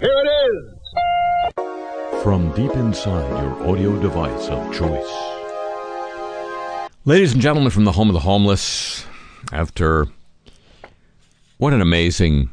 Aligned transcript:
Here 0.00 0.08
it 0.16 0.28
is! 0.54 2.22
From 2.22 2.54
deep 2.54 2.70
inside 2.72 3.28
your 3.42 3.68
audio 3.68 4.00
device 4.00 4.48
of 4.48 4.74
choice. 4.74 5.12
Ladies 7.04 7.34
and 7.34 7.42
gentlemen 7.42 7.70
from 7.70 7.84
the 7.84 7.92
home 7.92 8.08
of 8.08 8.14
the 8.14 8.20
homeless, 8.20 9.04
after 9.52 10.06
what 11.58 11.74
an 11.74 11.82
amazing 11.82 12.50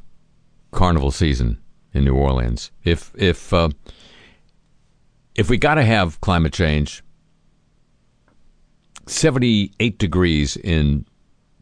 carnival 0.71 1.09
season 1.09 1.57
in 1.93 2.03
New 2.03 2.15
Orleans. 2.15 2.71
If 2.83 3.13
if 3.15 3.53
uh, 3.53 3.69
if 5.35 5.49
we 5.49 5.57
got 5.57 5.75
to 5.75 5.85
have 5.85 6.19
climate 6.19 6.51
change, 6.51 7.01
78 9.05 9.97
degrees 9.97 10.57
in 10.57 11.05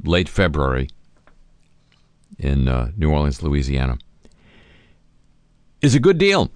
late 0.04 0.30
February 0.30 0.90
in 2.40 2.68
uh, 2.68 2.90
New 2.98 3.12
Orleans, 3.12 3.44
Louisiana, 3.44 4.00
is 5.86 5.96
a 5.96 6.00
good 6.00 6.18
deal. 6.18 6.52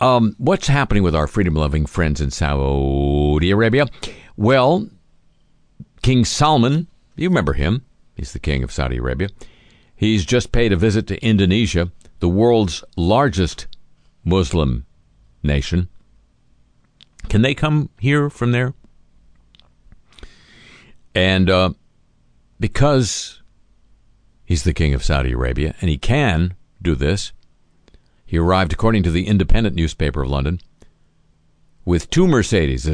Um, 0.00 0.34
what's 0.38 0.68
happening 0.68 1.02
with 1.02 1.14
our 1.14 1.26
freedom 1.26 1.54
loving 1.54 1.86
friends 1.86 2.20
in 2.20 2.30
Saudi 2.30 3.50
Arabia? 3.50 3.86
Well, 4.36 4.88
King 6.02 6.24
Salman, 6.24 6.86
you 7.16 7.28
remember 7.28 7.54
him, 7.54 7.84
he's 8.14 8.32
the 8.32 8.38
king 8.38 8.62
of 8.62 8.72
Saudi 8.72 8.98
Arabia. 8.98 9.28
He's 9.96 10.24
just 10.24 10.52
paid 10.52 10.72
a 10.72 10.76
visit 10.76 11.06
to 11.08 11.22
Indonesia, 11.24 11.90
the 12.20 12.28
world's 12.28 12.84
largest 12.96 13.66
Muslim 14.24 14.86
nation. 15.42 15.88
Can 17.28 17.42
they 17.42 17.54
come 17.54 17.90
here 17.98 18.30
from 18.30 18.52
there? 18.52 18.74
And 21.14 21.50
uh, 21.50 21.70
because 22.58 23.42
he's 24.44 24.64
the 24.64 24.72
king 24.72 24.94
of 24.94 25.04
Saudi 25.04 25.32
Arabia 25.32 25.74
and 25.80 25.90
he 25.90 25.98
can 25.98 26.54
do 26.80 26.94
this, 26.94 27.32
he 28.30 28.38
arrived, 28.38 28.72
according 28.72 29.02
to 29.02 29.10
the 29.10 29.26
Independent 29.26 29.74
newspaper 29.74 30.22
of 30.22 30.30
London, 30.30 30.60
with 31.84 32.08
two 32.10 32.28
Mercedes 32.28 32.86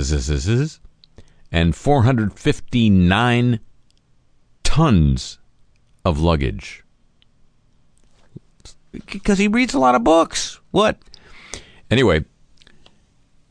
and 1.53 1.77
459 1.77 3.61
tons 4.65 5.39
of 6.07 6.19
luggage. 6.19 6.85
Because 8.93 9.37
he 9.37 9.47
reads 9.47 9.75
a 9.75 9.79
lot 9.79 9.95
of 9.95 10.03
books. 10.03 10.59
What? 10.71 10.97
Anyway, 11.91 12.25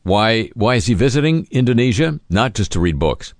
why 0.02 0.50
why 0.54 0.74
is 0.74 0.86
he 0.86 0.94
visiting 0.94 1.46
Indonesia? 1.52 2.18
Not 2.28 2.54
just 2.54 2.72
to 2.72 2.80
read 2.80 2.98
books. 2.98 3.32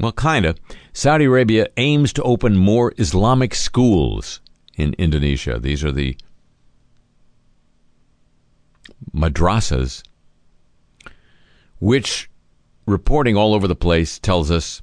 Well, 0.00 0.10
kind 0.10 0.44
of. 0.44 0.58
Saudi 0.92 1.26
Arabia 1.26 1.68
aims 1.76 2.12
to 2.14 2.22
open 2.24 2.56
more 2.56 2.92
Islamic 2.98 3.54
schools 3.54 4.40
in 4.76 4.94
Indonesia. 4.94 5.60
These 5.60 5.84
are 5.84 5.92
the 5.92 6.16
madrasas, 9.12 10.02
which 11.78 12.30
reporting 12.86 13.36
all 13.36 13.54
over 13.54 13.66
the 13.66 13.74
place 13.74 14.18
tells 14.18 14.50
us 14.50 14.82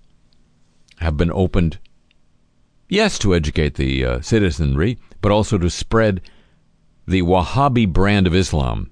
have 0.97 1.17
been 1.17 1.31
opened, 1.31 1.80
yes, 2.89 3.17
to 3.19 3.33
educate 3.33 3.75
the 3.75 4.05
uh, 4.05 4.22
citizenry, 4.22 4.97
but 5.22 5.31
also 5.31 5.58
to 5.58 5.69
spread 5.69 6.22
the 7.08 7.22
Wahhabi 7.22 7.92
brand 7.92 8.27
of 8.27 8.36
Islam. 8.36 8.92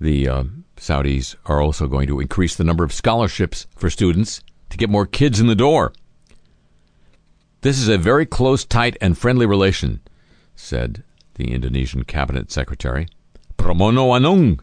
The 0.00 0.28
uh, 0.28 0.44
Saudis 0.76 1.36
are 1.44 1.60
also 1.60 1.86
going 1.86 2.06
to 2.06 2.20
increase 2.20 2.56
the 2.56 2.64
number 2.64 2.84
of 2.84 2.92
scholarships 2.92 3.66
for 3.76 3.90
students 3.90 4.42
to 4.70 4.78
get 4.78 4.88
more 4.88 5.06
kids 5.06 5.38
in 5.38 5.46
the 5.46 5.54
door. 5.54 5.92
This 7.60 7.78
is 7.78 7.88
a 7.88 7.98
very 7.98 8.24
close, 8.24 8.64
tight, 8.64 8.96
and 9.02 9.18
friendly 9.18 9.44
relation, 9.44 10.00
said 10.56 11.04
the 11.40 11.52
Indonesian 11.52 12.04
cabinet 12.04 12.52
secretary. 12.52 13.08
Pramono 13.56 14.10
Anung. 14.18 14.60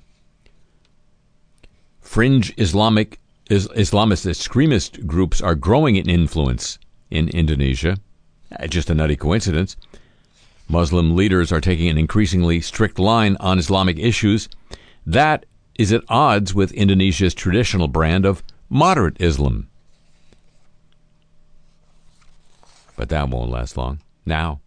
Fringe 2.00 2.53
Islamic 2.58 3.20
is, 3.50 3.67
Islamist 3.70 4.30
extremist 4.30 5.08
groups 5.08 5.42
are 5.42 5.55
growing 5.55 5.95
in 5.95 6.08
influence 6.10 6.77
in 7.10 7.30
Indonesia. 7.30 7.98
Uh, 8.58 8.67
just 8.67 8.89
a 8.89 8.95
nutty 8.95 9.15
coincidence. 9.15 9.76
Muslim 10.70 11.15
leaders 11.15 11.52
are 11.52 11.61
taking 11.61 11.89
an 11.89 11.98
increasingly 11.98 12.61
strict 12.61 12.99
line 12.99 13.36
on 13.39 13.58
Islamic 13.58 13.98
issues. 13.98 14.48
That 15.05 15.45
is 15.80 15.92
at 15.92 16.04
odds 16.09 16.54
with 16.54 16.71
Indonesia's 16.73 17.33
traditional 17.33 17.88
brand 17.88 18.26
of 18.26 18.44
moderate 18.70 19.20
Islam. 19.20 19.67
But 22.95 23.09
that 23.09 23.30
won't 23.30 23.49
last 23.49 23.77
long. 23.77 23.99
Now, 24.26 24.59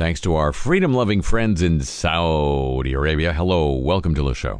thanks 0.00 0.18
to 0.18 0.34
our 0.34 0.50
freedom 0.50 0.94
loving 0.94 1.20
friends 1.20 1.60
in 1.60 1.78
Saudi 1.78 2.94
Arabia, 2.94 3.34
hello, 3.34 3.74
welcome 3.74 4.14
to 4.14 4.22
the 4.22 4.32
show. 4.32 4.58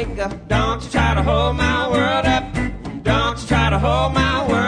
Don't 0.00 0.82
you 0.82 0.90
try 0.90 1.14
to 1.14 1.22
hold 1.22 1.56
my 1.56 1.90
world 1.90 2.24
up. 2.24 2.54
Don't 3.02 3.38
you 3.38 3.46
try 3.46 3.68
to 3.68 3.78
hold 3.78 4.14
my 4.14 4.48
world 4.48 4.59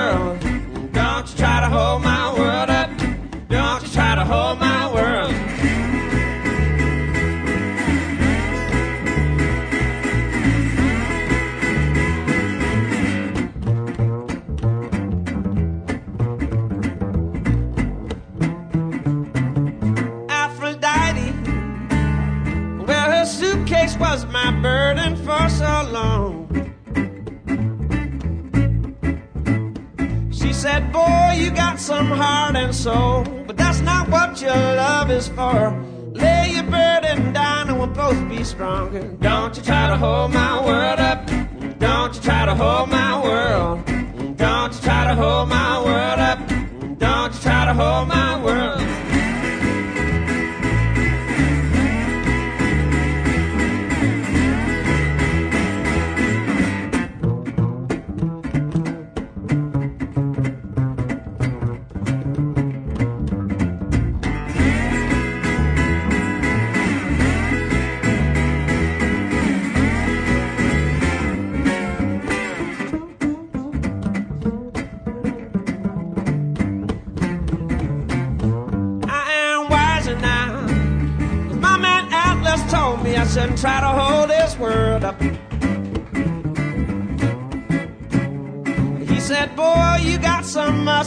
some 31.83 32.13
heart 32.13 32.55
and 32.55 32.73
soul, 32.73 33.25
but 33.45 33.57
that's 33.57 33.81
not 33.81 34.09
what 34.09 34.41
your 34.41 34.55
love 34.55 35.11
is 35.11 35.27
for. 35.27 35.77
Lay 36.13 36.53
your 36.55 36.63
burden 36.63 37.33
down 37.33 37.69
and 37.69 37.77
we'll 37.77 37.89
both 37.89 38.29
be 38.29 38.45
stronger. 38.45 39.03
Don't 39.21 39.57
you 39.57 39.65
try 39.65 39.89
to 39.89 39.97
hold 39.97 40.33
my 40.33 40.65
world 40.65 41.01
up. 41.01 41.27
Don't 41.81 42.15
you 42.15 42.21
try 42.21 42.47
to 42.47 42.55
hold 42.55 42.89
my 42.89 43.21
world. 43.21 43.85
Don't 44.37 44.73
you 44.73 44.81
try 44.81 45.09
to 45.09 45.15
hold 45.17 45.49
my 45.49 45.83
world 45.85 46.21
up. 46.21 46.39
Don't 46.99 47.35
you 47.35 47.41
try 47.41 47.65
to 47.65 47.75
hold 47.75 48.07
my 48.07 48.41
world. 48.45 48.72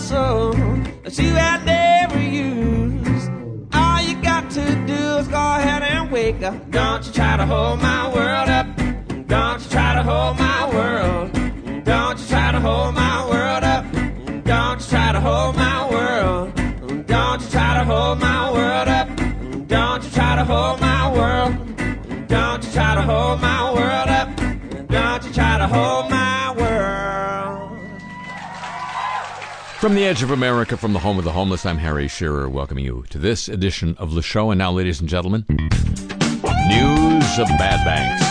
Muscle 0.09 0.53
that 1.03 1.17
you 1.17 1.33
had 1.33 1.65
never 1.65 2.19
used. 2.19 3.31
All 3.73 4.01
you 4.01 4.21
got 4.21 4.51
to 4.51 4.65
do 4.85 5.17
is 5.17 5.27
go 5.27 5.37
ahead 5.37 5.81
and 5.81 6.11
wake 6.11 6.43
up. 6.43 6.69
Don't 6.69 7.05
you 7.05 7.11
try 7.11 7.37
to 7.37 7.45
hold 7.45 7.81
my 7.81 8.13
world 8.13 8.49
up. 8.49 8.67
Don't 9.27 9.63
you 9.63 9.69
try 9.69 9.93
to 9.95 10.03
hold 10.03 10.37
my 10.37 10.69
world. 10.73 11.33
Don't 11.83 12.19
you 12.19 12.27
try 12.27 12.51
to 12.51 12.59
hold 12.59 12.93
my 12.93 13.27
world 13.29 13.63
up. 13.63 13.85
Don't 14.43 14.79
you 14.79 14.87
try 14.87 15.11
to 15.11 15.19
hold 15.19 15.55
my 15.55 15.89
world. 15.89 16.55
Don't 17.07 17.41
you 17.41 17.49
try 17.49 17.73
to 17.79 17.83
hold 17.83 18.19
my 18.19 18.51
world 18.53 18.87
up. 18.87 19.07
Don't 19.67 20.03
you 20.03 20.09
try 20.11 20.35
to 20.35 20.45
hold 20.45 20.79
my 20.81 21.11
world. 21.17 21.53
Don't 22.27 22.63
you 22.63 22.71
try 22.71 22.95
to 22.95 23.01
hold 23.01 23.41
my 23.41 23.73
world 23.73 24.09
up. 24.09 24.29
Don't 24.87 25.23
you 25.25 25.33
try 25.33 25.57
to 25.57 25.67
hold 25.67 26.04
From 29.85 29.93
the 29.93 30.03
edge 30.03 30.23
of 30.23 30.31
America, 30.31 30.77
from 30.77 30.93
the 30.93 30.99
home 30.99 31.19
of 31.19 31.25
the 31.25 31.31
homeless, 31.31 31.63
I'm 31.63 31.77
Harry 31.77 32.07
Shearer, 32.07 32.49
welcoming 32.49 32.85
you 32.85 33.05
to 33.11 33.19
this 33.19 33.47
edition 33.47 33.95
of 33.99 34.15
the 34.15 34.23
show. 34.23 34.49
And 34.49 34.57
now, 34.57 34.71
ladies 34.71 34.99
and 34.99 35.07
gentlemen, 35.07 35.45
news 35.47 37.37
of 37.37 37.47
bad 37.59 37.85
banks. 37.85 38.25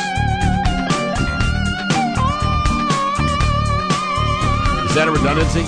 Is 4.91 4.97
that 4.97 5.07
a 5.07 5.13
redundancy? 5.13 5.63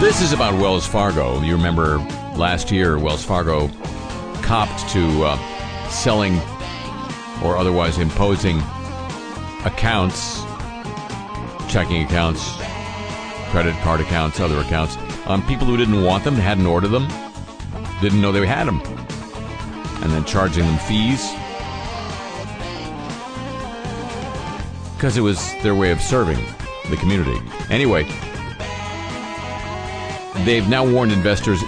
This 0.00 0.22
is 0.22 0.32
about 0.32 0.54
Wells 0.54 0.86
Fargo. 0.86 1.40
You 1.40 1.56
remember 1.56 1.98
last 2.36 2.70
year, 2.70 2.96
Wells 2.96 3.24
Fargo 3.24 3.66
copped 4.42 4.88
to 4.90 5.24
uh, 5.24 5.88
selling 5.88 6.40
or 7.42 7.56
otherwise 7.56 7.98
imposing 7.98 8.58
accounts, 9.64 10.42
checking 11.68 12.02
accounts, 12.02 12.56
credit 13.50 13.74
card 13.82 14.00
accounts, 14.00 14.40
other 14.40 14.58
accounts, 14.58 14.96
on 15.26 15.42
people 15.42 15.66
who 15.66 15.76
didn't 15.76 16.02
want 16.02 16.24
them, 16.24 16.34
hadn't 16.34 16.66
ordered 16.66 16.88
them, 16.88 17.08
didn't 18.00 18.20
know 18.20 18.32
they 18.32 18.46
had 18.46 18.66
them, 18.66 18.80
and 20.02 20.12
then 20.12 20.24
charging 20.24 20.64
them 20.64 20.78
fees. 20.78 21.30
Because 24.94 25.16
it 25.16 25.20
was 25.20 25.38
their 25.62 25.74
way 25.74 25.90
of 25.90 26.00
serving 26.00 26.38
the 26.90 26.96
community. 26.96 27.38
Anyway, 27.70 28.04
they've 30.44 30.68
now 30.68 30.84
warned 30.84 31.12
investors 31.12 31.60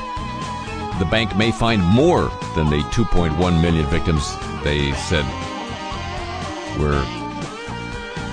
the 0.98 1.08
bank 1.10 1.34
may 1.36 1.50
find 1.50 1.82
more 1.82 2.30
than 2.54 2.68
the 2.68 2.82
2.1 2.92 3.62
million 3.62 3.86
victims 3.86 4.36
they 4.62 4.92
said 4.92 5.24
were 6.78 7.00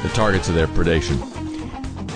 the 0.03 0.09
targets 0.13 0.49
of 0.49 0.55
their 0.55 0.67
predation. 0.67 1.17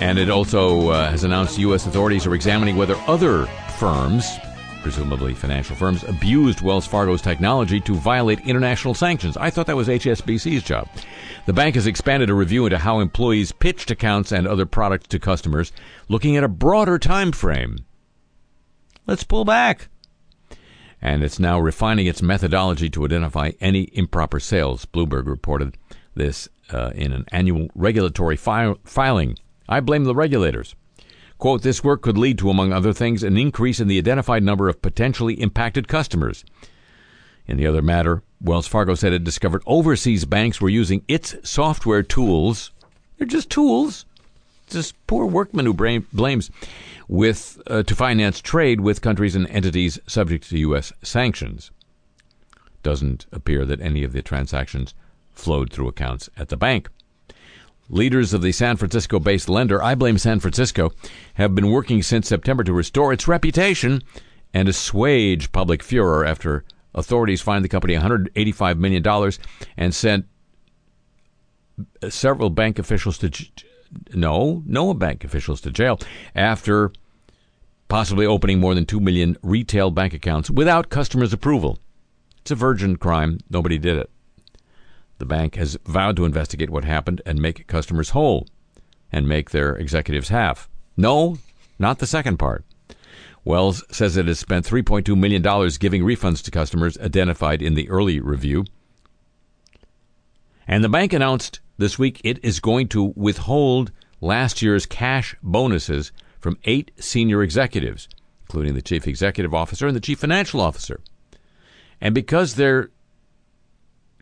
And 0.00 0.18
it 0.18 0.30
also 0.30 0.90
uh, 0.90 1.10
has 1.10 1.24
announced 1.24 1.58
U.S. 1.58 1.86
authorities 1.86 2.26
are 2.26 2.34
examining 2.34 2.76
whether 2.76 2.96
other 3.06 3.46
firms, 3.78 4.26
presumably 4.82 5.34
financial 5.34 5.76
firms, 5.76 6.02
abused 6.04 6.60
Wells 6.60 6.86
Fargo's 6.86 7.22
technology 7.22 7.80
to 7.80 7.94
violate 7.94 8.40
international 8.40 8.94
sanctions. 8.94 9.36
I 9.36 9.50
thought 9.50 9.66
that 9.66 9.76
was 9.76 9.88
HSBC's 9.88 10.62
job. 10.62 10.88
The 11.46 11.52
bank 11.52 11.74
has 11.76 11.86
expanded 11.86 12.30
a 12.30 12.34
review 12.34 12.66
into 12.66 12.78
how 12.78 13.00
employees 13.00 13.52
pitched 13.52 13.90
accounts 13.90 14.32
and 14.32 14.46
other 14.46 14.66
products 14.66 15.08
to 15.08 15.18
customers, 15.18 15.72
looking 16.08 16.36
at 16.36 16.44
a 16.44 16.48
broader 16.48 16.98
time 16.98 17.32
frame. 17.32 17.78
Let's 19.06 19.24
pull 19.24 19.44
back 19.44 19.88
and 21.02 21.24
it's 21.24 21.40
now 21.40 21.58
refining 21.58 22.06
its 22.06 22.22
methodology 22.22 22.88
to 22.88 23.04
identify 23.04 23.50
any 23.60 23.90
improper 23.92 24.38
sales. 24.38 24.86
Bloomberg 24.86 25.26
reported 25.26 25.76
this 26.14 26.48
uh, 26.72 26.90
in 26.94 27.12
an 27.12 27.24
annual 27.32 27.68
regulatory 27.74 28.36
fi- 28.36 28.74
filing. 28.84 29.38
I 29.68 29.80
blame 29.80 30.04
the 30.04 30.14
regulators. 30.14 30.74
Quote, 31.38 31.62
this 31.62 31.82
work 31.82 32.02
could 32.02 32.18
lead 32.18 32.38
to, 32.38 32.50
among 32.50 32.72
other 32.72 32.92
things, 32.92 33.22
an 33.22 33.36
increase 33.36 33.80
in 33.80 33.88
the 33.88 33.98
identified 33.98 34.42
number 34.42 34.68
of 34.68 34.80
potentially 34.80 35.34
impacted 35.40 35.88
customers. 35.88 36.44
In 37.46 37.56
the 37.56 37.66
other 37.66 37.82
matter, 37.82 38.22
Wells 38.40 38.68
Fargo 38.68 38.94
said 38.94 39.12
it 39.12 39.24
discovered 39.24 39.62
overseas 39.66 40.24
banks 40.24 40.60
were 40.60 40.68
using 40.68 41.02
its 41.08 41.34
software 41.42 42.02
tools. 42.02 42.70
They're 43.18 43.26
just 43.26 43.50
tools. 43.50 44.04
Just 44.68 44.94
poor 45.06 45.26
workman 45.26 45.66
who 45.66 45.74
blame, 45.74 46.06
blames 46.12 46.50
with 47.08 47.60
uh, 47.66 47.82
to 47.82 47.94
finance 47.94 48.40
trade 48.40 48.80
with 48.80 49.02
countries 49.02 49.34
and 49.34 49.46
entities 49.48 49.98
subject 50.06 50.48
to 50.48 50.58
U.S. 50.58 50.92
sanctions. 51.02 51.70
Doesn't 52.82 53.26
appear 53.32 53.64
that 53.66 53.80
any 53.80 54.02
of 54.02 54.12
the 54.12 54.22
transactions 54.22 54.94
flowed 55.32 55.72
through 55.72 55.88
accounts 55.88 56.28
at 56.36 56.48
the 56.48 56.56
bank. 56.56 56.88
Leaders 57.88 58.32
of 58.32 58.42
the 58.42 58.52
San 58.52 58.76
Francisco 58.76 59.18
based 59.18 59.48
lender, 59.48 59.82
I 59.82 59.94
blame 59.94 60.18
San 60.18 60.40
Francisco, 60.40 60.92
have 61.34 61.54
been 61.54 61.70
working 61.70 62.02
since 62.02 62.28
September 62.28 62.64
to 62.64 62.72
restore 62.72 63.12
its 63.12 63.28
reputation 63.28 64.02
and 64.54 64.68
assuage 64.68 65.52
public 65.52 65.82
furor 65.82 66.24
after 66.24 66.64
authorities 66.94 67.40
fined 67.40 67.64
the 67.64 67.68
company 67.68 67.94
$185 67.94 68.78
million 68.78 69.32
and 69.76 69.94
sent 69.94 70.26
several 72.08 72.50
bank 72.50 72.78
officials 72.78 73.18
to 73.18 73.30
no, 74.14 74.62
no 74.66 74.94
bank 74.94 75.24
officials 75.24 75.60
to 75.62 75.70
jail 75.70 75.98
after 76.34 76.92
possibly 77.88 78.24
opening 78.24 78.58
more 78.58 78.74
than 78.74 78.86
2 78.86 79.00
million 79.00 79.36
retail 79.42 79.90
bank 79.90 80.14
accounts 80.14 80.50
without 80.50 80.88
customers' 80.88 81.32
approval. 81.32 81.78
It's 82.38 82.50
a 82.50 82.54
virgin 82.54 82.96
crime. 82.96 83.38
Nobody 83.50 83.78
did 83.78 83.96
it. 83.96 84.10
The 85.22 85.26
bank 85.26 85.54
has 85.54 85.78
vowed 85.86 86.16
to 86.16 86.24
investigate 86.24 86.68
what 86.68 86.82
happened 86.84 87.22
and 87.24 87.40
make 87.40 87.68
customers 87.68 88.10
whole 88.10 88.48
and 89.12 89.28
make 89.28 89.50
their 89.50 89.76
executives 89.76 90.30
half. 90.30 90.68
No, 90.96 91.38
not 91.78 92.00
the 92.00 92.08
second 92.08 92.38
part. 92.38 92.64
Wells 93.44 93.84
says 93.88 94.16
it 94.16 94.26
has 94.26 94.40
spent 94.40 94.66
$3.2 94.66 95.16
million 95.16 95.40
giving 95.78 96.02
refunds 96.02 96.42
to 96.42 96.50
customers 96.50 96.98
identified 96.98 97.62
in 97.62 97.74
the 97.74 97.88
early 97.88 98.18
review. 98.18 98.64
And 100.66 100.82
the 100.82 100.88
bank 100.88 101.12
announced 101.12 101.60
this 101.78 102.00
week 102.00 102.20
it 102.24 102.44
is 102.44 102.58
going 102.58 102.88
to 102.88 103.12
withhold 103.14 103.92
last 104.20 104.60
year's 104.60 104.86
cash 104.86 105.36
bonuses 105.40 106.10
from 106.40 106.58
eight 106.64 106.90
senior 106.98 107.44
executives, 107.44 108.08
including 108.40 108.74
the 108.74 108.82
chief 108.82 109.06
executive 109.06 109.54
officer 109.54 109.86
and 109.86 109.94
the 109.94 110.00
chief 110.00 110.18
financial 110.18 110.60
officer. 110.60 110.98
And 112.00 112.12
because 112.12 112.56
they're 112.56 112.90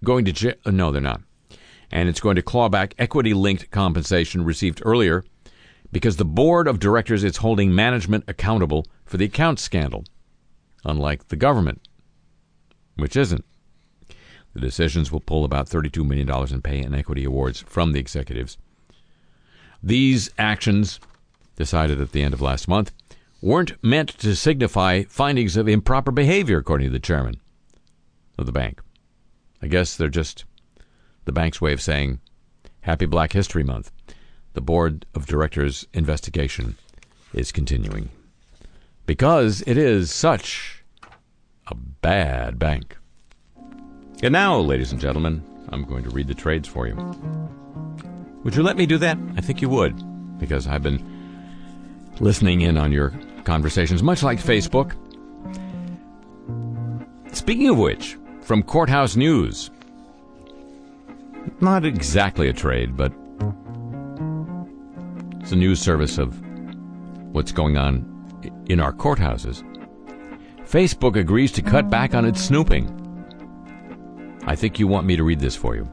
going 0.04 0.24
to 0.24 0.32
jail, 0.32 0.54
no, 0.66 0.92
they're 0.92 1.00
not. 1.00 1.22
And 1.90 2.08
it's 2.08 2.20
going 2.20 2.36
to 2.36 2.42
claw 2.42 2.68
back 2.68 2.94
equity 2.98 3.34
linked 3.34 3.70
compensation 3.70 4.44
received 4.44 4.82
earlier 4.84 5.24
because 5.92 6.16
the 6.16 6.24
board 6.24 6.68
of 6.68 6.78
directors 6.78 7.24
is 7.24 7.38
holding 7.38 7.74
management 7.74 8.24
accountable 8.28 8.86
for 9.04 9.16
the 9.16 9.24
account 9.24 9.58
scandal, 9.58 10.04
unlike 10.84 11.28
the 11.28 11.36
government, 11.36 11.82
which 12.94 13.16
isn't. 13.16 13.44
The 14.54 14.60
decisions 14.60 15.10
will 15.10 15.20
pull 15.20 15.44
about 15.44 15.68
$32 15.68 16.06
million 16.06 16.30
in 16.52 16.62
pay 16.62 16.80
and 16.80 16.94
equity 16.94 17.24
awards 17.24 17.60
from 17.60 17.92
the 17.92 18.00
executives. 18.00 18.56
These 19.82 20.30
actions 20.38 21.00
decided 21.60 22.00
at 22.00 22.12
the 22.12 22.22
end 22.22 22.32
of 22.32 22.40
last 22.40 22.66
month, 22.68 22.90
weren't 23.42 23.72
meant 23.84 24.08
to 24.18 24.34
signify 24.34 25.02
findings 25.04 25.58
of 25.58 25.68
improper 25.68 26.10
behavior, 26.10 26.56
according 26.56 26.86
to 26.86 26.92
the 26.92 26.98
chairman 26.98 27.38
of 28.38 28.46
the 28.46 28.52
bank. 28.52 28.80
I 29.62 29.66
guess 29.66 29.96
they're 29.96 30.08
just 30.08 30.44
the 31.24 31.32
bank's 31.32 31.60
way 31.60 31.72
of 31.72 31.82
saying 31.82 32.20
Happy 32.82 33.06
Black 33.06 33.32
History 33.32 33.62
Month. 33.62 33.92
The 34.54 34.60
board 34.60 35.06
of 35.14 35.26
directors' 35.26 35.86
investigation 35.92 36.76
is 37.32 37.52
continuing 37.52 38.08
because 39.06 39.62
it 39.66 39.76
is 39.76 40.10
such 40.10 40.82
a 41.66 41.74
bad 41.74 42.58
bank. 42.58 42.96
And 44.22 44.32
now, 44.32 44.58
ladies 44.58 44.92
and 44.92 45.00
gentlemen, 45.00 45.42
I'm 45.68 45.84
going 45.84 46.02
to 46.04 46.10
read 46.10 46.26
the 46.26 46.34
trades 46.34 46.68
for 46.68 46.86
you. 46.86 46.96
Would 48.44 48.56
you 48.56 48.62
let 48.62 48.76
me 48.76 48.86
do 48.86 48.98
that? 48.98 49.18
I 49.36 49.40
think 49.40 49.60
you 49.60 49.68
would, 49.68 50.38
because 50.38 50.66
I've 50.66 50.82
been 50.82 51.04
listening 52.18 52.62
in 52.62 52.76
on 52.76 52.92
your 52.92 53.12
conversations, 53.44 54.02
much 54.02 54.22
like 54.22 54.38
Facebook. 54.38 54.94
Speaking 57.34 57.68
of 57.68 57.78
which, 57.78 58.16
from 58.50 58.64
Courthouse 58.64 59.14
News, 59.14 59.70
not 61.60 61.84
exactly 61.84 62.48
a 62.48 62.52
trade, 62.52 62.96
but 62.96 63.12
it's 65.38 65.52
a 65.52 65.56
news 65.56 65.78
service 65.80 66.18
of 66.18 66.36
what's 67.32 67.52
going 67.52 67.76
on 67.76 68.04
in 68.68 68.80
our 68.80 68.92
courthouses. 68.92 69.62
Facebook 70.64 71.14
agrees 71.14 71.52
to 71.52 71.62
cut 71.62 71.90
back 71.90 72.12
on 72.12 72.24
its 72.24 72.42
snooping. 72.42 72.88
I 74.48 74.56
think 74.56 74.80
you 74.80 74.88
want 74.88 75.06
me 75.06 75.14
to 75.14 75.22
read 75.22 75.38
this 75.38 75.54
for 75.54 75.76
you. 75.76 75.88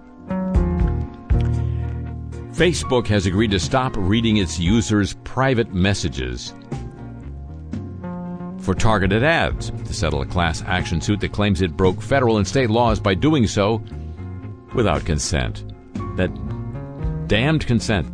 Facebook 2.54 3.06
has 3.06 3.28
agreed 3.28 3.52
to 3.52 3.60
stop 3.60 3.94
reading 3.96 4.38
its 4.38 4.58
users' 4.58 5.14
private 5.24 5.76
messages 5.76 6.56
for 8.68 8.76
targeted 8.76 9.24
ads 9.24 9.70
to 9.86 9.94
settle 9.94 10.20
a 10.20 10.26
class 10.26 10.62
action 10.68 11.00
suit 11.00 11.22
that 11.22 11.32
claims 11.32 11.62
it 11.62 11.78
broke 11.78 12.02
federal 12.02 12.36
and 12.36 12.46
state 12.46 12.70
laws 12.70 13.00
by 13.00 13.14
doing 13.14 13.48
so 13.48 13.82
without 14.76 15.06
consent. 15.06 15.64
That 16.18 16.28
damned 17.30 17.66
consent. 17.66 18.06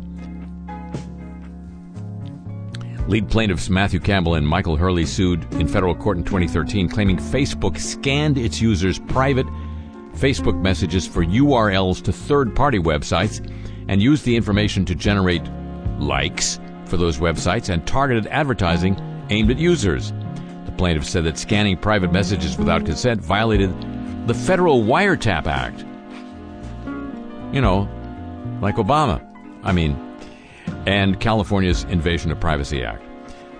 Lead 3.08 3.28
plaintiffs 3.28 3.68
Matthew 3.68 3.98
Campbell 3.98 4.36
and 4.36 4.46
Michael 4.46 4.76
Hurley 4.76 5.06
sued 5.06 5.42
in 5.54 5.66
federal 5.66 5.92
court 5.92 6.18
in 6.18 6.22
2013, 6.22 6.88
claiming 6.88 7.16
Facebook 7.16 7.76
scanned 7.80 8.38
its 8.38 8.60
users' 8.60 9.00
private 9.00 9.46
Facebook 10.12 10.62
messages 10.62 11.04
for 11.04 11.24
URLs 11.24 12.00
to 12.04 12.12
third 12.12 12.54
party 12.54 12.78
websites 12.78 13.44
and 13.88 14.00
used 14.00 14.24
the 14.24 14.36
information 14.36 14.84
to 14.84 14.94
generate 14.94 15.42
likes 15.98 16.60
for 16.84 16.96
those 16.96 17.18
websites 17.18 17.70
and 17.70 17.84
targeted 17.88 18.28
advertising 18.28 18.96
aimed 19.30 19.50
at 19.50 19.58
users. 19.58 20.12
Plaintiff 20.76 21.04
said 21.04 21.24
that 21.24 21.38
scanning 21.38 21.76
private 21.76 22.12
messages 22.12 22.58
without 22.58 22.84
consent 22.84 23.20
violated 23.20 23.72
the 24.26 24.34
Federal 24.34 24.82
Wiretap 24.82 25.46
Act. 25.46 25.84
You 27.54 27.60
know, 27.60 27.88
like 28.60 28.76
Obama. 28.76 29.24
I 29.62 29.72
mean, 29.72 29.96
and 30.86 31.18
California's 31.20 31.84
Invasion 31.84 32.30
of 32.30 32.40
Privacy 32.40 32.82
Act. 32.84 33.02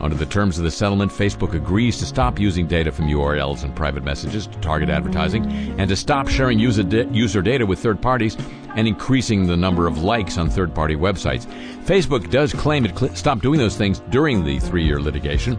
Under 0.00 0.16
the 0.16 0.26
terms 0.26 0.58
of 0.58 0.64
the 0.64 0.70
settlement, 0.70 1.12
Facebook 1.12 1.54
agrees 1.54 1.98
to 1.98 2.06
stop 2.06 2.38
using 2.40 2.66
data 2.66 2.90
from 2.90 3.06
URLs 3.06 3.62
and 3.62 3.74
private 3.74 4.02
messages 4.02 4.46
to 4.48 4.58
target 4.58 4.90
advertising 4.90 5.46
and 5.78 5.88
to 5.88 5.96
stop 5.96 6.28
sharing 6.28 6.58
user, 6.58 6.82
user 7.12 7.40
data 7.40 7.64
with 7.64 7.78
third 7.78 8.02
parties 8.02 8.36
and 8.76 8.88
increasing 8.88 9.46
the 9.46 9.56
number 9.56 9.86
of 9.86 10.02
likes 10.02 10.36
on 10.36 10.50
third 10.50 10.74
party 10.74 10.96
websites. 10.96 11.46
Facebook 11.84 12.30
does 12.30 12.52
claim 12.52 12.84
it 12.84 12.98
cl- 12.98 13.14
stopped 13.14 13.42
doing 13.42 13.58
those 13.58 13.76
things 13.76 14.00
during 14.10 14.44
the 14.44 14.58
three 14.58 14.84
year 14.84 15.00
litigation, 15.00 15.56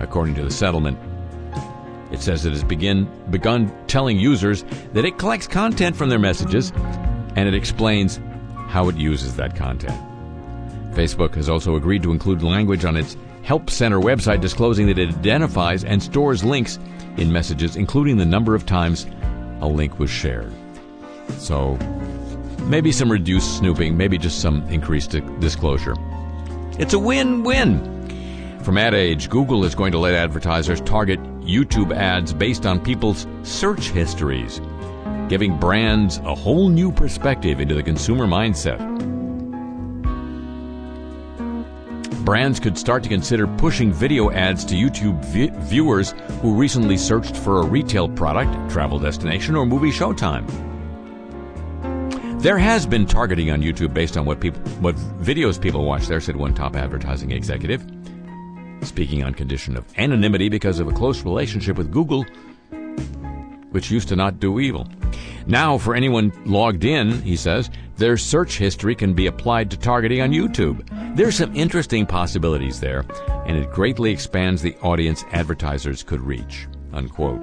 according 0.00 0.34
to 0.34 0.42
the 0.42 0.50
settlement. 0.50 0.98
It 2.10 2.20
says 2.20 2.44
it 2.44 2.50
has 2.50 2.64
begin, 2.64 3.08
begun 3.30 3.72
telling 3.86 4.18
users 4.18 4.64
that 4.92 5.04
it 5.04 5.18
collects 5.18 5.46
content 5.46 5.94
from 5.94 6.08
their 6.08 6.18
messages 6.18 6.72
and 7.36 7.48
it 7.48 7.54
explains 7.54 8.18
how 8.68 8.88
it 8.88 8.96
uses 8.96 9.36
that 9.36 9.54
content. 9.54 9.98
Facebook 10.94 11.34
has 11.36 11.48
also 11.48 11.76
agreed 11.76 12.02
to 12.02 12.10
include 12.10 12.42
language 12.42 12.84
on 12.84 12.96
its 12.96 13.16
Help 13.42 13.70
Center 13.70 13.98
website 14.00 14.40
disclosing 14.40 14.86
that 14.86 14.98
it 14.98 15.08
identifies 15.10 15.84
and 15.84 16.02
stores 16.02 16.44
links 16.44 16.78
in 17.16 17.32
messages, 17.32 17.76
including 17.76 18.16
the 18.16 18.24
number 18.24 18.54
of 18.54 18.66
times 18.66 19.06
a 19.60 19.66
link 19.66 19.98
was 19.98 20.10
shared. 20.10 20.52
So, 21.38 21.76
maybe 22.64 22.92
some 22.92 23.10
reduced 23.10 23.58
snooping, 23.58 23.96
maybe 23.96 24.18
just 24.18 24.40
some 24.40 24.62
increased 24.68 25.16
disclosure. 25.40 25.94
It's 26.78 26.94
a 26.94 26.98
win 26.98 27.44
win. 27.44 27.99
From 28.62 28.78
Ad 28.78 28.94
Age, 28.94 29.28
Google 29.30 29.64
is 29.64 29.74
going 29.74 29.92
to 29.92 29.98
let 29.98 30.14
advertisers 30.14 30.80
target 30.82 31.22
YouTube 31.40 31.94
ads 31.94 32.32
based 32.32 32.66
on 32.66 32.78
people's 32.78 33.26
search 33.42 33.90
histories, 33.90 34.60
giving 35.28 35.58
brands 35.58 36.18
a 36.18 36.34
whole 36.34 36.68
new 36.68 36.92
perspective 36.92 37.60
into 37.60 37.74
the 37.74 37.82
consumer 37.82 38.26
mindset. 38.26 38.90
brands 42.30 42.60
could 42.60 42.78
start 42.78 43.02
to 43.02 43.08
consider 43.08 43.48
pushing 43.48 43.92
video 43.92 44.30
ads 44.30 44.64
to 44.64 44.76
YouTube 44.76 45.20
vi- 45.24 45.50
viewers 45.64 46.12
who 46.42 46.54
recently 46.54 46.96
searched 46.96 47.36
for 47.36 47.60
a 47.60 47.66
retail 47.66 48.08
product, 48.08 48.70
travel 48.70 49.00
destination, 49.00 49.56
or 49.56 49.66
movie 49.66 49.90
showtime. 49.90 50.46
There 52.40 52.56
has 52.56 52.86
been 52.86 53.04
targeting 53.04 53.50
on 53.50 53.62
YouTube 53.62 53.92
based 53.92 54.16
on 54.16 54.26
what 54.26 54.38
people, 54.38 54.60
what 54.74 54.94
videos 54.94 55.60
people 55.60 55.84
watch 55.84 56.06
there, 56.06 56.20
said 56.20 56.36
one 56.36 56.54
top 56.54 56.76
advertising 56.76 57.32
executive. 57.32 57.84
Speaking 58.82 59.22
on 59.24 59.34
condition 59.34 59.76
of 59.76 59.84
anonymity 59.98 60.48
because 60.48 60.80
of 60.80 60.88
a 60.88 60.92
close 60.92 61.22
relationship 61.22 61.76
with 61.76 61.92
Google, 61.92 62.24
which 63.70 63.90
used 63.90 64.08
to 64.08 64.16
not 64.16 64.40
do 64.40 64.58
evil. 64.58 64.88
Now, 65.46 65.78
for 65.78 65.94
anyone 65.94 66.32
logged 66.44 66.84
in, 66.84 67.22
he 67.22 67.36
says, 67.36 67.70
their 67.96 68.16
search 68.16 68.56
history 68.56 68.94
can 68.94 69.12
be 69.14 69.26
applied 69.26 69.70
to 69.70 69.76
targeting 69.76 70.20
on 70.22 70.30
YouTube. 70.30 70.84
There's 71.16 71.36
some 71.36 71.54
interesting 71.54 72.06
possibilities 72.06 72.80
there, 72.80 73.04
and 73.46 73.56
it 73.56 73.70
greatly 73.70 74.10
expands 74.10 74.62
the 74.62 74.76
audience 74.78 75.24
advertisers 75.32 76.02
could 76.02 76.20
reach. 76.20 76.66
Unquote. 76.92 77.42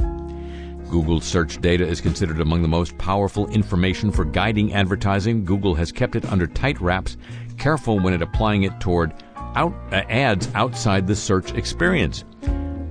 Google 0.89 1.19
search 1.19 1.59
data 1.61 1.85
is 1.85 1.99
considered 1.99 2.39
among 2.39 2.61
the 2.61 2.67
most 2.67 2.97
powerful 2.97 3.47
information 3.49 4.09
for 4.09 4.23
guiding 4.23 4.73
advertising. 4.73 5.43
Google 5.43 5.75
has 5.75 5.91
kept 5.91 6.15
it 6.15 6.25
under 6.31 6.47
tight 6.47 6.79
wraps, 6.79 7.17
careful 7.57 7.99
when 7.99 8.13
it 8.13 8.21
applying 8.21 8.63
it 8.63 8.79
toward 8.79 9.13
out, 9.55 9.73
uh, 9.91 10.03
ads 10.09 10.49
outside 10.55 11.07
the 11.07 11.15
search 11.15 11.53
experience. 11.53 12.23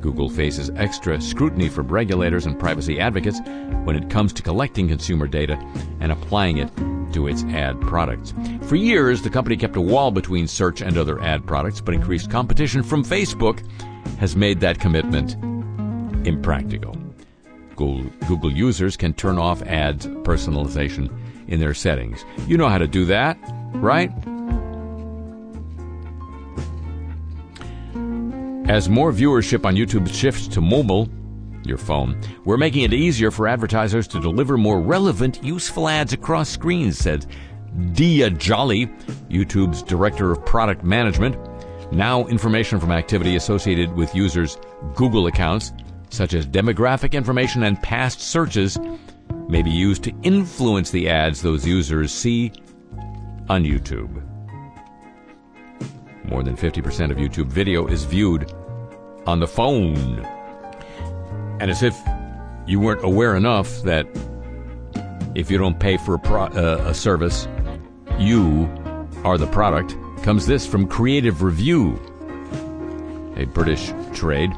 Google 0.01 0.29
faces 0.29 0.71
extra 0.77 1.21
scrutiny 1.21 1.69
from 1.69 1.89
regulators 1.89 2.47
and 2.47 2.59
privacy 2.59 3.01
advocates 3.01 3.41
when 3.85 3.97
it 3.97 4.09
comes 4.09 4.33
to 4.35 4.43
collecting 4.43 4.89
consumer 4.89 5.27
data 5.27 5.59
and 6.01 6.13
applying 6.13 6.59
it 6.59 6.71
to 7.13 7.27
its 7.27 7.45
ad 7.45 7.81
products. 7.81 8.35
For 8.63 8.77
years, 8.77 9.23
the 9.23 9.31
company 9.31 9.57
kept 9.57 9.77
a 9.77 9.81
wall 9.81 10.11
between 10.11 10.47
search 10.47 10.81
and 10.81 10.97
other 10.97 11.21
ad 11.23 11.47
products, 11.47 11.81
but 11.81 11.95
increased 11.95 12.31
competition 12.31 12.83
from 12.83 13.05
Facebook 13.05 13.67
has 14.19 14.37
made 14.37 14.61
that 14.61 14.79
commitment 14.79 15.35
impractical. 16.27 16.97
Google, 17.75 18.11
Google 18.27 18.53
users 18.53 18.97
can 18.97 19.13
turn 19.13 19.39
off 19.39 19.63
ads 19.63 20.07
personalization 20.07 21.11
in 21.49 21.61
their 21.61 21.75
settings. 21.75 22.25
You 22.47 22.57
know 22.59 22.69
how 22.69 22.79
to 22.79 22.89
do 22.89 23.05
that, 23.07 23.39
right? 23.75 24.11
As 28.69 28.89
more 28.89 29.13
viewership 29.13 29.65
on 29.65 29.77
YouTube 29.77 30.13
shifts 30.13 30.49
to 30.49 30.61
mobile, 30.61 31.09
your 31.65 31.79
phone, 31.79 32.21
we're 32.45 32.57
making 32.57 32.83
it 32.83 32.93
easier 32.93 33.31
for 33.31 33.47
advertisers 33.47 34.09
to 34.09 34.21
deliver 34.21 34.59
more 34.59 34.81
relevant, 34.81 35.43
useful 35.45 35.89
ads 35.89 36.13
across 36.13 36.49
screens, 36.49 36.99
said 36.99 37.27
Diya 37.93 38.37
Jolly, 38.37 38.89
YouTube's 39.31 39.85
Director 39.85 40.33
of 40.33 40.45
Product 40.45 40.83
Management. 40.83 41.37
Now, 41.93 42.27
information 42.27 42.81
from 42.81 42.91
activity 42.91 43.37
associated 43.37 43.93
with 43.95 44.17
users' 44.17 44.59
Google 44.97 45.29
accounts, 45.29 45.73
such 46.11 46.35
as 46.35 46.45
demographic 46.45 47.13
information 47.13 47.63
and 47.63 47.81
past 47.81 48.21
searches, 48.21 48.81
may 49.49 49.63
be 49.63 49.71
used 49.71 50.03
to 50.03 50.13
influence 50.25 50.91
the 50.91 51.09
ads 51.09 51.41
those 51.41 51.65
users 51.65 52.13
see 52.13 52.51
on 53.49 53.63
YouTube. 53.63 54.25
More 56.29 56.43
than 56.43 56.57
50% 56.57 57.11
of 57.11 57.19
YouTube 57.19 57.47
video 57.47 57.87
is 57.87 58.05
viewed 58.05 58.53
on 59.27 59.41
the 59.41 59.47
phone. 59.47 60.21
And 61.61 61.71
as 61.71 61.83
if 61.83 61.97
you 62.67 62.81
weren't 62.81 63.05
aware 63.05 63.37
enough 63.37 63.83
that 63.83 64.07
if 65.35 65.51
you 65.51 65.59
don't 65.59 65.79
pay 65.79 65.97
for 65.97 66.15
a, 66.15 66.19
pro- 66.19 66.47
uh, 66.47 66.85
a 66.87 66.95
service, 66.95 67.47
you 68.19 68.69
are 69.25 69.39
the 69.39 69.47
product, 69.47 69.97
comes 70.23 70.47
this 70.47 70.67
from 70.67 70.89
Creative 70.89 71.43
Review, 71.43 71.95
a 73.37 73.45
British 73.45 73.93
trade. 74.13 74.51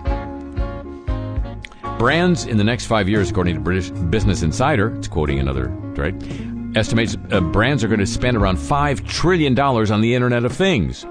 Brands 1.98 2.46
in 2.46 2.56
the 2.56 2.64
next 2.64 2.86
five 2.86 3.08
years, 3.08 3.30
according 3.30 3.56
to 3.56 3.60
British 3.60 3.90
Business 3.90 4.42
Insider, 4.42 4.94
it's 4.96 5.08
quoting 5.08 5.40
another 5.40 5.66
trade, 5.94 6.14
estimates 6.76 7.16
uh, 7.32 7.40
brands 7.40 7.82
are 7.82 7.88
going 7.88 8.00
to 8.00 8.06
spend 8.06 8.36
around 8.36 8.56
$5 8.56 9.06
trillion 9.06 9.58
on 9.58 10.00
the 10.00 10.14
Internet 10.14 10.44
of 10.44 10.52
Things. 10.52 11.04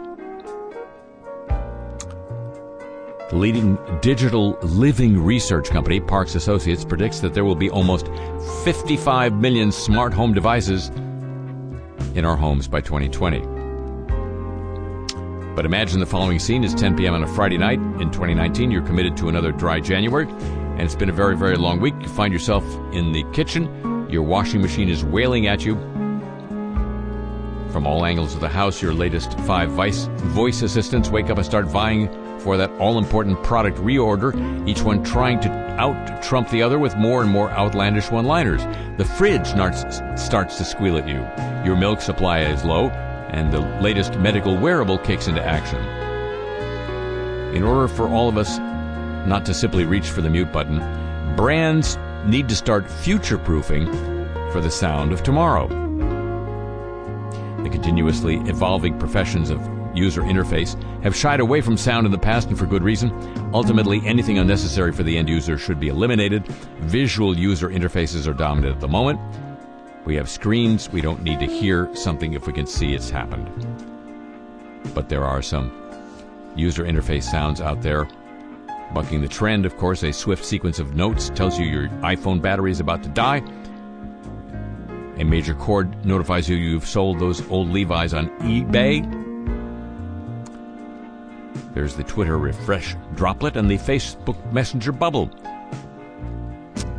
The 3.30 3.36
leading 3.36 3.78
digital 4.00 4.58
living 4.62 5.22
research 5.22 5.70
company, 5.70 6.00
Parks 6.00 6.36
Associates, 6.36 6.86
predicts 6.86 7.20
that 7.20 7.34
there 7.34 7.44
will 7.44 7.58
be 7.58 7.70
almost 7.70 8.08
55 8.64 9.34
million 9.34 9.70
smart 9.70 10.14
home 10.14 10.34
devices 10.34 10.88
in 12.16 12.24
our 12.24 12.38
homes 12.38 12.70
by 12.70 12.80
2020. 12.80 13.42
But 15.56 15.66
imagine 15.66 16.00
the 16.00 16.06
following 16.06 16.40
scene 16.40 16.64
is 16.64 16.74
10 16.74 16.96
p.m. 16.96 17.16
on 17.16 17.24
a 17.24 17.28
Friday 17.28 17.58
night 17.58 17.80
in 18.00 18.12
2019. 18.12 18.72
You're 18.72 18.82
committed 18.82 19.18
to 19.18 19.28
another 19.28 19.52
dry 19.52 19.82
January, 19.82 20.30
and 20.30 20.82
it's 20.84 20.96
been 20.96 21.10
a 21.10 21.14
very, 21.14 21.36
very 21.36 21.58
long 21.58 21.82
week. 21.82 21.96
You 22.00 22.08
find 22.08 22.32
yourself 22.32 22.64
in 22.94 23.12
the 23.12 23.26
kitchen. 23.34 24.08
Your 24.10 24.24
washing 24.24 24.62
machine 24.62 24.88
is 24.88 25.04
wailing 25.04 25.48
at 25.48 25.66
you. 25.66 25.76
From 27.74 27.86
all 27.86 28.06
angles 28.06 28.36
of 28.36 28.40
the 28.40 28.48
house, 28.48 28.82
your 28.82 28.94
latest 28.94 29.38
five 29.42 29.70
vice, 29.72 30.06
voice 30.32 30.62
assistants 30.62 31.10
wake 31.10 31.30
up 31.30 31.36
and 31.36 31.46
start 31.46 31.66
vying 31.66 32.08
for 32.42 32.58
that 32.58 32.72
all 32.80 32.98
important 32.98 33.44
product 33.44 33.78
reorder, 33.78 34.34
each 34.68 34.82
one 34.82 35.04
trying 35.04 35.40
to 35.42 35.50
out 35.80 36.24
trump 36.24 36.50
the 36.50 36.62
other 36.62 36.80
with 36.80 36.96
more 36.96 37.22
and 37.22 37.32
more 37.32 37.52
outlandish 37.52 38.10
one 38.12 38.26
liners. 38.26 38.64
The 38.98 39.06
fridge 39.06 39.48
starts 39.48 40.58
to 40.58 40.64
squeal 40.66 40.98
at 40.98 41.08
you. 41.08 41.20
Your 41.66 41.76
milk 41.76 42.02
supply 42.02 42.42
is 42.42 42.64
low, 42.64 42.90
and 43.30 43.52
the 43.52 43.60
latest 43.82 44.18
medical 44.20 44.58
wearable 44.58 44.98
kicks 44.98 45.28
into 45.28 45.44
action. 45.44 45.84
In 47.56 47.64
order 47.64 47.88
for 47.88 48.08
all 48.08 48.30
of 48.30 48.38
us 48.38 48.58
not 49.28 49.46
to 49.46 49.54
simply 49.54 49.86
reach 49.86 50.10
for 50.10 50.22
the 50.22 50.30
mute 50.30 50.52
button, 50.52 50.80
brands 51.36 51.98
need 52.26 52.50
to 52.50 52.56
start 52.56 52.90
future 52.90 53.38
proofing 53.38 53.86
for 54.52 54.62
the 54.62 54.72
sound 54.72 55.12
of 55.12 55.24
tomorrow. 55.24 55.68
The 57.64 57.70
continuously 57.70 58.38
evolving 58.46 58.98
professions 58.98 59.50
of 59.50 59.62
user 59.94 60.22
interface 60.22 60.76
have 61.08 61.16
shied 61.16 61.40
away 61.40 61.62
from 61.62 61.78
sound 61.78 62.06
in 62.06 62.12
the 62.12 62.18
past 62.18 62.50
and 62.50 62.60
for 62.60 62.66
good 62.66 62.84
reason. 62.84 63.12
Ultimately, 63.54 64.02
anything 64.06 64.40
unnecessary 64.40 64.92
for 64.92 65.04
the 65.04 65.18
end 65.18 65.30
user 65.30 65.58
should 65.58 65.80
be 65.80 65.88
eliminated. 65.88 66.46
Visual 66.82 67.38
user 67.38 67.70
interfaces 67.70 68.28
are 68.28 68.34
dominant 68.34 68.76
at 68.76 68.82
the 68.82 68.90
moment. 68.90 69.18
We 70.04 70.16
have 70.16 70.30
screens. 70.30 70.90
We 70.90 71.00
don't 71.00 71.24
need 71.24 71.40
to 71.40 71.46
hear 71.46 71.90
something 71.96 72.34
if 72.34 72.46
we 72.46 72.52
can 72.52 72.68
see 72.68 72.94
it's 72.94 73.10
happened. 73.10 73.50
But 74.94 75.08
there 75.08 75.24
are 75.24 75.42
some 75.42 75.72
user 76.58 76.84
interface 76.84 77.24
sounds 77.24 77.62
out 77.62 77.82
there. 77.82 78.06
Bucking 78.94 79.22
the 79.22 79.30
trend, 79.30 79.66
of 79.66 79.78
course, 79.78 80.04
a 80.04 80.12
swift 80.12 80.44
sequence 80.44 80.78
of 80.78 80.94
notes 80.94 81.30
tells 81.30 81.58
you 81.58 81.68
your 81.68 81.88
iPhone 82.04 82.42
battery 82.42 82.72
is 82.72 82.82
about 82.82 83.02
to 83.04 83.10
die. 83.10 83.42
A 85.20 85.24
major 85.24 85.54
chord 85.56 86.06
notifies 86.06 86.50
you 86.50 86.58
you've 86.58 86.86
sold 86.86 87.18
those 87.18 87.50
old 87.50 87.70
Levi's 87.70 88.14
on 88.14 88.28
eBay. 88.42 89.17
There's 91.78 91.94
the 91.94 92.04
Twitter 92.04 92.40
refresh 92.40 92.96
droplet 93.14 93.56
and 93.56 93.70
the 93.70 93.78
Facebook 93.78 94.52
Messenger 94.52 94.94
bubble. 94.94 95.30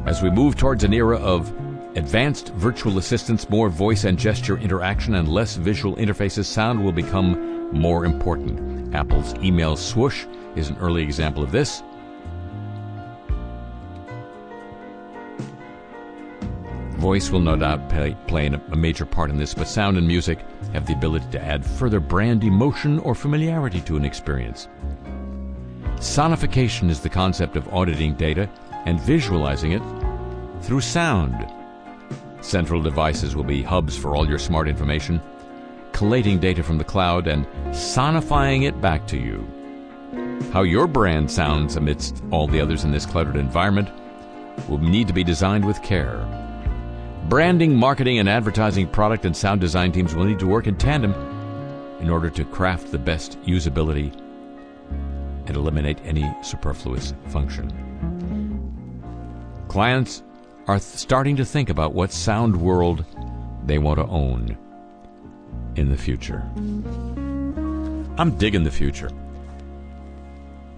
As 0.06 0.22
we 0.22 0.30
move 0.30 0.54
towards 0.54 0.84
an 0.84 0.92
era 0.92 1.18
of 1.18 1.48
advanced 1.96 2.50
virtual 2.50 2.98
assistants, 2.98 3.50
more 3.50 3.70
voice 3.70 4.04
and 4.04 4.16
gesture 4.16 4.56
interaction, 4.56 5.16
and 5.16 5.26
less 5.26 5.56
visual 5.56 5.96
interfaces, 5.96 6.44
sound 6.44 6.84
will 6.84 6.92
become 6.92 7.72
more 7.72 8.04
important. 8.04 8.94
Apple's 8.94 9.34
email 9.42 9.74
swoosh 9.74 10.26
is 10.54 10.68
an 10.68 10.76
early 10.78 11.02
example 11.02 11.42
of 11.42 11.50
this. 11.50 11.82
Voice 16.98 17.30
will 17.30 17.40
no 17.40 17.56
doubt 17.56 17.88
play, 17.88 18.16
play 18.28 18.46
a 18.46 18.76
major 18.76 19.04
part 19.04 19.30
in 19.30 19.38
this, 19.38 19.54
but 19.54 19.66
sound 19.66 19.98
and 19.98 20.06
music 20.06 20.38
have 20.72 20.86
the 20.86 20.92
ability 20.92 21.26
to 21.32 21.40
add 21.40 21.64
further 21.64 22.00
brand 22.00 22.44
emotion 22.44 22.98
or 23.00 23.14
familiarity 23.14 23.80
to 23.82 23.96
an 23.96 24.04
experience. 24.04 24.68
Sonification 25.96 26.90
is 26.90 27.00
the 27.00 27.08
concept 27.08 27.56
of 27.56 27.68
auditing 27.74 28.14
data 28.14 28.48
and 28.86 29.00
visualizing 29.00 29.72
it 29.72 29.82
through 30.62 30.80
sound. 30.80 31.46
Central 32.40 32.80
devices 32.80 33.34
will 33.34 33.44
be 33.44 33.62
hubs 33.62 33.96
for 33.96 34.14
all 34.14 34.28
your 34.28 34.38
smart 34.38 34.68
information, 34.68 35.20
collating 35.92 36.38
data 36.38 36.62
from 36.62 36.78
the 36.78 36.84
cloud 36.84 37.26
and 37.26 37.46
sonifying 37.70 38.66
it 38.66 38.80
back 38.80 39.06
to 39.08 39.16
you. 39.16 39.46
How 40.52 40.62
your 40.62 40.86
brand 40.86 41.30
sounds 41.30 41.76
amidst 41.76 42.22
all 42.30 42.46
the 42.46 42.60
others 42.60 42.84
in 42.84 42.92
this 42.92 43.04
cluttered 43.04 43.36
environment 43.36 43.90
will 44.68 44.78
need 44.78 45.06
to 45.08 45.12
be 45.12 45.24
designed 45.24 45.64
with 45.64 45.82
care. 45.82 46.47
Branding, 47.28 47.76
marketing, 47.76 48.18
and 48.18 48.26
advertising 48.26 48.88
product 48.88 49.26
and 49.26 49.36
sound 49.36 49.60
design 49.60 49.92
teams 49.92 50.14
will 50.14 50.24
need 50.24 50.38
to 50.38 50.46
work 50.46 50.66
in 50.66 50.76
tandem 50.76 51.12
in 52.00 52.08
order 52.08 52.30
to 52.30 52.44
craft 52.46 52.90
the 52.90 52.98
best 52.98 53.38
usability 53.42 54.14
and 55.46 55.54
eliminate 55.54 55.98
any 56.04 56.26
superfluous 56.42 57.12
function. 57.26 57.68
Clients 59.68 60.22
are 60.68 60.78
starting 60.78 61.36
to 61.36 61.44
think 61.44 61.68
about 61.68 61.92
what 61.92 62.12
sound 62.12 62.56
world 62.56 63.04
they 63.66 63.76
want 63.76 63.98
to 63.98 64.06
own 64.06 64.56
in 65.76 65.90
the 65.90 65.98
future. 65.98 66.42
I'm 68.16 68.38
digging 68.38 68.64
the 68.64 68.70
future. 68.70 69.10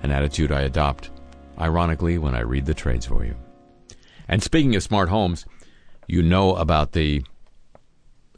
An 0.03 0.11
attitude 0.11 0.51
I 0.51 0.63
adopt, 0.63 1.11
ironically, 1.61 2.19
when 2.19 2.35
I 2.35 2.41
read 2.41 2.67
the 2.67 2.75
trades 2.75 3.07
for 3.07 3.25
you. 3.25 3.37
And 4.27 4.43
speaking 4.43 4.75
of 4.75 4.83
smart 4.83 5.09
homes, 5.09 5.47
you 6.11 6.23
know 6.23 6.57
about 6.57 6.93
the, 6.93 7.23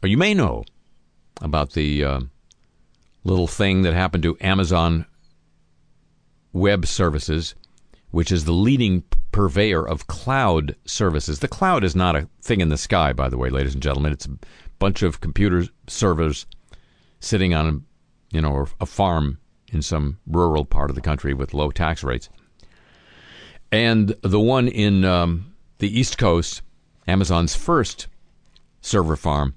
or 0.01 0.07
you 0.07 0.17
may 0.17 0.33
know 0.33 0.63
about 1.41 1.73
the 1.73 2.03
uh, 2.03 2.19
little 3.23 3.47
thing 3.47 3.81
that 3.81 3.93
happened 3.93 4.23
to 4.23 4.37
Amazon 4.41 5.05
Web 6.51 6.85
Services, 6.85 7.55
which 8.11 8.31
is 8.31 8.45
the 8.45 8.51
leading 8.51 9.03
purveyor 9.31 9.87
of 9.87 10.05
cloud 10.05 10.75
services. 10.85 11.39
The 11.39 11.47
cloud 11.47 11.83
is 11.83 11.95
not 11.95 12.15
a 12.15 12.29
thing 12.41 12.61
in 12.61 12.69
the 12.69 12.77
sky, 12.77 13.11
by 13.11 13.29
the 13.29 13.37
way, 13.37 13.49
ladies 13.49 13.73
and 13.73 13.81
gentlemen. 13.81 14.13
It's 14.13 14.27
a 14.27 14.37
bunch 14.77 15.01
of 15.01 15.19
computer 15.19 15.65
servers 15.87 16.45
sitting 17.19 17.55
on, 17.55 17.85
you 18.31 18.41
know, 18.41 18.67
a 18.79 18.85
farm 18.85 19.39
in 19.69 19.81
some 19.81 20.19
rural 20.27 20.63
part 20.63 20.91
of 20.91 20.95
the 20.95 21.01
country 21.01 21.33
with 21.33 21.55
low 21.55 21.71
tax 21.71 22.03
rates. 22.03 22.29
And 23.71 24.15
the 24.21 24.39
one 24.39 24.67
in 24.67 25.03
um, 25.03 25.55
the 25.79 25.99
East 25.99 26.19
Coast 26.19 26.61
Amazon's 27.07 27.55
first 27.55 28.07
server 28.81 29.15
farm, 29.15 29.55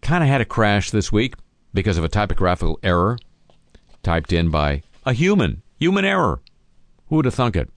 kind 0.00 0.22
of 0.22 0.28
had 0.28 0.40
a 0.40 0.46
crash 0.46 0.90
this 0.90 1.12
week 1.12 1.34
because 1.74 1.98
of 1.98 2.04
a 2.04 2.08
typographical 2.08 2.78
error 2.82 3.18
typed 4.02 4.32
in 4.32 4.50
by 4.50 4.82
a 5.04 5.12
human. 5.12 5.62
Human 5.78 6.04
error. 6.04 6.40
Who 7.08 7.16
would 7.16 7.24
have 7.24 7.34
thunk 7.34 7.56
it? 7.56 7.70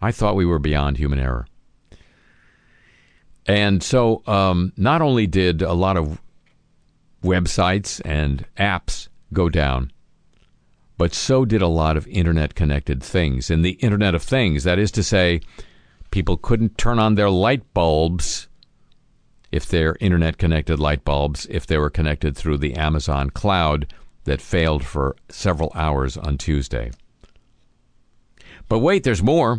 I 0.00 0.12
thought 0.12 0.36
we 0.36 0.44
were 0.44 0.58
beyond 0.58 0.96
human 0.96 1.18
error. 1.18 1.46
And 3.46 3.82
so, 3.82 4.22
um, 4.26 4.72
not 4.76 5.02
only 5.02 5.26
did 5.26 5.62
a 5.62 5.72
lot 5.72 5.96
of 5.96 6.20
websites 7.22 8.00
and 8.04 8.44
apps 8.56 9.08
go 9.32 9.48
down, 9.48 9.90
but 10.96 11.12
so 11.12 11.44
did 11.44 11.60
a 11.60 11.68
lot 11.68 11.96
of 11.96 12.06
internet 12.08 12.54
connected 12.54 13.02
things. 13.02 13.50
In 13.50 13.62
the 13.62 13.72
Internet 13.72 14.14
of 14.14 14.22
Things, 14.22 14.64
that 14.64 14.78
is 14.78 14.90
to 14.92 15.02
say, 15.02 15.40
people 16.14 16.36
couldn't 16.36 16.78
turn 16.78 17.00
on 17.00 17.16
their 17.16 17.28
light 17.28 17.74
bulbs 17.74 18.46
if 19.50 19.66
they're 19.66 19.96
internet 19.98 20.38
connected 20.38 20.78
light 20.78 21.04
bulbs 21.04 21.44
if 21.50 21.66
they 21.66 21.76
were 21.76 21.90
connected 21.90 22.36
through 22.36 22.56
the 22.56 22.74
Amazon 22.74 23.28
cloud 23.30 23.92
that 24.22 24.40
failed 24.40 24.84
for 24.84 25.16
several 25.28 25.72
hours 25.74 26.16
on 26.16 26.38
Tuesday. 26.38 26.92
But 28.68 28.78
wait, 28.78 29.02
there's 29.02 29.24
more. 29.24 29.58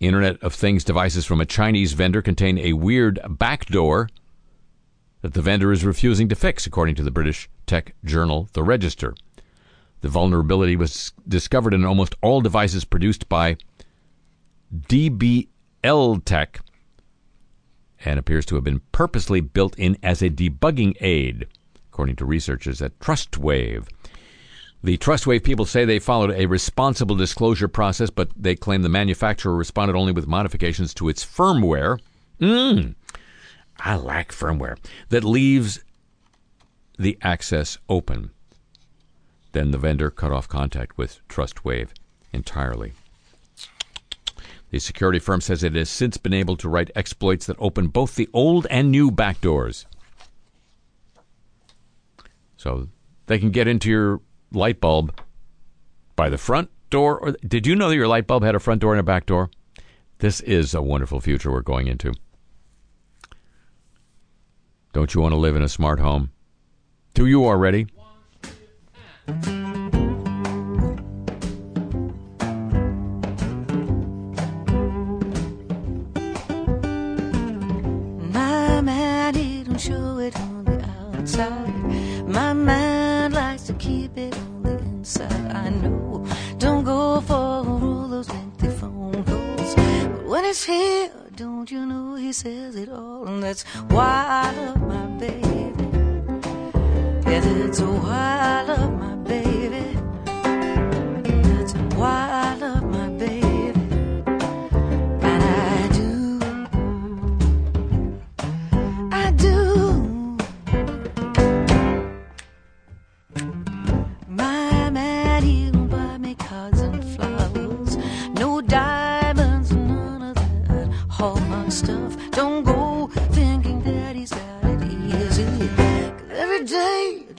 Internet 0.00 0.40
of 0.40 0.54
Things 0.54 0.84
devices 0.84 1.26
from 1.26 1.40
a 1.40 1.44
Chinese 1.44 1.94
vendor 1.94 2.22
contain 2.22 2.58
a 2.58 2.74
weird 2.74 3.18
backdoor 3.28 4.08
that 5.22 5.34
the 5.34 5.42
vendor 5.42 5.72
is 5.72 5.84
refusing 5.84 6.28
to 6.28 6.36
fix, 6.36 6.64
according 6.64 6.94
to 6.94 7.02
the 7.02 7.10
British 7.10 7.48
tech 7.66 7.92
journal 8.04 8.48
The 8.52 8.62
Register. 8.62 9.16
The 10.00 10.08
vulnerability 10.08 10.76
was 10.76 11.12
discovered 11.26 11.74
in 11.74 11.84
almost 11.84 12.14
all 12.22 12.40
devices 12.40 12.84
produced 12.84 13.28
by 13.28 13.56
DB 14.72 15.48
L-Tech 15.84 16.60
and 18.04 18.18
appears 18.18 18.46
to 18.46 18.54
have 18.54 18.64
been 18.64 18.80
purposely 18.92 19.40
built 19.40 19.76
in 19.78 19.96
as 20.02 20.22
a 20.22 20.30
debugging 20.30 20.96
aid, 21.00 21.46
according 21.90 22.16
to 22.16 22.24
researchers 22.24 22.80
at 22.82 22.98
TrustWave. 23.00 23.86
The 24.82 24.98
TrustWave 24.98 25.42
people 25.42 25.64
say 25.64 25.84
they 25.84 25.98
followed 25.98 26.30
a 26.32 26.46
responsible 26.46 27.16
disclosure 27.16 27.68
process, 27.68 28.10
but 28.10 28.30
they 28.36 28.54
claim 28.54 28.82
the 28.82 28.88
manufacturer 28.88 29.56
responded 29.56 29.96
only 29.96 30.12
with 30.12 30.26
modifications 30.26 30.94
to 30.94 31.08
its 31.08 31.24
firmware. 31.24 31.98
Mm, 32.40 32.94
I 33.80 33.96
like 33.96 34.32
firmware 34.32 34.78
that 35.08 35.24
leaves 35.24 35.82
the 36.98 37.18
access 37.22 37.78
open. 37.88 38.30
Then 39.52 39.70
the 39.70 39.78
vendor 39.78 40.10
cut 40.10 40.32
off 40.32 40.48
contact 40.48 40.98
with 40.98 41.26
TrustWave 41.28 41.88
entirely. 42.32 42.92
The 44.70 44.78
security 44.78 45.18
firm 45.18 45.40
says 45.40 45.62
it 45.62 45.74
has 45.74 45.88
since 45.88 46.16
been 46.16 46.34
able 46.34 46.56
to 46.56 46.68
write 46.68 46.90
exploits 46.94 47.46
that 47.46 47.56
open 47.58 47.88
both 47.88 48.16
the 48.16 48.28
old 48.32 48.66
and 48.68 48.90
new 48.90 49.10
backdoors. 49.10 49.86
So 52.56 52.88
they 53.26 53.38
can 53.38 53.50
get 53.50 53.68
into 53.68 53.90
your 53.90 54.20
light 54.52 54.80
bulb 54.80 55.18
by 56.16 56.28
the 56.28 56.38
front 56.38 56.70
door. 56.90 57.18
Or 57.18 57.32
did 57.46 57.66
you 57.66 57.76
know 57.76 57.88
that 57.88 57.94
your 57.94 58.08
light 58.08 58.26
bulb 58.26 58.42
had 58.42 58.54
a 58.54 58.60
front 58.60 58.80
door 58.80 58.92
and 58.92 59.00
a 59.00 59.04
back 59.04 59.26
door? 59.26 59.50
This 60.18 60.40
is 60.40 60.74
a 60.74 60.82
wonderful 60.82 61.20
future 61.20 61.52
we're 61.52 61.60
going 61.60 61.86
into. 61.86 62.12
Don't 64.92 65.14
you 65.14 65.20
want 65.20 65.32
to 65.32 65.36
live 65.36 65.56
in 65.56 65.62
a 65.62 65.68
smart 65.68 66.00
home? 66.00 66.30
Do 67.14 67.26
you 67.26 67.44
already? 67.44 67.86
show 69.26 69.65
It's 90.48 90.62
here, 90.62 91.10
don't 91.34 91.68
you 91.72 91.84
know 91.84 92.14
he 92.14 92.32
says 92.32 92.76
it 92.76 92.88
all? 92.88 93.26
And 93.26 93.42
that's 93.42 93.64
why 93.90 94.24
I 94.44 94.52
love 94.52 94.80
my 94.80 95.06
baby. 95.18 95.72
Yes, 97.26 97.44
it's 97.46 97.80
why 97.80 98.38
I 98.40 98.62
love 98.62 98.92
my 98.92 99.16
baby. 99.16 99.98
That's 101.50 101.72
why 101.96 102.28
I 102.30 102.45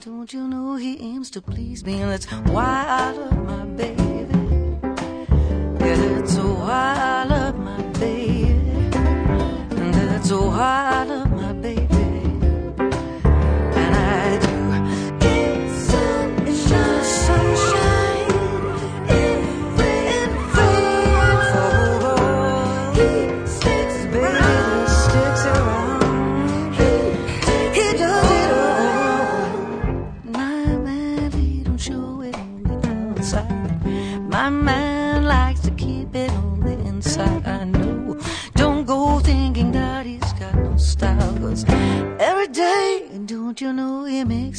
don't 0.08 0.32
you 0.32 0.48
know 0.48 0.78
he 0.78 0.98
aims 1.02 1.30
to 1.30 1.42
please 1.42 1.84
me? 1.84 2.02
And 2.02 2.10
that's 2.10 2.26
why 2.56 2.86
I 2.88 3.12
love 3.12 3.46
my 3.46 3.66
baby. 3.66 4.00
Yeah, 5.82 5.96
that's 5.96 6.36
why 6.38 6.96
I 6.98 7.24
love 7.26 7.37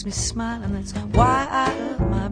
me 0.08 0.12
smile. 0.12 0.62
And 0.62 0.74
that's 0.74 0.92
why 0.92 1.46
I 1.50 1.78
love 1.78 2.00
my 2.10 2.27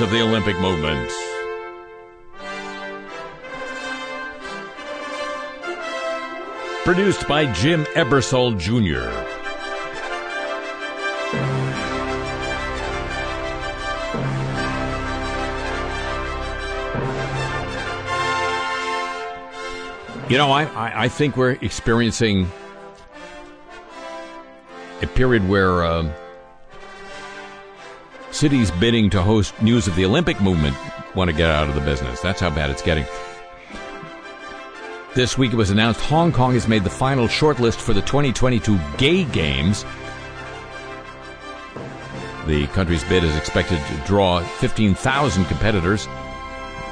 of 0.00 0.10
the 0.10 0.20
Olympic 0.20 0.58
movement. 0.60 1.10
Produced 6.84 7.26
by 7.26 7.50
Jim 7.52 7.84
Ebersol 7.94 8.58
Jr. 8.58 9.08
You 20.28 20.36
know, 20.36 20.50
I, 20.50 20.64
I, 20.64 21.04
I 21.04 21.08
think 21.08 21.36
we're 21.36 21.52
experiencing 21.52 22.50
a 25.00 25.06
period 25.06 25.48
where 25.48 25.84
um 25.84 26.12
cities 28.36 28.70
bidding 28.72 29.08
to 29.08 29.22
host 29.22 29.60
news 29.62 29.86
of 29.88 29.96
the 29.96 30.04
Olympic 30.04 30.38
movement 30.42 30.76
want 31.14 31.30
to 31.30 31.36
get 31.36 31.50
out 31.50 31.70
of 31.70 31.74
the 31.74 31.80
business. 31.80 32.20
That's 32.20 32.38
how 32.38 32.50
bad 32.50 32.68
it's 32.70 32.82
getting. 32.82 33.06
This 35.14 35.38
week 35.38 35.54
it 35.54 35.56
was 35.56 35.70
announced 35.70 36.00
Hong 36.02 36.30
Kong 36.32 36.52
has 36.52 36.68
made 36.68 36.84
the 36.84 36.90
final 36.90 37.26
shortlist 37.26 37.76
for 37.76 37.94
the 37.94 38.02
2022 38.02 38.78
Gay 38.98 39.24
Games. 39.24 39.86
The 42.46 42.66
country's 42.74 43.02
bid 43.04 43.24
is 43.24 43.34
expected 43.36 43.78
to 43.78 44.06
draw 44.06 44.40
15,000 44.40 45.46
competitors. 45.46 46.06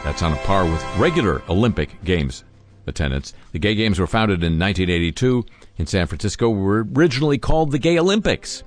That's 0.02 0.22
on 0.22 0.33
a 0.33 0.37
par 0.37 0.64
with 0.64 0.83
regular 0.96 1.42
Olympic 1.50 2.02
Games 2.04 2.44
attendance. 2.87 3.35
The 3.52 3.59
Gay 3.59 3.74
Games 3.74 3.98
were 3.98 4.07
founded 4.07 4.42
in 4.42 4.59
1982 4.59 5.44
in 5.76 5.87
San 5.87 6.07
Francisco, 6.07 6.48
were 6.48 6.87
originally 6.96 7.37
called 7.37 7.70
the 7.70 7.78
Gay 7.78 7.98
Olympics. 7.98 8.62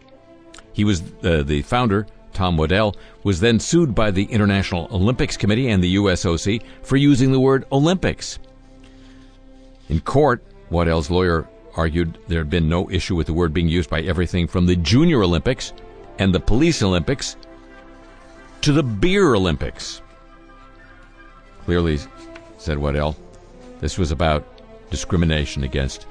He 0.73 0.83
was 0.83 1.01
uh, 1.23 1.41
the 1.41 1.63
founder, 1.63 2.05
Tom 2.37 2.55
Waddell, 2.55 2.95
was 3.23 3.39
then 3.39 3.59
sued 3.59 3.95
by 3.95 4.11
the 4.11 4.25
International 4.25 4.87
Olympics 4.91 5.35
Committee 5.35 5.69
and 5.69 5.83
the 5.83 5.95
USOC 5.95 6.61
for 6.83 6.95
using 6.95 7.31
the 7.31 7.39
word 7.39 7.65
Olympics. 7.71 8.37
In 9.89 9.99
court, 10.01 10.43
Waddell's 10.69 11.09
lawyer 11.09 11.47
argued 11.75 12.19
there 12.27 12.37
had 12.37 12.49
been 12.51 12.69
no 12.69 12.91
issue 12.91 13.15
with 13.15 13.25
the 13.25 13.33
word 13.33 13.55
being 13.55 13.67
used 13.67 13.89
by 13.89 14.01
everything 14.01 14.47
from 14.47 14.67
the 14.67 14.75
Junior 14.75 15.23
Olympics 15.23 15.73
and 16.19 16.31
the 16.31 16.39
Police 16.39 16.83
Olympics 16.83 17.37
to 18.61 18.71
the 18.71 18.83
Beer 18.83 19.33
Olympics. 19.33 20.03
Clearly, 21.65 21.97
said 22.59 22.77
Waddell, 22.77 23.17
this 23.79 23.97
was 23.97 24.11
about 24.11 24.45
discrimination 24.91 25.63
against 25.63 26.05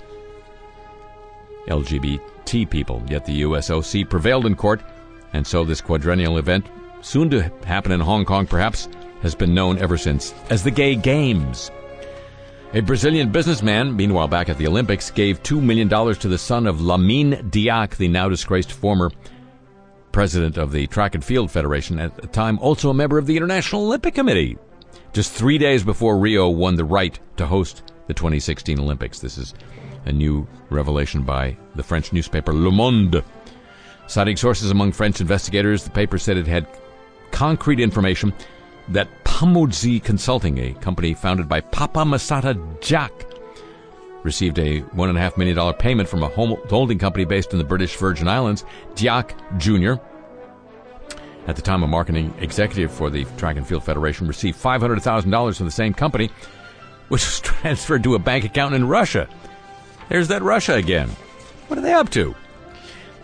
LGBT 1.69 2.69
people. 2.69 3.01
Yet 3.09 3.27
the 3.27 3.43
USOC 3.43 4.11
prevailed 4.11 4.47
in 4.47 4.57
court, 4.57 4.81
and 5.33 5.47
so 5.47 5.65
this 5.65 5.81
quadrennial 5.81 6.39
event, 6.39 6.67
soon 7.01 7.31
to 7.31 7.43
happen 7.65 7.93
in 7.93 8.01
Hong 8.01 8.25
Kong 8.25 8.47
perhaps, 8.47 8.89
has 9.23 9.35
been 9.35 9.55
known 9.55 9.79
ever 9.79 9.97
since 9.97 10.35
as 10.51 10.63
the 10.63 10.71
Gay 10.71 10.95
Games. 10.95 11.71
A 12.75 12.81
Brazilian 12.81 13.31
businessman, 13.31 13.97
meanwhile 13.97 14.29
back 14.29 14.49
at 14.49 14.59
the 14.59 14.67
Olympics, 14.67 15.11
gave 15.11 15.43
$2 15.43 15.63
million 15.63 15.89
to 15.89 16.29
the 16.29 16.37
son 16.37 16.67
of 16.67 16.81
Lamine 16.81 17.51
Diack, 17.51 17.97
the 17.97 18.09
now 18.09 18.29
disgraced 18.29 18.73
former 18.73 19.11
president 20.13 20.59
of 20.59 20.73
the 20.73 20.87
Track 20.89 21.15
and 21.15 21.25
Field 21.25 21.51
Federation, 21.51 21.99
at 21.99 22.17
the 22.17 22.27
time 22.27 22.59
also 22.59 22.91
a 22.91 22.95
member 22.95 23.19
of 23.19 23.27
the 23.27 23.37
International 23.37 23.85
Olympic 23.85 24.15
Committee. 24.15 24.59
Just 25.13 25.33
three 25.33 25.59
days 25.59 25.85
before 25.85 26.19
Rio 26.19 26.49
won 26.49 26.75
the 26.75 26.85
right 26.85 27.19
to 27.37 27.47
host 27.47 27.83
the 28.07 28.15
2016 28.15 28.79
Olympics. 28.79 29.21
This 29.21 29.39
is 29.39 29.55
a 30.05 30.13
new 30.13 30.47
revelation 30.69 31.23
by 31.23 31.57
the 31.75 31.83
French 31.83 32.13
newspaper 32.13 32.53
Le 32.53 32.71
Monde. 32.71 33.23
Citing 34.07 34.37
sources 34.37 34.71
among 34.71 34.93
French 34.93 35.21
investigators, 35.21 35.85
the 35.85 35.91
paper 35.91 36.19
said 36.19 36.37
it 36.37 36.47
had 36.47 36.67
concrete 37.33 37.81
information 37.81 38.33
that 38.89 39.09
Pamodzi 39.25 40.03
Consulting, 40.03 40.59
a 40.59 40.75
company 40.75 41.13
founded 41.15 41.49
by 41.49 41.61
Papa 41.61 42.01
Massata 42.01 42.55
Diack, 42.81 43.11
received 44.23 44.59
a 44.59 44.81
$1.5 44.81 45.37
million 45.37 45.75
payment 45.75 46.09
from 46.09 46.23
a 46.23 46.29
holding 46.29 46.99
company 46.99 47.25
based 47.25 47.53
in 47.53 47.59
the 47.59 47.65
British 47.65 47.97
Virgin 47.97 48.29
Islands, 48.29 48.65
Diack 48.95 49.35
Jr., 49.59 50.01
at 51.47 51.55
the 51.55 51.63
time 51.63 51.83
a 51.83 51.87
marketing 51.87 52.35
executive 52.41 52.91
for 52.93 53.09
the 53.09 53.25
Track 53.37 53.57
and 53.57 53.67
Field 53.67 53.85
Federation 53.85 54.27
received 54.27 54.61
$500,000 54.61 55.57
from 55.57 55.67
the 55.67 55.73
same 55.73 55.95
company, 55.95 56.31
which 57.09 57.25
was 57.25 57.41
transferred 57.43 58.03
to 58.03 58.15
a 58.15 58.19
bank 58.19 58.45
account 58.45 58.75
in 58.75 58.87
Russia. 58.87 59.29
There's 60.09 60.29
that 60.29 60.43
Russia 60.43 60.75
again. 60.75 61.09
What 61.69 61.79
are 61.79 61.83
they 61.83 61.93
up 61.93 62.11
to? 62.11 62.35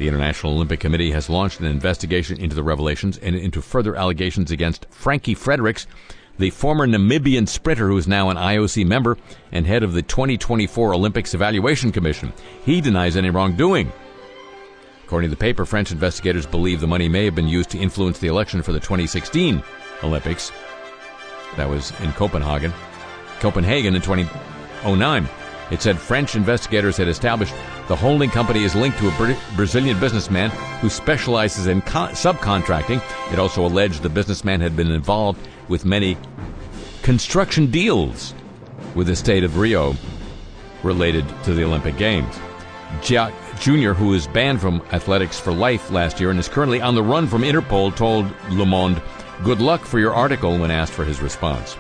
The 0.03 0.09
International 0.09 0.55
Olympic 0.55 0.81
Committee 0.81 1.13
has 1.13 1.31
launched 1.31 1.61
an 1.61 1.67
investigation 1.67 2.37
into 2.41 2.57
the 2.57 2.63
revelations 2.65 3.19
and 3.19 3.37
into 3.37 3.63
further 3.63 3.95
allegations 3.95 4.51
against 4.51 4.85
Frankie 4.91 5.33
Fredericks, 5.33 5.87
the 6.41 6.51
former 6.51 6.89
Namibian 6.89 7.47
sprinter 7.47 7.87
who 7.87 7.97
is 7.97 8.09
now 8.09 8.29
an 8.29 8.37
IOC 8.37 8.85
member 8.85 9.17
and 9.53 9.65
head 9.65 9.85
of 9.85 9.93
the 9.93 10.03
2024 10.03 10.93
Olympics 10.93 11.35
Evaluation 11.35 11.93
Commission. 11.93 12.33
He 12.65 12.81
denies 12.81 13.17
any 13.17 13.31
wrongdoing. 13.31 13.93
According 15.05 15.31
to 15.31 15.37
the 15.37 15.41
paper, 15.41 15.65
French 15.65 15.93
investigators 15.93 16.47
believe 16.47 16.81
the 16.81 16.87
money 16.89 17.09
may 17.09 17.25
have 17.25 17.37
been 17.37 17.47
used 17.47 17.71
to 17.71 17.79
influence 17.79 18.19
the 18.19 18.27
election 18.27 18.61
for 18.61 18.73
the 18.73 18.81
2016 18.81 19.63
Olympics. 20.03 20.51
That 21.57 21.69
was 21.69 21.93
in 22.01 22.11
Copenhagen. 22.15 22.73
Copenhagen 23.39 23.95
in 23.95 24.03
2009. 24.03 25.29
It 25.73 25.81
said 25.81 25.99
French 25.99 26.37
investigators 26.37 26.99
had 26.99 27.09
established 27.09 27.55
the 27.89 27.97
holding 27.97 28.29
company 28.29 28.63
is 28.63 28.75
linked 28.75 28.99
to 28.99 29.09
a 29.09 29.37
Brazilian 29.57 29.99
businessman 29.99 30.51
who 30.81 30.91
specializes 30.91 31.67
in 31.67 31.81
con- 31.81 32.11
subcontracting. 32.11 33.03
It 33.33 33.39
also 33.39 33.65
alleged 33.65 34.03
the 34.03 34.11
businessman 34.11 34.61
had 34.61 34.77
been 34.77 34.91
involved 34.91 35.41
with 35.69 35.87
many 35.87 36.19
construction 37.03 37.71
deals 37.71 38.35
with 38.95 39.07
the 39.07 39.17
state 39.17 39.45
of 39.45 39.57
Rio 39.57 39.97
related 40.83 41.25
to 41.45 41.55
the 41.55 41.65
Olympic 41.65 41.97
Games. 41.97 42.39
Diack 43.01 43.33
Jr., 43.59 43.95
who 43.95 44.09
was 44.09 44.27
banned 44.27 44.61
from 44.61 44.83
athletics 44.93 45.41
for 45.41 45.53
life 45.53 45.91
last 45.91 46.21
year 46.21 46.31
and 46.31 46.39
is 46.39 46.49
currently 46.49 46.83
on 46.83 46.95
the 46.95 47.03
run 47.03 47.27
from 47.27 47.43
Interpol, 47.43 47.97
told 47.97 48.31
Le 48.51 48.67
Monde, 48.67 49.01
Good 49.43 49.63
luck 49.63 49.81
for 49.87 49.99
your 49.99 50.13
article 50.13 50.59
when 50.59 50.71
asked 50.71 50.93
for 50.93 51.07
his 51.07 51.23
response. 51.23 51.79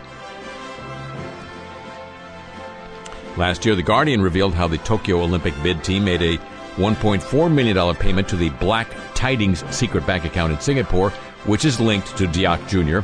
Last 3.37 3.64
year, 3.64 3.75
The 3.75 3.83
Guardian 3.83 4.21
revealed 4.21 4.55
how 4.55 4.68
the 4.68 4.79
Tokyo 4.79 5.23
Olympic 5.23 5.55
bid 5.62 5.83
team 5.83 6.05
made 6.05 6.21
a 6.21 6.37
$1.4 6.77 7.53
million 7.53 7.97
payment 7.97 8.29
to 8.29 8.37
the 8.37 8.51
Black 8.51 8.88
Tidings 9.14 9.64
secret 9.75 10.07
bank 10.07 10.25
account 10.25 10.53
in 10.53 10.61
Singapore, 10.61 11.11
which 11.47 11.64
is 11.64 11.81
linked 11.81 12.16
to 12.18 12.27
Diack 12.27 12.68
Jr. 12.68 13.01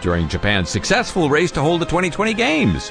during 0.00 0.28
Japan's 0.28 0.70
successful 0.70 1.30
race 1.30 1.52
to 1.52 1.60
hold 1.60 1.80
the 1.80 1.86
2020 1.86 2.34
Games. 2.34 2.90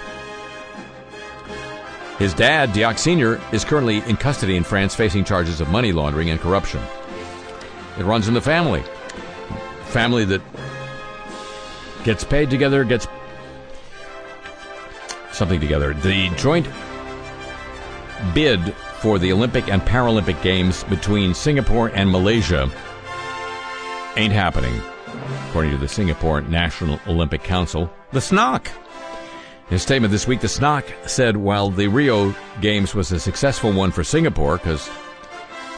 His 2.17 2.33
dad, 2.33 2.69
Diack 2.71 2.97
Sr., 2.97 3.41
is 3.51 3.65
currently 3.65 3.97
in 3.97 4.15
custody 4.15 4.55
in 4.55 4.63
France 4.63 4.95
facing 4.95 5.25
charges 5.25 5.59
of 5.59 5.67
money 5.67 5.91
laundering 5.91 6.29
and 6.29 6.39
corruption. 6.39 6.81
It 7.97 8.05
runs 8.05 8.29
in 8.29 8.33
the 8.33 8.41
family. 8.41 8.83
Family 9.87 10.23
that 10.25 10.41
gets 12.03 12.23
paid 12.23 12.49
together, 12.49 12.83
gets 12.85 13.07
something 15.33 15.59
together. 15.59 15.93
The 15.93 16.29
joint 16.35 16.67
bid 18.33 18.73
for 18.99 19.19
the 19.19 19.31
Olympic 19.33 19.67
and 19.67 19.81
Paralympic 19.81 20.41
Games 20.41 20.83
between 20.85 21.33
Singapore 21.33 21.89
and 21.89 22.09
Malaysia 22.09 22.69
ain't 24.15 24.33
happening, 24.33 24.81
according 25.49 25.71
to 25.71 25.77
the 25.77 25.87
Singapore 25.87 26.41
National 26.41 26.99
Olympic 27.07 27.43
Council, 27.43 27.91
the 28.11 28.19
SNOC. 28.19 28.67
In 29.69 29.75
a 29.75 29.79
statement 29.79 30.11
this 30.11 30.27
week, 30.27 30.41
the 30.41 30.47
SNOC 30.47 30.85
said 31.09 31.35
while 31.35 31.69
the 31.69 31.87
Rio 31.87 32.35
Games 32.61 32.93
was 32.93 33.11
a 33.11 33.19
successful 33.19 33.71
one 33.71 33.91
for 33.91 34.03
Singapore 34.03 34.57
because 34.57 34.89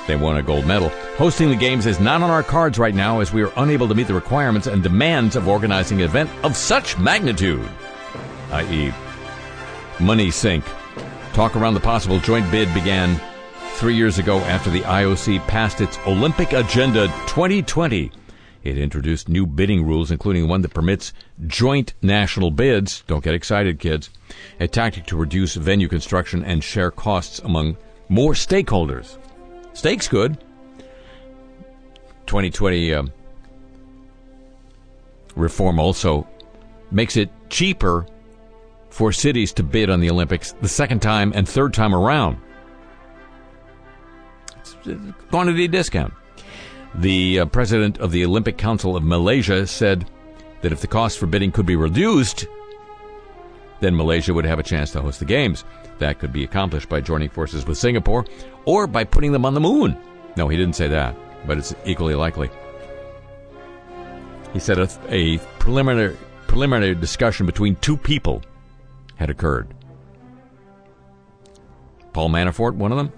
they 0.07 0.15
won 0.15 0.37
a 0.37 0.43
gold 0.43 0.65
medal, 0.65 0.89
hosting 1.17 1.49
the 1.49 1.55
Games 1.55 1.85
is 1.85 1.99
not 1.99 2.21
on 2.21 2.29
our 2.29 2.43
cards 2.43 2.77
right 2.77 2.93
now 2.93 3.21
as 3.21 3.33
we 3.33 3.43
are 3.43 3.53
unable 3.57 3.87
to 3.87 3.95
meet 3.95 4.07
the 4.07 4.13
requirements 4.13 4.67
and 4.67 4.83
demands 4.83 5.35
of 5.35 5.47
organizing 5.47 6.01
an 6.01 6.05
event 6.05 6.29
of 6.43 6.55
such 6.55 6.97
magnitude, 6.99 7.67
i.e., 8.51 8.93
money 9.99 10.31
sink. 10.31 10.63
Talk 11.33 11.55
around 11.55 11.73
the 11.73 11.79
possible 11.79 12.19
joint 12.19 12.49
bid 12.51 12.73
began 12.73 13.19
three 13.75 13.95
years 13.95 14.17
ago 14.17 14.39
after 14.39 14.69
the 14.69 14.81
IOC 14.81 15.45
passed 15.47 15.81
its 15.81 15.99
Olympic 16.07 16.53
Agenda 16.53 17.07
2020. 17.27 18.11
It 18.63 18.77
introduced 18.77 19.29
new 19.29 19.45
bidding 19.45 19.85
rules, 19.85 20.09
including 20.11 20.47
one 20.47 20.61
that 20.61 20.73
permits 20.73 21.13
joint 21.45 21.93
national 22.01 22.51
bids. 22.51 23.03
Don't 23.05 23.23
get 23.23 23.35
excited, 23.35 23.79
kids. 23.79 24.09
A 24.59 24.67
tactic 24.67 25.05
to 25.07 25.17
reduce 25.17 25.55
venue 25.55 25.87
construction 25.87 26.43
and 26.43 26.63
share 26.63 26.89
costs 26.89 27.39
among 27.39 27.77
more 28.09 28.33
stakeholders. 28.33 29.17
Stakes 29.73 30.07
good. 30.07 30.37
2020 32.25 32.93
um, 32.93 33.13
reform 35.35 35.79
also 35.79 36.27
makes 36.91 37.17
it 37.17 37.29
cheaper 37.49 38.07
for 38.95 39.11
cities 39.11 39.51
to 39.51 39.61
bid 39.61 39.89
on 39.89 39.99
the 39.99 40.09
Olympics 40.09 40.53
the 40.61 40.69
second 40.69 41.01
time 41.01 41.33
and 41.35 41.47
third 41.47 41.73
time 41.73 41.93
around. 41.93 42.37
It's 44.57 44.73
a 44.87 45.13
quantity 45.29 45.67
discount. 45.67 46.13
The 46.95 47.41
uh, 47.41 47.45
president 47.47 47.97
of 47.97 48.13
the 48.13 48.23
Olympic 48.23 48.57
Council 48.57 48.95
of 48.95 49.03
Malaysia 49.03 49.67
said 49.67 50.09
that 50.61 50.71
if 50.71 50.79
the 50.79 50.87
cost 50.87 51.19
for 51.19 51.25
bidding 51.25 51.51
could 51.51 51.65
be 51.65 51.75
reduced, 51.75 52.47
then 53.81 53.97
Malaysia 53.97 54.33
would 54.33 54.45
have 54.45 54.59
a 54.59 54.63
chance 54.63 54.91
to 54.91 55.01
host 55.01 55.19
the 55.19 55.25
Games. 55.25 55.65
That 55.99 56.19
could 56.19 56.31
be 56.31 56.45
accomplished 56.45 56.87
by 56.87 57.01
joining 57.01 57.27
forces 57.27 57.67
with 57.67 57.77
Singapore 57.77 58.25
or 58.63 58.87
by 58.87 59.03
putting 59.03 59.33
them 59.33 59.43
on 59.43 59.53
the 59.53 59.59
moon. 59.59 59.97
No, 60.37 60.47
he 60.47 60.55
didn't 60.55 60.77
say 60.77 60.87
that, 60.87 61.17
but 61.45 61.57
it's 61.57 61.75
equally 61.83 62.15
likely. 62.15 62.49
He 64.53 64.59
said 64.59 64.79
a, 64.79 64.87
a 65.09 65.37
preliminary, 65.59 66.15
preliminary 66.47 66.95
discussion 66.95 67.45
between 67.45 67.75
two 67.75 67.97
people 67.97 68.41
had 69.15 69.29
occurred. 69.29 69.73
Paul 72.13 72.29
Manafort, 72.29 72.75
one 72.75 72.91
of 72.91 72.97
them. 72.97 73.11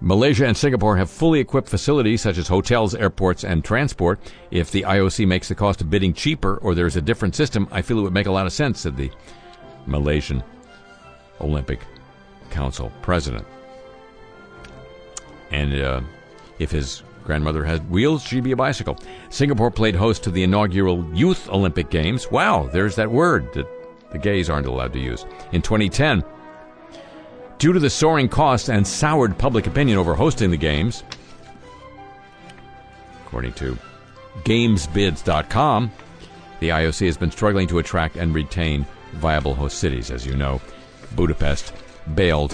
Malaysia 0.00 0.46
and 0.46 0.56
Singapore 0.56 0.96
have 0.96 1.08
fully 1.08 1.40
equipped 1.40 1.68
facilities 1.68 2.20
such 2.20 2.36
as 2.36 2.48
hotels, 2.48 2.94
airports, 2.94 3.44
and 3.44 3.64
transport. 3.64 4.20
If 4.50 4.70
the 4.70 4.82
IOC 4.82 5.26
makes 5.26 5.48
the 5.48 5.54
cost 5.54 5.80
of 5.80 5.88
bidding 5.88 6.12
cheaper 6.12 6.58
or 6.58 6.74
there's 6.74 6.96
a 6.96 7.00
different 7.00 7.34
system, 7.34 7.66
I 7.70 7.82
feel 7.82 7.98
it 7.98 8.02
would 8.02 8.12
make 8.12 8.26
a 8.26 8.32
lot 8.32 8.46
of 8.46 8.52
sense, 8.52 8.80
said 8.80 8.96
the 8.96 9.10
Malaysian 9.86 10.42
Olympic 11.40 11.80
Council 12.50 12.92
president. 13.00 13.46
And 15.50 15.80
uh, 15.80 16.00
if 16.58 16.70
his 16.70 17.02
grandmother 17.24 17.64
had 17.64 17.90
wheels, 17.90 18.22
she'd 18.22 18.44
be 18.44 18.52
a 18.52 18.56
bicycle. 18.56 18.98
Singapore 19.30 19.70
played 19.70 19.94
host 19.94 20.24
to 20.24 20.30
the 20.30 20.42
inaugural 20.42 21.04
Youth 21.14 21.48
Olympic 21.48 21.90
Games. 21.90 22.30
Wow, 22.30 22.68
there's 22.72 22.96
that 22.96 23.10
word 23.10 23.52
that 23.54 23.66
the 24.10 24.18
gays 24.18 24.48
aren't 24.48 24.66
allowed 24.66 24.92
to 24.92 24.98
use. 24.98 25.24
In 25.52 25.62
2010, 25.62 26.24
due 27.58 27.72
to 27.72 27.80
the 27.80 27.90
soaring 27.90 28.28
costs 28.28 28.68
and 28.68 28.86
soured 28.86 29.36
public 29.38 29.66
opinion 29.66 29.98
over 29.98 30.14
hosting 30.14 30.50
the 30.50 30.56
games, 30.56 31.02
according 33.24 33.52
to 33.54 33.78
GamesBids.com, 34.44 35.90
the 36.60 36.68
IOC 36.70 37.06
has 37.06 37.16
been 37.16 37.30
struggling 37.30 37.66
to 37.68 37.78
attract 37.78 38.16
and 38.16 38.34
retain 38.34 38.86
viable 39.14 39.54
host 39.54 39.78
cities. 39.78 40.10
As 40.10 40.26
you 40.26 40.36
know, 40.36 40.60
Budapest 41.14 41.72
bailed 42.14 42.52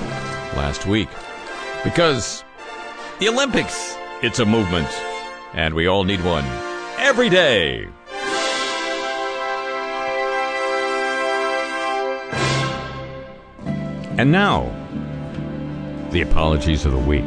last 0.56 0.86
week 0.86 1.08
because 1.84 2.44
the 3.18 3.28
Olympics, 3.28 3.96
it's 4.22 4.38
a 4.38 4.46
movement, 4.46 4.88
and 5.54 5.74
we 5.74 5.86
all 5.86 6.04
need 6.04 6.24
one 6.24 6.44
every 6.98 7.28
day. 7.28 7.88
And 14.18 14.30
now, 14.30 14.70
the 16.10 16.20
apologies 16.20 16.84
of 16.84 16.92
the 16.92 16.98
week. 16.98 17.24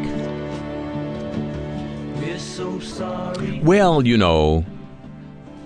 Well, 3.64 4.06
you 4.06 4.18
know, 4.18 4.64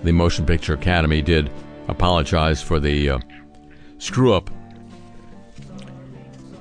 the 0.02 0.12
Motion 0.12 0.46
Picture 0.46 0.72
Academy 0.74 1.20
did 1.20 1.50
apologize 1.88 2.62
for 2.62 2.80
the 2.80 3.10
uh, 3.10 3.18
screw 3.98 4.32
up 4.32 4.50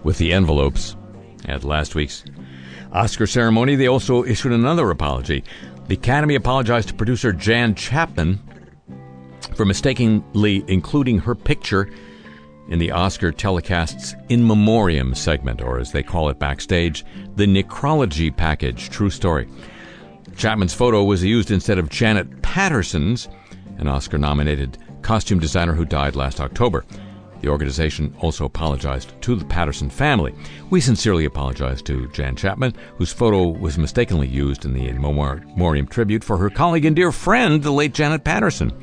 with 0.03 0.17
the 0.17 0.33
envelopes 0.33 0.97
at 1.45 1.63
last 1.63 1.95
week's 1.95 2.25
Oscar 2.91 3.27
ceremony. 3.27 3.75
They 3.75 3.87
also 3.87 4.25
issued 4.25 4.51
another 4.51 4.91
apology. 4.91 5.43
The 5.87 5.95
Academy 5.95 6.35
apologized 6.35 6.89
to 6.89 6.93
producer 6.93 7.31
Jan 7.31 7.75
Chapman 7.75 8.39
for 9.55 9.65
mistakenly 9.65 10.65
including 10.67 11.19
her 11.19 11.35
picture 11.35 11.89
in 12.69 12.79
the 12.79 12.91
Oscar 12.91 13.31
telecast's 13.31 14.15
In 14.29 14.45
Memoriam 14.45 15.13
segment, 15.13 15.61
or 15.61 15.79
as 15.79 15.91
they 15.91 16.03
call 16.03 16.29
it 16.29 16.39
backstage, 16.39 17.03
the 17.35 17.45
Necrology 17.45 18.35
Package. 18.35 18.89
True 18.89 19.09
story. 19.09 19.47
Chapman's 20.37 20.73
photo 20.73 21.03
was 21.03 21.23
used 21.23 21.51
instead 21.51 21.79
of 21.79 21.89
Janet 21.89 22.41
Patterson's, 22.41 23.27
an 23.77 23.87
Oscar 23.87 24.17
nominated 24.17 24.77
costume 25.01 25.39
designer 25.39 25.73
who 25.73 25.85
died 25.85 26.15
last 26.15 26.39
October. 26.39 26.85
The 27.41 27.49
organization 27.49 28.13
also 28.19 28.45
apologized 28.45 29.13
to 29.21 29.35
the 29.35 29.45
Patterson 29.45 29.89
family. 29.89 30.35
We 30.69 30.81
sincerely 30.81 31.25
apologize 31.25 31.81
to 31.83 32.07
Jan 32.09 32.35
Chapman, 32.35 32.75
whose 32.97 33.13
photo 33.13 33.47
was 33.47 33.77
mistakenly 33.77 34.27
used 34.27 34.65
in 34.65 34.73
the 34.73 34.87
In 34.87 35.01
memoriam 35.01 35.87
tribute 35.87 36.23
for 36.23 36.37
her 36.37 36.49
colleague 36.49 36.85
and 36.85 36.95
dear 36.95 37.11
friend, 37.11 37.63
the 37.63 37.71
late 37.71 37.93
Janet 37.93 38.23
Patterson. 38.23 38.73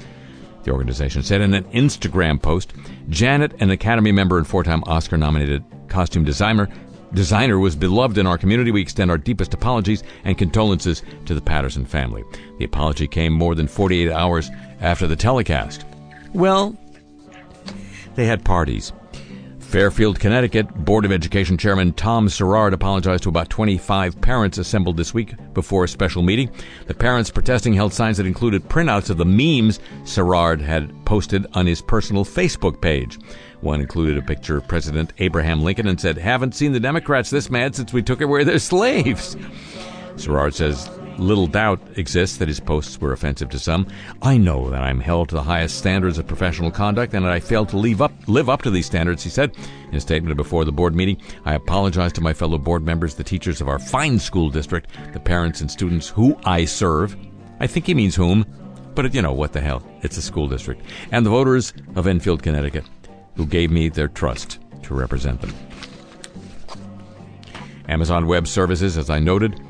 The 0.67 0.73
organization 0.73 1.23
said 1.23 1.43
in 1.43 1.55
an 1.55 1.63
Instagram 1.67 2.43
post, 2.43 2.73
Janet, 3.09 3.55
an 3.61 3.71
Academy 3.71 4.11
member 4.11 4.37
and 4.37 4.45
four-time 4.45 4.83
Oscar-nominated 4.89 5.65
costume 5.87 6.25
designer, 6.25 6.69
designer 7.15 7.61
was 7.61 7.77
beloved 7.77 8.19
in 8.19 8.27
our 8.27 8.37
community. 8.37 8.73
We 8.73 8.83
extend 8.83 9.13
our 9.13 9.17
deepest 9.17 9.55
apologies 9.55 10.03
and 10.25 10.37
condolences 10.37 11.05
to 11.27 11.35
the 11.35 11.41
Patterson 11.41 11.85
family. 11.85 12.25
The 12.59 12.65
apology 12.65 13.07
came 13.07 13.33
more 13.33 13.55
than 13.55 13.69
48 13.69 14.11
hours 14.11 14.51
after 14.81 15.07
the 15.07 15.15
telecast. 15.15 15.85
Well, 16.35 16.77
they 18.17 18.27
had 18.27 18.45
parties. 18.45 18.93
Fairfield, 19.67 20.21
Connecticut, 20.21 20.73
Board 20.85 21.05
of 21.05 21.11
Education 21.11 21.59
Chairman 21.59 21.93
Tom 21.93 22.29
Sirard 22.29 22.73
apologized 22.73 23.25
to 23.25 23.29
about 23.29 23.51
25 23.51 24.21
parents 24.21 24.59
assembled 24.59 24.97
this 24.97 25.13
week 25.13 25.35
before 25.55 25.85
a 25.85 25.89
special 25.89 26.23
meeting. 26.23 26.49
The 26.87 26.95
parents 26.95 27.31
protesting 27.31 27.75
held 27.75 27.93
signs 27.93 28.17
that 28.19 28.27
included 28.27 28.69
printouts 28.69 29.11
of 29.11 29.17
the 29.17 29.25
memes 29.25 29.81
Sirard 30.05 30.61
had 30.61 30.93
posted 31.05 31.47
on 31.55 31.67
his 31.67 31.83
personal 31.83 32.25
Facebook 32.25 32.81
page. 32.81 33.19
One 33.61 33.81
included 33.81 34.17
a 34.17 34.23
picture 34.23 34.57
of 34.57 34.69
President 34.69 35.13
Abraham 35.19 35.61
Lincoln 35.63 35.89
and 35.89 36.01
said, 36.01 36.17
Haven't 36.17 36.55
seen 36.55 36.71
the 36.71 36.81
Democrats 36.81 37.31
this 37.31 37.51
mad 37.51 37.75
since 37.75 37.93
we 37.93 38.03
took 38.03 38.21
away 38.21 38.45
their 38.45 38.59
slaves. 38.61 39.35
Sirard 40.15 40.55
says 40.55 40.89
Little 41.19 41.47
doubt 41.47 41.81
exists 41.97 42.37
that 42.37 42.49
his 42.49 42.61
posts 42.61 43.01
were 43.01 43.13
offensive 43.13 43.49
to 43.51 43.59
some. 43.59 43.87
I 44.21 44.37
know 44.37 44.69
that 44.71 44.83
I'm 44.83 45.01
held 45.01 45.31
to 45.31 45.35
the 45.35 45.43
highest 45.43 45.79
standards 45.79 46.19
of 46.19 46.27
professional 46.27 46.71
conduct 46.71 47.15
and 47.15 47.25
that 47.25 47.33
I 47.33 47.41
failed 47.41 47.71
to 47.71 48.05
up, 48.05 48.13
live 48.27 48.51
up 48.51 48.63
to 48.63 48.71
these 48.71 48.87
standards, 48.87 49.23
he 49.23 49.31
said. 49.31 49.57
In 49.89 49.97
a 49.97 50.01
statement 50.01 50.37
before 50.37 50.65
the 50.67 50.73
board 50.73 50.95
meeting, 50.95 51.21
I 51.47 51.55
apologize 51.55 52.13
to 52.15 52.21
my 52.21 52.35
fellow 52.35 52.59
board 52.59 52.85
members, 52.85 53.15
the 53.15 53.25
teachers 53.25 53.63
of 53.63 53.69
our 53.69 53.79
fine 53.79 54.19
school 54.19 54.51
district, 54.51 54.91
the 55.15 55.21
parents 55.21 55.63
and 55.63 55.71
students 55.71 56.09
who 56.09 56.37
I 56.45 56.67
serve. 56.67 57.17
I 57.61 57.67
think 57.67 57.87
he 57.87 57.95
means 57.95 58.15
whom, 58.15 58.45
but 58.95 59.15
you 59.15 59.23
know, 59.23 59.33
what 59.33 59.53
the 59.53 59.61
hell? 59.61 59.83
It's 60.03 60.19
a 60.19 60.23
school 60.23 60.49
district. 60.49 60.83
And 61.13 61.25
the 61.25 61.31
voters 61.31 61.73
of 61.95 62.07
Enfield, 62.07 62.43
Connecticut, 62.43 62.85
who 63.37 63.47
gave 63.47 63.71
me 63.71 63.89
their 63.89 64.09
trust 64.09 64.59
to 64.83 64.95
represent 64.95 65.41
them. 65.41 65.55
Amazon 67.89 68.27
Web 68.27 68.47
Services, 68.47 68.99
as 68.99 69.09
I 69.11 69.19
noted, 69.19 69.61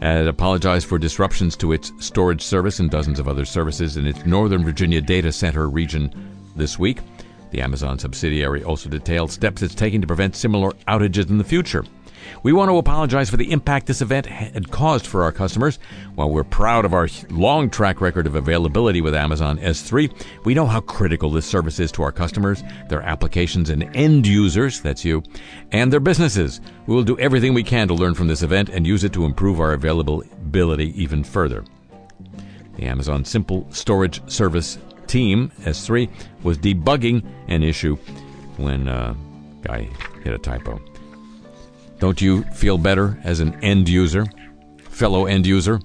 had 0.00 0.26
apologized 0.26 0.86
for 0.86 0.98
disruptions 0.98 1.56
to 1.56 1.72
its 1.72 1.92
storage 1.98 2.42
service 2.42 2.78
and 2.78 2.90
dozens 2.90 3.18
of 3.18 3.28
other 3.28 3.44
services 3.44 3.96
in 3.96 4.06
its 4.06 4.24
Northern 4.26 4.64
Virginia 4.64 5.00
data 5.00 5.32
center 5.32 5.68
region 5.68 6.12
this 6.54 6.78
week. 6.78 6.98
The 7.50 7.62
Amazon 7.62 7.98
subsidiary 7.98 8.64
also 8.64 8.88
detailed 8.88 9.30
steps 9.30 9.62
it's 9.62 9.74
taking 9.74 10.00
to 10.00 10.06
prevent 10.06 10.36
similar 10.36 10.72
outages 10.88 11.30
in 11.30 11.38
the 11.38 11.44
future. 11.44 11.84
We 12.42 12.52
want 12.52 12.70
to 12.70 12.76
apologize 12.76 13.30
for 13.30 13.36
the 13.36 13.50
impact 13.50 13.86
this 13.86 14.02
event 14.02 14.26
had 14.26 14.70
caused 14.70 15.06
for 15.06 15.22
our 15.22 15.32
customers. 15.32 15.78
While 16.14 16.30
we're 16.30 16.44
proud 16.44 16.84
of 16.84 16.94
our 16.94 17.08
long 17.30 17.70
track 17.70 18.00
record 18.00 18.26
of 18.26 18.34
availability 18.34 19.00
with 19.00 19.14
Amazon 19.14 19.58
S3, 19.58 20.12
we 20.44 20.54
know 20.54 20.66
how 20.66 20.80
critical 20.80 21.30
this 21.30 21.46
service 21.46 21.80
is 21.80 21.92
to 21.92 22.02
our 22.02 22.12
customers, 22.12 22.62
their 22.88 23.02
applications 23.02 23.70
and 23.70 23.84
end 23.96 24.26
users, 24.26 24.80
that's 24.80 25.04
you, 25.04 25.22
and 25.72 25.92
their 25.92 26.00
businesses. 26.00 26.60
We 26.86 26.94
will 26.94 27.04
do 27.04 27.18
everything 27.18 27.54
we 27.54 27.62
can 27.62 27.88
to 27.88 27.94
learn 27.94 28.14
from 28.14 28.28
this 28.28 28.42
event 28.42 28.68
and 28.68 28.86
use 28.86 29.04
it 29.04 29.12
to 29.14 29.24
improve 29.24 29.60
our 29.60 29.72
availability 29.72 31.00
even 31.00 31.24
further. 31.24 31.64
The 32.76 32.84
Amazon 32.84 33.24
Simple 33.24 33.66
Storage 33.70 34.28
Service 34.30 34.78
team, 35.06 35.50
S3, 35.60 36.10
was 36.42 36.58
debugging 36.58 37.24
an 37.48 37.62
issue 37.62 37.96
when 38.56 38.88
a 38.88 38.92
uh, 38.92 39.14
guy 39.62 39.88
hit 40.22 40.32
a 40.32 40.38
typo. 40.38 40.80
Don't 41.98 42.20
you 42.20 42.42
feel 42.44 42.78
better 42.78 43.18
as 43.24 43.40
an 43.40 43.54
end 43.64 43.88
user, 43.88 44.26
fellow 44.90 45.26
end 45.26 45.46
user? 45.46 45.80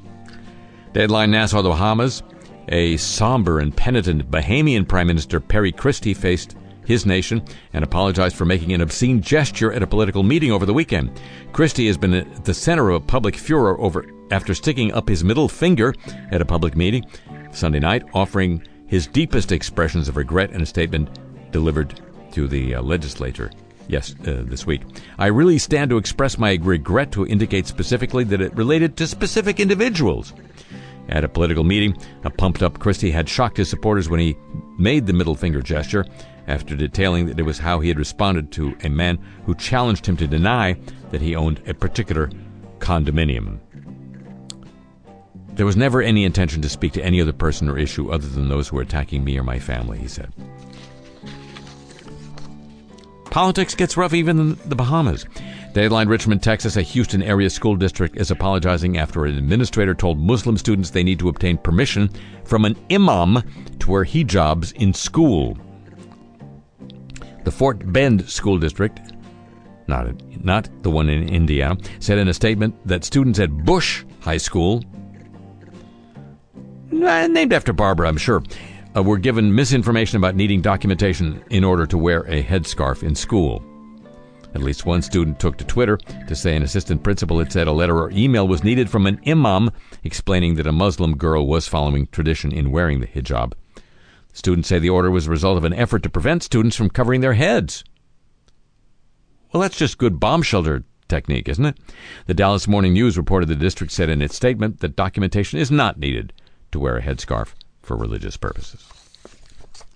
Deadline 0.93 1.32
Nassau, 1.32 1.62
Bahamas. 1.62 2.24
A 2.69 2.95
somber 2.97 3.60
and 3.60 3.76
penitent 3.76 4.30
Bahamian 4.30 4.88
Prime 4.88 5.08
Minister 5.08 5.39
Perry 5.39 5.71
Christie 5.71 6.13
faced 6.13 6.56
his 6.86 7.06
nation 7.06 7.43
and 7.74 7.84
apologized 7.84 8.36
for 8.36 8.45
making 8.45 8.74
an 8.74 8.82
obscene 8.82 9.21
gesture 9.21 9.74
at 9.74 9.84
a 9.84 9.88
political 9.88 10.24
meeting 10.24 10.52
over 10.52 10.65
the 10.65 10.74
weekend. 10.74 11.19
Christie 11.54 11.88
has 11.88 11.97
been 11.97 12.13
at 12.13 12.45
the 12.45 12.54
center 12.54 12.89
of 12.89 13.02
a 13.02 13.06
public 13.06 13.36
furor 13.36 13.80
over 13.80 14.06
after 14.32 14.54
sticking 14.54 14.93
up 14.93 15.10
his 15.10 15.24
middle 15.24 15.47
finger 15.47 15.93
at 16.32 16.41
a 16.41 16.45
public 16.45 16.76
meeting 16.76 17.06
Sunday 17.52 17.80
night, 17.80 18.04
offering 18.13 18.65
his 18.88 19.08
deepest 19.08 19.52
expressions 19.52 20.08
of 20.08 20.17
regret 20.17 20.52
in 20.52 20.62
a 20.62 20.65
statement 20.65 21.19
delivered 21.52 22.02
to 22.32 22.47
the 22.47 22.76
uh, 22.76 22.82
legislature 22.82 23.52
yes, 23.87 24.15
uh, 24.21 24.43
this 24.45 24.65
week. 24.65 24.81
I 25.17 25.27
really 25.27 25.57
stand 25.57 25.89
to 25.89 25.97
express 25.97 26.37
my 26.37 26.59
regret 26.61 27.11
to 27.13 27.25
indicate 27.25 27.67
specifically 27.67 28.23
that 28.25 28.41
it 28.41 28.55
related 28.55 28.97
to 28.97 29.07
specific 29.07 29.59
individuals. 29.59 30.33
At 31.09 31.23
a 31.23 31.29
political 31.29 31.63
meeting, 31.63 31.97
a 32.23 32.29
pumped 32.29 32.63
up 32.63 32.79
Christie 32.79 33.11
had 33.11 33.27
shocked 33.27 33.57
his 33.57 33.69
supporters 33.69 34.09
when 34.09 34.19
he 34.19 34.37
made 34.77 35.07
the 35.07 35.13
middle 35.13 35.35
finger 35.35 35.61
gesture 35.61 36.05
after 36.47 36.75
detailing 36.75 37.25
that 37.25 37.39
it 37.39 37.43
was 37.43 37.59
how 37.59 37.79
he 37.79 37.89
had 37.89 37.99
responded 37.99 38.51
to 38.51 38.75
a 38.83 38.89
man 38.89 39.17
who 39.45 39.55
challenged 39.55 40.05
him 40.05 40.17
to 40.17 40.27
deny 40.27 40.75
that 41.11 41.21
he 41.21 41.35
owned 41.35 41.61
a 41.67 41.73
particular 41.73 42.29
condominium. 42.79 43.59
There 45.53 45.65
was 45.65 45.75
never 45.75 46.01
any 46.01 46.23
intention 46.23 46.61
to 46.61 46.69
speak 46.69 46.93
to 46.93 47.03
any 47.03 47.21
other 47.21 47.33
person 47.33 47.69
or 47.69 47.77
issue 47.77 48.11
other 48.11 48.27
than 48.27 48.47
those 48.47 48.69
who 48.69 48.77
were 48.77 48.81
attacking 48.81 49.23
me 49.23 49.37
or 49.37 49.43
my 49.43 49.59
family, 49.59 49.97
he 49.97 50.07
said. 50.07 50.33
Politics 53.31 53.75
gets 53.75 53.95
rough 53.95 54.13
even 54.13 54.39
in 54.39 54.55
the 54.65 54.75
Bahamas. 54.75 55.25
Dayline 55.73 56.09
Richmond, 56.09 56.43
Texas, 56.43 56.75
a 56.75 56.81
Houston 56.81 57.23
area 57.23 57.49
school 57.49 57.77
district 57.77 58.17
is 58.17 58.29
apologizing 58.29 58.97
after 58.97 59.25
an 59.25 59.37
administrator 59.37 59.95
told 59.95 60.19
Muslim 60.19 60.57
students 60.57 60.89
they 60.89 61.01
need 61.01 61.17
to 61.19 61.29
obtain 61.29 61.57
permission 61.57 62.09
from 62.43 62.65
an 62.65 62.75
imam 62.91 63.41
to 63.79 63.89
wear 63.89 64.03
hijabs 64.03 64.73
in 64.73 64.93
school. 64.93 65.57
The 67.45 67.51
Fort 67.51 67.91
Bend 67.93 68.29
School 68.29 68.57
District, 68.59 68.99
not, 69.87 70.07
not 70.43 70.69
the 70.83 70.91
one 70.91 71.07
in 71.07 71.29
Indiana, 71.29 71.77
said 71.99 72.17
in 72.17 72.27
a 72.27 72.33
statement 72.33 72.75
that 72.85 73.05
students 73.05 73.39
at 73.39 73.49
Bush 73.49 74.03
High 74.19 74.37
School, 74.37 74.83
named 76.91 77.53
after 77.53 77.71
Barbara, 77.71 78.09
I'm 78.09 78.17
sure, 78.17 78.43
uh, 78.95 79.04
were 79.04 79.17
given 79.17 79.54
misinformation 79.54 80.17
about 80.17 80.36
needing 80.36 80.62
documentation 80.62 81.43
in 81.49 81.63
order 81.63 81.86
to 81.86 81.97
wear 81.97 82.21
a 82.21 82.43
headscarf 82.43 83.04
in 83.04 83.15
school. 83.15 83.63
At 84.54 84.63
least 84.63 84.86
one 84.86 85.01
student 85.01 85.39
took 85.39 85.58
to 85.58 85.65
Twitter 85.65 85.97
to 86.27 86.36
say 86.36 86.56
an 86.56 86.63
assistant 86.63 87.04
principal 87.04 87.39
had 87.39 87.51
said 87.51 87.67
a 87.67 87.71
letter 87.71 87.97
or 87.97 88.12
email 88.12 88.47
was 88.47 88.65
needed 88.65 88.89
from 88.89 89.08
an 89.08 89.21
imam 89.25 89.71
explaining 90.04 90.56
that 90.56 90.67
a 90.67 90.73
Muslim 90.73 91.15
girl 91.15 91.47
was 91.47 91.67
following 91.67 92.08
tradition 92.08 92.51
in 92.51 92.71
wearing 92.71 92.99
the 92.99 93.08
hijab. 93.08 93.54
Students 94.34 94.67
say 94.67 94.80
the 94.80 94.89
order 94.89 95.10
was 95.10 95.27
a 95.27 95.32
result 95.32 95.58
of 95.58 95.63
an 95.63 95.73
effort 95.73 96.04
to 96.04 96.10
prevent 96.10 96.43
students 96.43 96.75
from 96.75 96.89
covering 96.89 97.21
their 97.21 97.34
heads. 97.34 97.84
Well, 99.51 99.62
that's 99.62 99.77
just 99.77 99.97
good 99.97 100.19
bomb 100.19 100.41
shelter 100.41 100.84
technique, 101.08 101.49
isn't 101.49 101.65
it? 101.65 101.77
The 102.25 102.34
Dallas 102.34 102.67
Morning 102.67 102.93
News 102.93 103.17
reported 103.17 103.47
the 103.47 103.56
district 103.56 103.91
said 103.91 104.10
in 104.10 104.21
its 104.21 104.36
statement 104.36 104.80
that 104.80 104.95
documentation 104.95 105.60
is 105.60 105.71
not 105.71 105.99
needed 105.99 106.34
to 106.71 106.80
wear 106.80 106.97
a 106.97 107.01
headscarf 107.01 107.54
for 107.81 107.97
religious 107.97 108.37
purposes. 108.37 108.87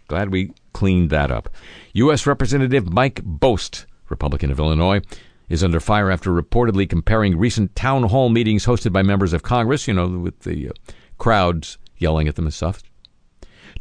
Glad 0.07 0.31
we 0.31 0.53
cleaned 0.73 1.09
that 1.09 1.31
up. 1.31 1.49
U.S. 1.93 2.27
Representative 2.27 2.91
Mike 2.91 3.21
Bost, 3.23 3.85
Republican 4.09 4.51
of 4.51 4.59
Illinois, 4.59 5.01
is 5.49 5.63
under 5.63 5.79
fire 5.79 6.11
after 6.11 6.29
reportedly 6.31 6.89
comparing 6.89 7.37
recent 7.37 7.75
town 7.75 8.03
hall 8.03 8.29
meetings 8.29 8.65
hosted 8.65 8.91
by 8.91 9.03
members 9.03 9.33
of 9.33 9.43
Congress, 9.43 9.87
you 9.87 9.93
know, 9.93 10.07
with 10.07 10.39
the 10.41 10.69
uh, 10.69 10.71
crowds 11.17 11.77
yelling 11.97 12.27
at 12.27 12.35
them 12.35 12.45
and 12.45 12.53
stuff, 12.53 12.83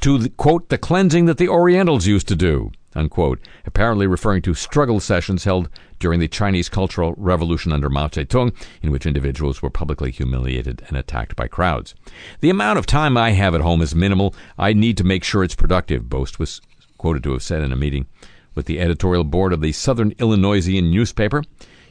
to, 0.01 0.19
the, 0.19 0.29
quote, 0.31 0.69
the 0.69 0.79
cleansing 0.79 1.27
that 1.27 1.39
the 1.39 1.49
Orientals 1.49 2.07
used 2.07 2.29
to 2.29 2.37
do 2.37 2.73
unquote, 2.95 3.41
apparently 3.67 4.07
referring 4.07 4.43
to 4.43 4.55
struggle 4.55 5.01
sessions 5.01 5.45
held 5.45 5.69
during 5.99 6.21
the 6.21 6.29
Chinese 6.29 6.69
Cultural 6.69 7.15
Revolution 7.17 7.73
under 7.73 7.89
Mao 7.89 8.09
Zedong, 8.09 8.55
in 8.83 8.91
which 8.91 9.07
individuals 9.07 9.63
were 9.63 9.71
publicly 9.71 10.11
humiliated 10.11 10.83
and 10.89 10.97
attacked 10.97 11.37
by 11.37 11.49
crowds. 11.49 11.95
The 12.41 12.51
amount 12.51 12.79
of 12.79 12.87
time 12.87 13.17
I 13.17 13.31
have 13.31 13.55
at 13.55 13.61
home 13.61 13.83
is 13.83 13.95
minimal. 13.95 14.35
I 14.59 14.73
need 14.73 14.97
to 14.99 15.05
make 15.05 15.25
sure 15.25 15.43
it's 15.43 15.55
productive, 15.55 16.09
Bost 16.09 16.39
was 16.39 16.61
quoted 16.99 17.23
to 17.25 17.33
have 17.33 17.43
said 17.43 17.63
in 17.63 17.73
a 17.73 17.77
meeting 17.77 18.07
with 18.55 18.67
the 18.67 18.81
editorial 18.81 19.25
board 19.25 19.53
of 19.53 19.61
the 19.61 19.73
Southern 19.73 20.13
Illinoisan 20.19 20.91
newspaper. 20.91 21.43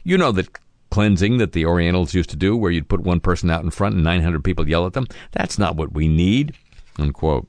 You 0.04 0.18
know 0.18 0.32
that 0.32 0.48
cleansing 0.94 1.38
that 1.38 1.54
the 1.54 1.66
Orientals 1.66 2.14
used 2.14 2.30
to 2.30 2.36
do, 2.36 2.56
where 2.56 2.70
you'd 2.70 2.88
put 2.88 3.02
one 3.02 3.20
person 3.20 3.50
out 3.50 3.64
in 3.64 3.72
front 3.72 3.96
and 3.96 4.04
900 4.04 4.44
people 4.44 4.70
yell 4.70 4.86
at 4.86 4.94
them. 4.94 5.08
That's 5.32 5.58
not 5.58 5.76
what 5.76 5.92
we 5.92 6.08
need. 6.08 6.54
Unquote. 7.00 7.48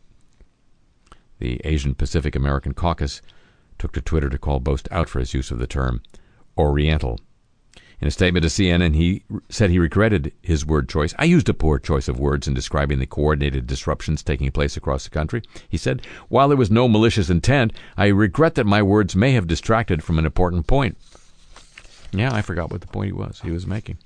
The 1.40 1.60
Asian 1.64 1.94
Pacific 1.94 2.34
American 2.34 2.72
Caucus 2.72 3.20
took 3.84 3.92
to 3.92 4.00
Twitter 4.00 4.30
to 4.30 4.38
call 4.38 4.60
Bost 4.60 4.88
out 4.90 5.10
for 5.10 5.18
his 5.18 5.34
use 5.34 5.50
of 5.50 5.58
the 5.58 5.66
term 5.66 6.00
Oriental. 6.56 7.20
In 8.00 8.08
a 8.08 8.10
statement 8.10 8.42
to 8.42 8.48
CNN, 8.48 8.94
he 8.94 9.22
said 9.50 9.68
he 9.68 9.78
regretted 9.78 10.32
his 10.40 10.64
word 10.64 10.88
choice. 10.88 11.12
I 11.18 11.24
used 11.24 11.50
a 11.50 11.54
poor 11.54 11.78
choice 11.78 12.08
of 12.08 12.18
words 12.18 12.48
in 12.48 12.54
describing 12.54 12.98
the 12.98 13.06
coordinated 13.06 13.66
disruptions 13.66 14.22
taking 14.22 14.50
place 14.52 14.78
across 14.78 15.04
the 15.04 15.10
country. 15.10 15.42
He 15.68 15.76
said, 15.76 16.00
While 16.30 16.48
there 16.48 16.56
was 16.56 16.70
no 16.70 16.88
malicious 16.88 17.28
intent, 17.28 17.74
I 17.94 18.06
regret 18.06 18.54
that 18.54 18.64
my 18.64 18.82
words 18.82 19.14
may 19.14 19.32
have 19.32 19.46
distracted 19.46 20.02
from 20.02 20.18
an 20.18 20.24
important 20.24 20.66
point. 20.66 20.96
Yeah, 22.10 22.32
I 22.32 22.40
forgot 22.40 22.70
what 22.70 22.80
the 22.80 22.86
point 22.86 23.08
he 23.08 23.12
was 23.12 23.42
he 23.44 23.50
was 23.50 23.66
making. 23.66 23.98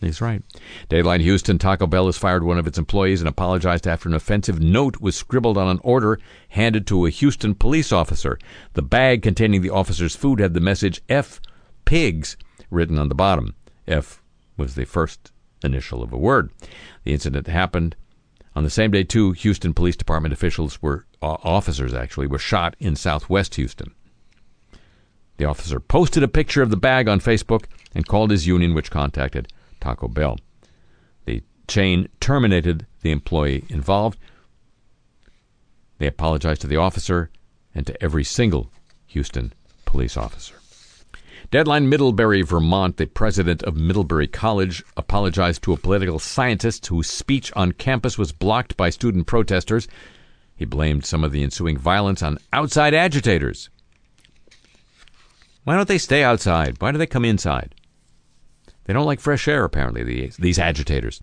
He's 0.00 0.22
right. 0.22 0.42
Dayline 0.88 1.20
Houston 1.20 1.58
Taco 1.58 1.86
Bell 1.86 2.06
has 2.06 2.16
fired 2.16 2.42
one 2.42 2.58
of 2.58 2.66
its 2.66 2.78
employees 2.78 3.20
and 3.20 3.28
apologized 3.28 3.86
after 3.86 4.08
an 4.08 4.14
offensive 4.14 4.58
note 4.58 5.00
was 5.00 5.14
scribbled 5.14 5.58
on 5.58 5.68
an 5.68 5.80
order 5.82 6.18
handed 6.48 6.86
to 6.86 7.04
a 7.04 7.10
Houston 7.10 7.54
police 7.54 7.92
officer. 7.92 8.38
The 8.72 8.82
bag 8.82 9.22
containing 9.22 9.60
the 9.60 9.70
officer's 9.70 10.16
food 10.16 10.40
had 10.40 10.54
the 10.54 10.60
message 10.60 11.02
F 11.10 11.40
pigs 11.84 12.38
written 12.70 12.98
on 12.98 13.10
the 13.10 13.14
bottom. 13.14 13.54
F 13.86 14.22
was 14.56 14.74
the 14.74 14.86
first 14.86 15.32
initial 15.62 16.02
of 16.02 16.14
a 16.14 16.18
word. 16.18 16.50
The 17.04 17.12
incident 17.12 17.46
happened 17.46 17.94
on 18.56 18.64
the 18.64 18.70
same 18.70 18.90
day 18.92 19.04
two 19.04 19.32
Houston 19.32 19.74
Police 19.74 19.96
Department 19.96 20.32
officials 20.32 20.80
were 20.80 21.04
uh, 21.20 21.36
officers 21.44 21.92
actually 21.92 22.26
were 22.26 22.38
shot 22.38 22.74
in 22.78 22.96
southwest 22.96 23.56
Houston. 23.56 23.92
The 25.36 25.44
officer 25.44 25.78
posted 25.78 26.22
a 26.22 26.28
picture 26.28 26.62
of 26.62 26.70
the 26.70 26.76
bag 26.76 27.06
on 27.06 27.20
Facebook 27.20 27.64
and 27.94 28.06
called 28.06 28.30
his 28.30 28.46
union 28.46 28.74
which 28.74 28.90
contacted 28.90 29.52
Taco 29.80 30.08
Bell. 30.08 30.38
The 31.26 31.42
chain 31.68 32.08
terminated 32.20 32.86
the 33.02 33.10
employee 33.10 33.64
involved. 33.68 34.18
They 35.98 36.06
apologized 36.06 36.60
to 36.62 36.66
the 36.66 36.76
officer 36.76 37.30
and 37.74 37.86
to 37.86 38.02
every 38.02 38.24
single 38.24 38.70
Houston 39.06 39.52
police 39.84 40.16
officer. 40.16 40.54
Deadline 41.50 41.88
Middlebury, 41.88 42.42
Vermont, 42.42 42.96
the 42.96 43.06
president 43.06 43.62
of 43.64 43.76
Middlebury 43.76 44.28
College, 44.28 44.84
apologized 44.96 45.62
to 45.62 45.72
a 45.72 45.76
political 45.76 46.20
scientist 46.20 46.86
whose 46.86 47.08
speech 47.08 47.52
on 47.56 47.72
campus 47.72 48.16
was 48.16 48.30
blocked 48.30 48.76
by 48.76 48.88
student 48.88 49.26
protesters. 49.26 49.88
He 50.54 50.64
blamed 50.64 51.04
some 51.04 51.24
of 51.24 51.32
the 51.32 51.42
ensuing 51.42 51.76
violence 51.76 52.22
on 52.22 52.38
outside 52.52 52.94
agitators. 52.94 53.68
Why 55.64 55.74
don't 55.74 55.88
they 55.88 55.98
stay 55.98 56.22
outside? 56.22 56.76
Why 56.80 56.92
do 56.92 56.98
they 56.98 57.06
come 57.06 57.24
inside? 57.24 57.74
They 58.90 58.94
don't 58.94 59.06
like 59.06 59.20
fresh 59.20 59.46
air, 59.46 59.62
apparently, 59.62 60.02
these, 60.02 60.36
these 60.36 60.58
agitators. 60.58 61.20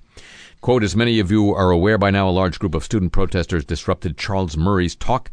Quote, 0.61 0.83
as 0.83 0.95
many 0.95 1.19
of 1.19 1.29
you 1.29 1.53
are 1.53 1.69
aware 1.69 1.97
by 1.97 2.11
now, 2.11 2.29
a 2.29 2.31
large 2.31 2.59
group 2.59 2.73
of 2.73 2.85
student 2.85 3.11
protesters 3.11 3.65
disrupted 3.65 4.17
Charles 4.17 4.55
Murray's 4.55 4.95
talk 4.95 5.29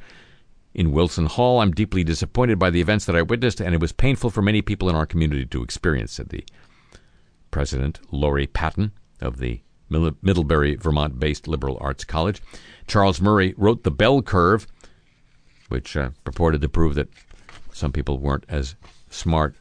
in 0.75 0.91
Wilson 0.91 1.27
Hall. 1.27 1.61
I'm 1.61 1.71
deeply 1.71 2.03
disappointed 2.03 2.59
by 2.59 2.71
the 2.71 2.81
events 2.81 3.05
that 3.05 3.15
I 3.15 3.23
witnessed, 3.23 3.61
and 3.61 3.73
it 3.73 3.81
was 3.81 3.93
painful 3.93 4.31
for 4.31 4.43
many 4.43 4.63
people 4.63 4.91
in 4.91 4.97
our 4.97 5.07
community 5.07 5.47
to 5.47 5.63
experience, 5.63 6.15
said 6.15 6.31
the 6.31 6.45
President 7.53 8.01
Laurie 8.11 8.49
Patton 8.49 8.91
of 9.21 9.39
the 9.39 9.61
Middlebury, 9.89 10.75
Vermont 10.75 11.21
based 11.21 11.47
liberal 11.47 11.79
arts 11.81 12.03
college. 12.03 12.43
Charles 12.89 13.21
Murray 13.21 13.55
wrote 13.57 13.85
The 13.85 13.93
Bell 13.93 14.23
Curve, 14.23 14.67
which 15.69 15.97
uh, 15.97 16.11
purported 16.25 16.63
to 16.63 16.69
prove 16.69 16.97
that 16.97 17.11
some 17.73 17.93
people 17.93 18.19
weren't 18.19 18.45
as 18.49 18.75
smart 19.09 19.55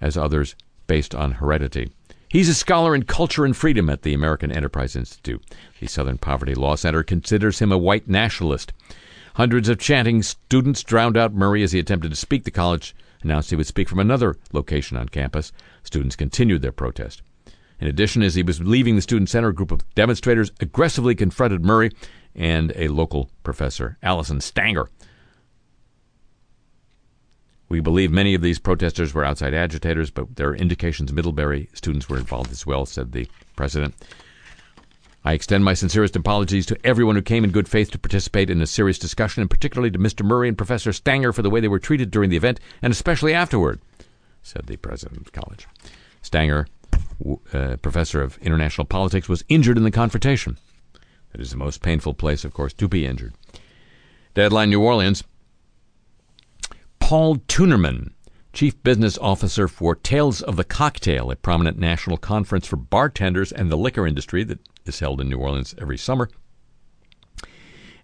as 0.00 0.16
others 0.16 0.54
based 0.86 1.14
on 1.14 1.32
heredity. 1.32 1.90
He's 2.28 2.48
a 2.48 2.54
scholar 2.54 2.94
in 2.94 3.02
culture 3.04 3.44
and 3.44 3.56
freedom 3.56 3.90
at 3.90 4.02
the 4.02 4.14
American 4.14 4.52
Enterprise 4.52 4.94
Institute. 4.94 5.42
The 5.80 5.88
Southern 5.88 6.16
Poverty 6.16 6.54
Law 6.54 6.76
Center 6.76 7.02
considers 7.02 7.58
him 7.58 7.72
a 7.72 7.78
white 7.78 8.08
nationalist. 8.08 8.72
Hundreds 9.34 9.68
of 9.68 9.78
chanting 9.78 10.22
students 10.22 10.82
drowned 10.82 11.16
out 11.16 11.34
Murray 11.34 11.62
as 11.62 11.72
he 11.72 11.78
attempted 11.78 12.10
to 12.10 12.16
speak. 12.16 12.44
The 12.44 12.50
college 12.50 12.94
announced 13.22 13.50
he 13.50 13.56
would 13.56 13.66
speak 13.66 13.88
from 13.88 13.98
another 13.98 14.36
location 14.52 14.96
on 14.96 15.08
campus. 15.08 15.52
Students 15.82 16.16
continued 16.16 16.62
their 16.62 16.72
protest. 16.72 17.22
In 17.80 17.88
addition, 17.88 18.22
as 18.22 18.34
he 18.34 18.42
was 18.42 18.60
leaving 18.60 18.94
the 18.94 19.02
student 19.02 19.28
center, 19.28 19.48
a 19.48 19.54
group 19.54 19.72
of 19.72 19.82
demonstrators 19.94 20.52
aggressively 20.60 21.14
confronted 21.14 21.64
Murray 21.64 21.90
and 22.34 22.72
a 22.76 22.88
local 22.88 23.30
professor, 23.42 23.98
Allison 24.02 24.40
Stanger. 24.40 24.88
We 27.70 27.80
believe 27.80 28.10
many 28.10 28.34
of 28.34 28.42
these 28.42 28.58
protesters 28.58 29.14
were 29.14 29.24
outside 29.24 29.54
agitators, 29.54 30.10
but 30.10 30.36
there 30.36 30.48
are 30.48 30.56
indications 30.56 31.12
Middlebury 31.12 31.70
students 31.72 32.08
were 32.08 32.18
involved 32.18 32.50
as 32.50 32.66
well, 32.66 32.84
said 32.84 33.12
the 33.12 33.28
president. 33.56 33.94
I 35.24 35.32
extend 35.32 35.64
my 35.64 35.74
sincerest 35.74 36.16
apologies 36.16 36.66
to 36.66 36.78
everyone 36.84 37.14
who 37.14 37.22
came 37.22 37.44
in 37.44 37.50
good 37.50 37.68
faith 37.68 37.90
to 37.92 37.98
participate 37.98 38.50
in 38.50 38.60
a 38.60 38.66
serious 38.66 38.98
discussion, 38.98 39.40
and 39.40 39.50
particularly 39.50 39.90
to 39.92 39.98
Mr. 39.98 40.24
Murray 40.24 40.48
and 40.48 40.58
Professor 40.58 40.92
Stanger 40.92 41.32
for 41.32 41.42
the 41.42 41.50
way 41.50 41.60
they 41.60 41.68
were 41.68 41.78
treated 41.78 42.10
during 42.10 42.28
the 42.28 42.36
event, 42.36 42.58
and 42.82 42.90
especially 42.90 43.32
afterward, 43.32 43.80
said 44.42 44.66
the 44.66 44.76
president 44.76 45.18
of 45.18 45.24
the 45.24 45.40
college. 45.40 45.66
Stanger 46.22 46.66
uh, 47.52 47.76
professor 47.76 48.22
of 48.22 48.38
international 48.38 48.84
politics, 48.84 49.28
was 49.28 49.44
injured 49.48 49.76
in 49.76 49.84
the 49.84 49.90
confrontation. 49.90 50.56
That 51.32 51.40
is 51.40 51.50
the 51.50 51.56
most 51.56 51.82
painful 51.82 52.14
place, 52.14 52.44
of 52.44 52.54
course, 52.54 52.72
to 52.74 52.88
be 52.88 53.06
injured. 53.06 53.34
Deadline 54.34 54.70
New 54.70 54.80
Orleans. 54.80 55.22
Paul 57.10 57.38
Tuennerman, 57.48 58.12
Chief 58.52 58.80
Business 58.84 59.18
Officer 59.18 59.66
for 59.66 59.96
Tales 59.96 60.42
of 60.42 60.54
the 60.54 60.62
Cocktail, 60.62 61.32
a 61.32 61.34
prominent 61.34 61.76
national 61.76 62.16
conference 62.16 62.68
for 62.68 62.76
bartenders 62.76 63.50
and 63.50 63.68
the 63.68 63.76
liquor 63.76 64.06
industry 64.06 64.44
that 64.44 64.60
is 64.86 65.00
held 65.00 65.20
in 65.20 65.28
New 65.28 65.38
Orleans 65.38 65.74
every 65.80 65.98
summer, 65.98 66.30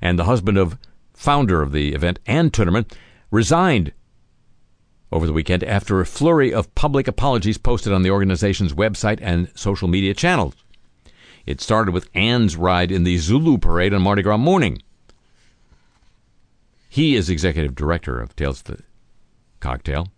and 0.02 0.18
the 0.18 0.24
husband 0.24 0.58
of 0.58 0.76
founder 1.14 1.62
of 1.62 1.70
the 1.70 1.94
event, 1.94 2.18
Ann 2.26 2.50
Tuennerman, 2.50 2.90
resigned 3.30 3.92
over 5.12 5.24
the 5.24 5.32
weekend 5.32 5.62
after 5.62 6.00
a 6.00 6.04
flurry 6.04 6.52
of 6.52 6.74
public 6.74 7.06
apologies 7.06 7.58
posted 7.58 7.92
on 7.92 8.02
the 8.02 8.10
organization's 8.10 8.72
website 8.72 9.20
and 9.22 9.52
social 9.54 9.86
media 9.86 10.14
channels. 10.14 10.56
It 11.46 11.60
started 11.60 11.94
with 11.94 12.10
Ann's 12.12 12.56
ride 12.56 12.90
in 12.90 13.04
the 13.04 13.18
Zulu 13.18 13.58
parade 13.58 13.94
on 13.94 14.02
Mardi 14.02 14.22
Gras 14.22 14.36
morning. 14.36 14.82
He 16.88 17.14
is 17.14 17.30
executive 17.30 17.76
director 17.76 18.20
of 18.20 18.34
Tales 18.34 18.62
of 18.62 18.64
the 18.64 18.82
Cocktail. 19.60 20.08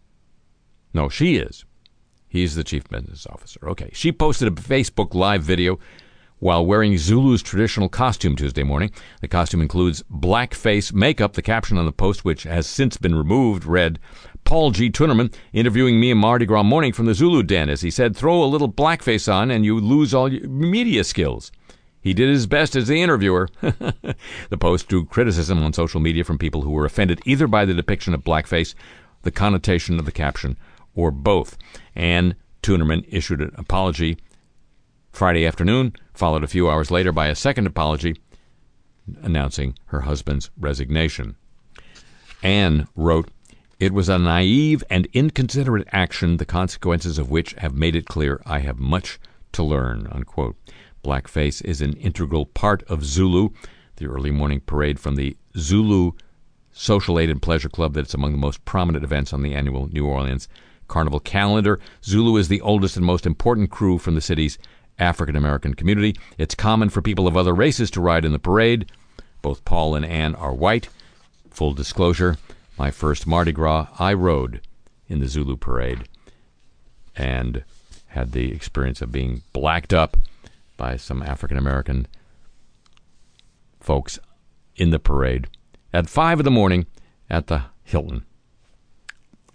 No, 0.95 1.09
she 1.09 1.37
is. 1.37 1.65
He's 2.29 2.55
the 2.55 2.65
chief 2.65 2.89
business 2.89 3.27
officer. 3.27 3.61
Okay. 3.69 3.91
She 3.93 4.13
posted 4.13 4.49
a 4.49 4.51
Facebook 4.53 5.15
Live 5.15 5.43
video 5.43 5.79
while 6.41 6.65
wearing 6.65 6.97
Zulu's 6.99 7.43
traditional 7.43 7.89
costume 7.89 8.37
Tuesday 8.37 8.63
morning. 8.63 8.91
The 9.21 9.29
costume 9.29 9.61
includes 9.61 10.03
blackface 10.13 10.93
makeup. 10.93 11.33
The 11.33 11.43
caption 11.43 11.79
on 11.79 11.87
the 11.87 11.93
post, 11.93 12.25
which 12.25 12.45
has 12.45 12.67
since 12.67 12.97
been 12.97 13.15
removed, 13.15 13.65
read, 13.65 13.99
Paul 14.45 14.71
G. 14.71 14.91
Tuennerman 14.91 15.35
interviewing 15.53 16.01
me 16.01 16.11
in 16.11 16.19
Mardi 16.19 16.47
Gras 16.47 16.63
morning 16.63 16.93
from 16.93 17.07
the 17.07 17.15
Zulu 17.15 17.43
Den 17.43 17.69
as 17.69 17.81
he 17.81 17.91
said, 17.91 18.17
throw 18.17 18.43
a 18.43 18.47
little 18.47 18.71
blackface 18.71 19.33
on 19.33 19.51
and 19.51 19.65
you 19.65 19.79
lose 19.81 20.15
all 20.15 20.33
your 20.33 20.49
media 20.49 21.05
skills. 21.05 21.51
He 22.01 22.15
did 22.15 22.29
his 22.29 22.47
best 22.47 22.77
as 22.77 22.89
the 22.89 23.03
interviewer. 23.03 23.49
the 23.61 24.59
post 24.59 24.89
drew 24.89 25.05
criticism 25.05 25.63
on 25.63 25.73
social 25.73 26.01
media 26.01 26.25
from 26.25 26.39
people 26.39 26.63
who 26.63 26.71
were 26.71 26.85
offended 26.85 27.21
either 27.27 27.47
by 27.47 27.65
the 27.65 27.75
depiction 27.75 28.15
of 28.15 28.23
blackface, 28.23 28.75
the 29.23 29.31
connotation 29.31 29.99
of 29.99 30.05
the 30.05 30.13
caption, 30.13 30.57
or 30.95 31.11
both. 31.11 31.57
Ann 31.95 32.35
Tuennerman 32.63 33.05
issued 33.09 33.41
an 33.41 33.53
apology 33.57 34.19
Friday 35.13 35.47
afternoon, 35.47 35.95
followed 36.15 36.45
a 36.45 36.49
few 36.49 36.69
hours 36.71 36.91
later 36.91 37.13
by 37.13 37.29
a 37.29 37.35
second 37.35 37.67
apology 37.67 38.17
announcing 39.23 39.75
her 39.87 40.03
husband's 40.03 40.51
resignation. 40.59 41.37
Ann 42.43 42.89
wrote, 42.95 43.31
It 43.81 43.93
was 43.93 44.09
a 44.09 44.19
naive 44.19 44.85
and 44.91 45.09
inconsiderate 45.13 45.89
action, 45.93 46.37
the 46.37 46.45
consequences 46.45 47.19
of 47.19 47.31
which 47.31 47.55
have 47.55 47.75
made 47.75 47.97
it 47.97 48.07
clear 48.07 48.41
I 48.47 48.61
have 48.61 48.79
much 48.79 49.19
to 49.53 49.63
learn. 49.63 50.09
Unquote. 50.11 50.57
Blackface 51.05 51.65
is 51.65 51.81
an 51.81 51.95
integral 51.95 52.47
part 52.47 52.83
of 52.85 53.05
Zulu, 53.05 53.51
the 53.97 54.07
early 54.07 54.31
morning 54.31 54.61
parade 54.61 55.01
from 55.01 55.17
the 55.17 55.37
Zulu 55.57 56.13
Social 56.79 57.19
Aid 57.19 57.29
and 57.29 57.43
Pleasure 57.43 57.69
Club 57.69 57.95
that's 57.95 58.15
among 58.15 58.31
the 58.31 58.39
most 58.39 58.65
prominent 58.65 59.03
events 59.03 59.33
on 59.33 59.43
the 59.43 59.53
annual 59.53 59.89
New 59.93 60.07
Orleans 60.07 60.49
Carnival 60.87 61.19
calendar. 61.19 61.81
Zulu 62.05 62.37
is 62.37 62.47
the 62.47 62.61
oldest 62.61 62.97
and 62.97 63.05
most 63.05 63.27
important 63.27 63.71
krewe 63.71 64.01
from 64.01 64.15
the 64.15 64.21
city's 64.21 64.59
African 64.97 65.35
American 65.35 65.75
community. 65.75 66.15
It's 66.39 66.55
common 66.55 66.89
for 66.89 67.03
people 67.03 67.27
of 67.27 67.37
other 67.37 67.53
races 67.53 67.91
to 67.91 68.01
ride 68.01 68.25
in 68.25 68.31
the 68.31 68.39
parade. 68.39 68.93
Both 69.43 69.65
Paul 69.65 69.97
and 69.97 70.07
Ann 70.07 70.37
are 70.37 70.55
white. 70.55 70.89
Full 71.51 71.75
disclosure 71.75 72.39
my 72.79 72.93
first 72.93 73.27
Mardi 73.27 73.51
Gras, 73.51 73.89
I 73.99 74.13
rode 74.13 74.61
in 75.09 75.19
the 75.19 75.27
Zulu 75.27 75.57
parade 75.57 76.09
and 77.17 77.65
had 78.07 78.31
the 78.31 78.53
experience 78.53 79.03
of 79.03 79.11
being 79.11 79.43
blacked 79.53 79.93
up 79.93 80.17
by 80.77 80.97
some 80.97 81.25
African 81.25 81.57
American 81.57 82.07
folks 83.81 84.21
in 84.77 84.91
the 84.91 85.01
parade 85.01 85.49
at 85.93 86.09
5 86.09 86.41
in 86.41 86.45
the 86.45 86.51
morning 86.51 86.87
at 87.31 87.47
the 87.47 87.63
Hilton. 87.85 88.25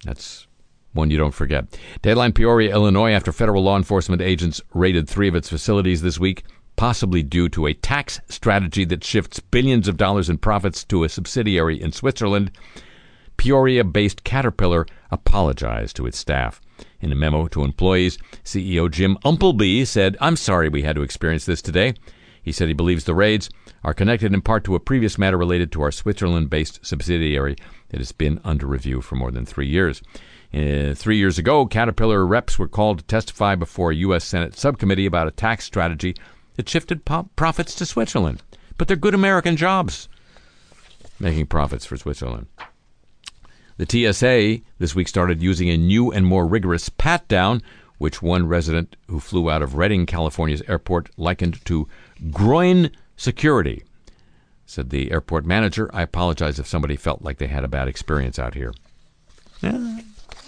That's 0.03 0.47
one 0.93 1.09
you 1.09 1.17
don't 1.17 1.33
forget. 1.33 1.65
Deadline 2.01 2.33
Peoria, 2.33 2.71
Illinois, 2.71 3.11
after 3.11 3.31
federal 3.31 3.63
law 3.63 3.77
enforcement 3.77 4.21
agents 4.21 4.61
raided 4.73 5.09
three 5.09 5.27
of 5.27 5.35
its 5.35 5.49
facilities 5.49 6.01
this 6.01 6.19
week, 6.19 6.43
possibly 6.75 7.23
due 7.23 7.49
to 7.49 7.67
a 7.67 7.73
tax 7.73 8.19
strategy 8.29 8.85
that 8.85 9.03
shifts 9.03 9.39
billions 9.39 9.87
of 9.87 9.97
dollars 9.97 10.29
in 10.29 10.37
profits 10.37 10.83
to 10.85 11.03
a 11.03 11.09
subsidiary 11.09 11.81
in 11.81 11.91
Switzerland. 11.91 12.51
Peoria 13.37 13.83
based 13.83 14.23
Caterpillar 14.23 14.85
apologized 15.11 15.95
to 15.95 16.05
its 16.05 16.17
staff. 16.17 16.61
In 17.01 17.11
a 17.11 17.15
memo 17.15 17.47
to 17.47 17.63
employees, 17.63 18.17
CEO 18.43 18.89
Jim 18.89 19.17
Umpleby 19.25 19.85
said, 19.85 20.17
I'm 20.21 20.35
sorry 20.35 20.69
we 20.69 20.83
had 20.83 20.95
to 20.95 21.01
experience 21.01 21.45
this 21.45 21.61
today. 21.61 21.95
He 22.43 22.51
said 22.51 22.67
he 22.67 22.73
believes 22.73 23.05
the 23.05 23.15
raids 23.15 23.49
are 23.83 23.93
connected 23.93 24.33
in 24.33 24.41
part 24.41 24.63
to 24.65 24.75
a 24.75 24.79
previous 24.79 25.17
matter 25.17 25.37
related 25.37 25.71
to 25.71 25.81
our 25.81 25.91
Switzerland 25.91 26.49
based 26.49 26.85
subsidiary 26.85 27.55
that 27.89 27.99
has 27.99 28.11
been 28.11 28.39
under 28.43 28.67
review 28.67 29.01
for 29.01 29.15
more 29.15 29.31
than 29.31 29.45
three 29.45 29.67
years. 29.67 30.01
Uh, 30.53 30.93
three 30.93 31.17
years 31.17 31.39
ago, 31.39 31.65
Caterpillar 31.65 32.25
reps 32.27 32.59
were 32.59 32.67
called 32.67 32.99
to 32.99 33.05
testify 33.05 33.55
before 33.55 33.91
a 33.91 33.95
U.S. 33.95 34.23
Senate 34.25 34.55
subcommittee 34.55 35.07
about 35.07 35.27
a 35.27 35.31
tax 35.31 35.65
strategy 35.65 36.15
that 36.55 36.69
shifted 36.69 37.05
po- 37.05 37.29
profits 37.35 37.73
to 37.75 37.85
Switzerland. 37.85 38.43
But 38.77 38.87
they're 38.87 38.97
good 38.97 39.15
American 39.15 39.55
jobs 39.55 40.09
making 41.19 41.47
profits 41.47 41.85
for 41.85 41.97
Switzerland. 41.97 42.47
The 43.77 44.13
TSA 44.13 44.61
this 44.77 44.93
week 44.93 45.07
started 45.07 45.41
using 45.41 45.69
a 45.69 45.77
new 45.77 46.11
and 46.11 46.25
more 46.25 46.45
rigorous 46.45 46.89
pat 46.89 47.27
down, 47.27 47.61
which 47.97 48.21
one 48.21 48.47
resident 48.47 48.95
who 49.07 49.19
flew 49.19 49.49
out 49.49 49.61
of 49.61 49.75
Redding, 49.75 50.05
California's 50.05 50.61
airport, 50.67 51.09
likened 51.17 51.63
to 51.65 51.87
groin 52.31 52.91
security. 53.15 53.83
Said 54.65 54.89
the 54.89 55.11
airport 55.11 55.45
manager, 55.45 55.89
I 55.93 56.01
apologize 56.01 56.57
if 56.59 56.67
somebody 56.67 56.95
felt 56.95 57.21
like 57.21 57.37
they 57.37 57.47
had 57.47 57.63
a 57.63 57.67
bad 57.67 57.87
experience 57.87 58.39
out 58.39 58.53
here. 58.53 58.73
Yeah, 59.61 59.99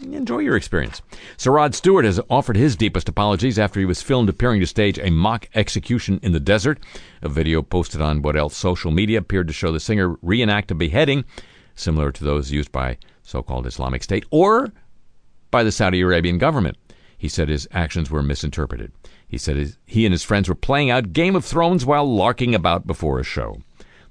enjoy 0.01 0.39
your 0.39 0.55
experience. 0.55 1.01
Sir 1.37 1.51
Rod 1.51 1.75
Stewart 1.75 2.05
has 2.05 2.19
offered 2.29 2.55
his 2.55 2.75
deepest 2.75 3.07
apologies 3.09 3.59
after 3.59 3.79
he 3.79 3.85
was 3.85 4.01
filmed 4.01 4.29
appearing 4.29 4.61
to 4.61 4.67
stage 4.67 4.97
a 4.99 5.11
mock 5.11 5.47
execution 5.53 6.19
in 6.23 6.31
the 6.31 6.39
desert. 6.39 6.79
A 7.21 7.29
video 7.29 7.61
posted 7.61 8.01
on 8.01 8.21
what 8.21 8.35
else 8.35 8.55
social 8.55 8.91
media 8.91 9.19
appeared 9.19 9.47
to 9.47 9.53
show 9.53 9.71
the 9.71 9.79
singer 9.79 10.15
reenact 10.21 10.71
a 10.71 10.75
beheading 10.75 11.25
similar 11.75 12.11
to 12.11 12.23
those 12.23 12.51
used 12.51 12.71
by 12.71 12.97
so-called 13.23 13.67
Islamic 13.67 14.01
State 14.03 14.25
or 14.31 14.71
by 15.51 15.63
the 15.63 15.71
Saudi 15.71 16.01
Arabian 16.01 16.37
government. 16.37 16.77
He 17.17 17.27
said 17.27 17.49
his 17.49 17.67
actions 17.71 18.09
were 18.09 18.23
misinterpreted. 18.23 18.91
He 19.35 19.39
said 19.39 19.75
he 19.85 20.05
and 20.05 20.13
his 20.13 20.23
friends 20.23 20.47
were 20.47 20.55
playing 20.55 20.89
out 20.89 21.11
Game 21.11 21.35
of 21.35 21.43
Thrones 21.43 21.85
while 21.85 22.05
larking 22.09 22.55
about 22.55 22.87
before 22.87 23.19
a 23.19 23.23
show. 23.25 23.57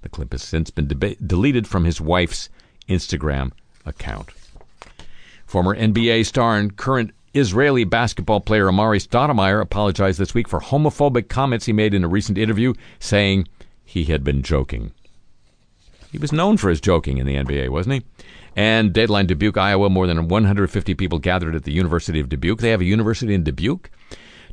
The 0.03 0.11
clip 0.11 0.33
has 0.33 0.43
since 0.43 0.68
been 0.68 0.87
deleted 0.87 1.66
from 1.66 1.87
his 1.87 1.99
wife's 1.99 2.51
Instagram 2.91 3.53
account. 3.87 4.29
Former 5.47 5.75
NBA 5.75 6.27
star 6.27 6.59
and 6.59 6.77
current 6.77 7.12
Israeli 7.33 7.85
basketball 7.85 8.43
player 8.43 8.66
Amar'e 8.66 9.01
Stoudemire 9.01 9.62
apologized 9.62 10.18
this 10.18 10.35
week 10.35 10.47
for 10.47 10.61
homophobic 10.61 11.31
comments 11.31 11.64
he 11.64 11.72
made 11.72 11.95
in 11.95 12.05
a 12.05 12.09
recent 12.09 12.37
interview, 12.37 12.75
saying 12.99 13.49
he 13.83 14.05
had 14.05 14.25
been 14.25 14.43
joking. 14.43 14.93
He 16.12 16.18
was 16.18 16.33
known 16.33 16.59
for 16.59 16.68
his 16.68 16.83
joking 16.83 17.16
in 17.16 17.27
the 17.27 17.37
NBA, 17.37 17.70
wasn't 17.70 17.95
he? 17.95 18.27
And 18.57 18.93
Deadline 18.93 19.25
Dubuque, 19.25 19.57
Iowa, 19.57 19.89
more 19.89 20.07
than 20.07 20.29
150 20.29 20.95
people 20.95 21.18
gathered 21.18 21.55
at 21.55 21.64
the 21.64 21.72
University 21.72 22.20
of 22.20 22.29
Dubuque. 22.29 22.61
They 22.61 22.68
have 22.68 22.83
a 22.83 22.85
university 22.85 23.33
in 23.33 23.43
Dubuque 23.43 23.91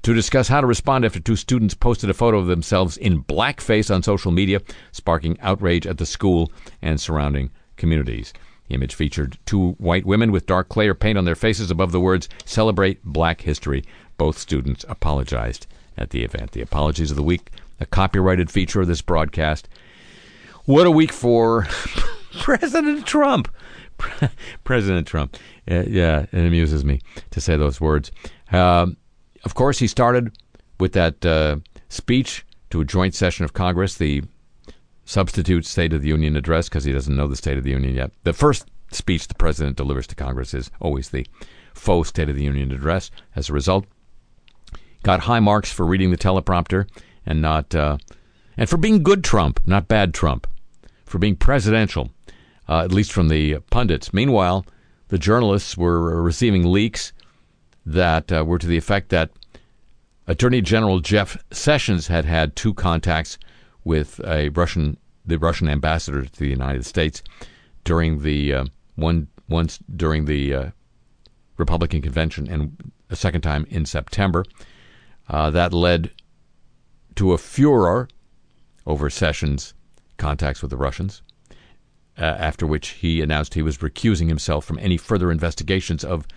to 0.04 0.14
discuss 0.14 0.48
how 0.48 0.62
to 0.62 0.68
respond 0.68 1.06
after 1.06 1.20
two 1.20 1.36
students 1.36 1.74
posted 1.74 2.10
a 2.10 2.14
photo 2.14 2.40
of 2.40 2.48
themselves 2.48 2.98
in 2.98 3.24
blackface 3.24 3.94
on 3.94 4.04
social 4.04 4.32
media, 4.32 4.62
sparking 4.92 5.40
outrage 5.42 5.86
at 5.86 5.98
the 5.98 6.06
school 6.06 6.52
and 6.82 7.00
surrounding 7.00 7.52
communities. 7.78 8.34
The 8.68 8.76
image 8.76 8.96
featured 8.96 9.38
two 9.46 9.72
white 9.74 10.06
women 10.06 10.32
with 10.32 10.46
dark 10.46 10.70
clay 10.70 10.88
or 10.88 10.94
paint 10.94 11.18
on 11.18 11.26
their 11.26 11.36
faces 11.36 11.70
above 11.70 11.92
the 11.92 12.00
words 12.00 12.30
Celebrate 12.46 13.04
Black 13.04 13.42
History. 13.42 13.84
Both 14.18 14.38
students 14.38 14.86
apologized 14.88 15.68
at 15.98 16.12
the 16.12 16.24
event. 16.24 16.52
The 16.52 16.62
apologies 16.62 17.12
of 17.12 17.18
the 17.18 17.24
week, 17.24 17.52
a 17.80 17.86
copyrighted 17.86 18.50
feature 18.50 18.82
of 18.82 18.88
this 18.88 19.02
broadcast. 19.02 19.68
What 20.66 20.88
a 20.88 20.92
week 20.92 21.12
for 21.12 21.68
President 22.40 23.06
Trump. 23.06 23.54
President 24.64 25.06
Trump. 25.06 25.38
Uh, 25.70 25.84
yeah, 25.88 26.26
it 26.32 26.46
amuses 26.46 26.86
me 26.86 27.02
to 27.32 27.42
say 27.42 27.58
those 27.58 27.82
words. 27.82 28.12
Um, 28.52 28.98
of 29.44 29.56
course, 29.56 29.80
he 29.80 29.88
started 29.88 30.32
with 30.80 30.94
that 30.94 31.26
uh, 31.26 31.58
speech 31.90 32.46
to 32.70 32.82
a 32.82 32.86
joint 32.86 33.16
session 33.16 33.46
of 33.46 33.54
Congress, 33.54 33.96
the 33.96 34.24
substitute 35.06 35.66
State 35.66 35.94
of 35.94 36.02
the 36.02 36.08
Union 36.08 36.36
address, 36.36 36.70
because 36.70 36.84
he 36.84 36.92
doesn't 36.92 37.16
know 37.16 37.28
the 37.28 37.36
State 37.36 37.58
of 37.58 37.64
the 37.64 37.72
Union 37.72 37.96
yet. 37.96 38.12
The 38.24 38.34
first 38.34 38.70
speech 38.92 39.28
the 39.28 39.36
president 39.36 39.78
delivers 39.78 40.08
to 40.08 40.16
Congress 40.16 40.54
is 40.54 40.72
always 40.80 41.10
the 41.10 41.26
faux 41.74 42.10
State 42.10 42.30
of 42.30 42.36
the 42.36 42.44
Union 42.44 42.72
address. 42.72 43.12
As 43.36 43.50
a 43.50 43.54
result, 43.54 43.86
got 45.04 45.22
high 45.22 45.40
marks 45.40 45.72
for 45.72 45.86
reading 45.86 46.12
the 46.12 46.18
teleprompter 46.18 46.88
and 47.26 47.42
not 47.42 47.74
uh, 47.74 47.98
and 48.58 48.70
for 48.70 48.78
being 48.78 49.04
good 49.04 49.24
Trump, 49.24 49.60
not 49.66 49.88
bad 49.88 50.14
Trump, 50.14 50.48
for 51.06 51.18
being 51.20 51.36
presidential, 51.36 52.12
uh, 52.68 52.80
at 52.80 52.92
least 52.92 53.12
from 53.12 53.30
the 53.30 53.60
pundits. 53.70 54.14
Meanwhile, 54.14 54.66
the 55.08 55.18
journalists 55.18 55.78
were 55.78 56.22
receiving 56.22 56.72
leaks 56.72 57.14
that 57.86 58.32
uh, 58.32 58.44
were 58.46 58.58
to 58.58 58.68
the 58.68 58.78
effect 58.78 59.10
that 59.10 59.32
Attorney 60.28 60.62
General 60.62 61.00
Jeff 61.00 61.44
Sessions 61.52 62.08
had 62.08 62.26
had 62.26 62.56
two 62.56 62.74
contacts 62.74 63.38
with 63.84 64.20
a 64.26 64.50
Russian, 64.50 64.98
the 65.26 65.40
Russian 65.40 65.68
ambassador 65.68 66.24
to 66.26 66.40
the 66.40 66.48
United 66.48 66.86
States 66.86 67.24
during 67.84 68.22
the 68.22 68.54
uh, 68.54 68.66
one 68.96 69.28
once 69.50 69.80
during 69.96 70.26
the 70.26 70.54
uh, 70.54 70.70
Republican 71.58 72.02
convention 72.02 72.48
and 72.48 72.92
a 73.10 73.16
second 73.16 73.42
time 73.42 73.66
in 73.70 73.86
September. 73.86 74.46
Uh, 75.30 75.50
that 75.50 75.74
led 75.74 76.12
to 77.16 77.34
a 77.34 77.38
furor 77.38 78.08
over 78.86 79.10
Sessions' 79.10 79.74
contacts 80.18 80.62
with 80.62 80.72
the 80.72 80.78
Russians. 80.78 81.22
Uh, 82.18 82.24
after 82.24 82.68
which 82.68 82.90
he 82.90 83.22
announced 83.22 83.54
he 83.54 83.62
was 83.62 83.78
recusing 83.78 84.28
himself 84.28 84.66
from 84.66 84.78
any 84.80 84.98
further 84.98 85.32
investigations 85.32 86.04
of 86.04 86.28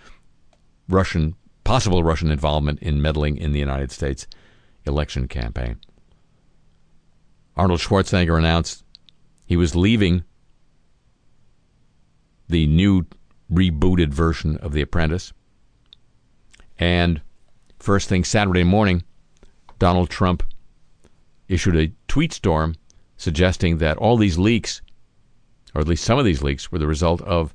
Russian 0.87 1.35
possible 1.63 2.03
Russian 2.03 2.31
involvement 2.31 2.79
in 2.79 3.01
meddling 3.01 3.37
in 3.37 3.51
the 3.51 3.59
United 3.59 3.91
States 3.91 4.27
election 4.85 5.27
campaign. 5.27 5.77
Arnold 7.57 7.79
Schwarzenegger 7.79 8.37
announced 8.37 8.83
he 9.45 9.55
was 9.55 9.75
leaving 9.75 10.23
the 12.47 12.67
new 12.67 13.05
rebooted 13.51 14.13
version 14.13 14.57
of 14.57 14.73
The 14.73 14.81
Apprentice. 14.81 15.33
And 16.77 17.21
first 17.79 18.09
thing 18.09 18.23
Saturday 18.23 18.63
morning, 18.63 19.03
Donald 19.79 20.09
Trump 20.09 20.43
issued 21.47 21.75
a 21.75 21.91
tweet 22.07 22.33
storm 22.33 22.75
suggesting 23.17 23.77
that 23.77 23.97
all 23.97 24.17
these 24.17 24.37
leaks, 24.37 24.81
or 25.73 25.81
at 25.81 25.87
least 25.87 26.03
some 26.03 26.19
of 26.19 26.25
these 26.25 26.43
leaks, 26.43 26.71
were 26.71 26.79
the 26.79 26.87
result 26.87 27.21
of 27.21 27.53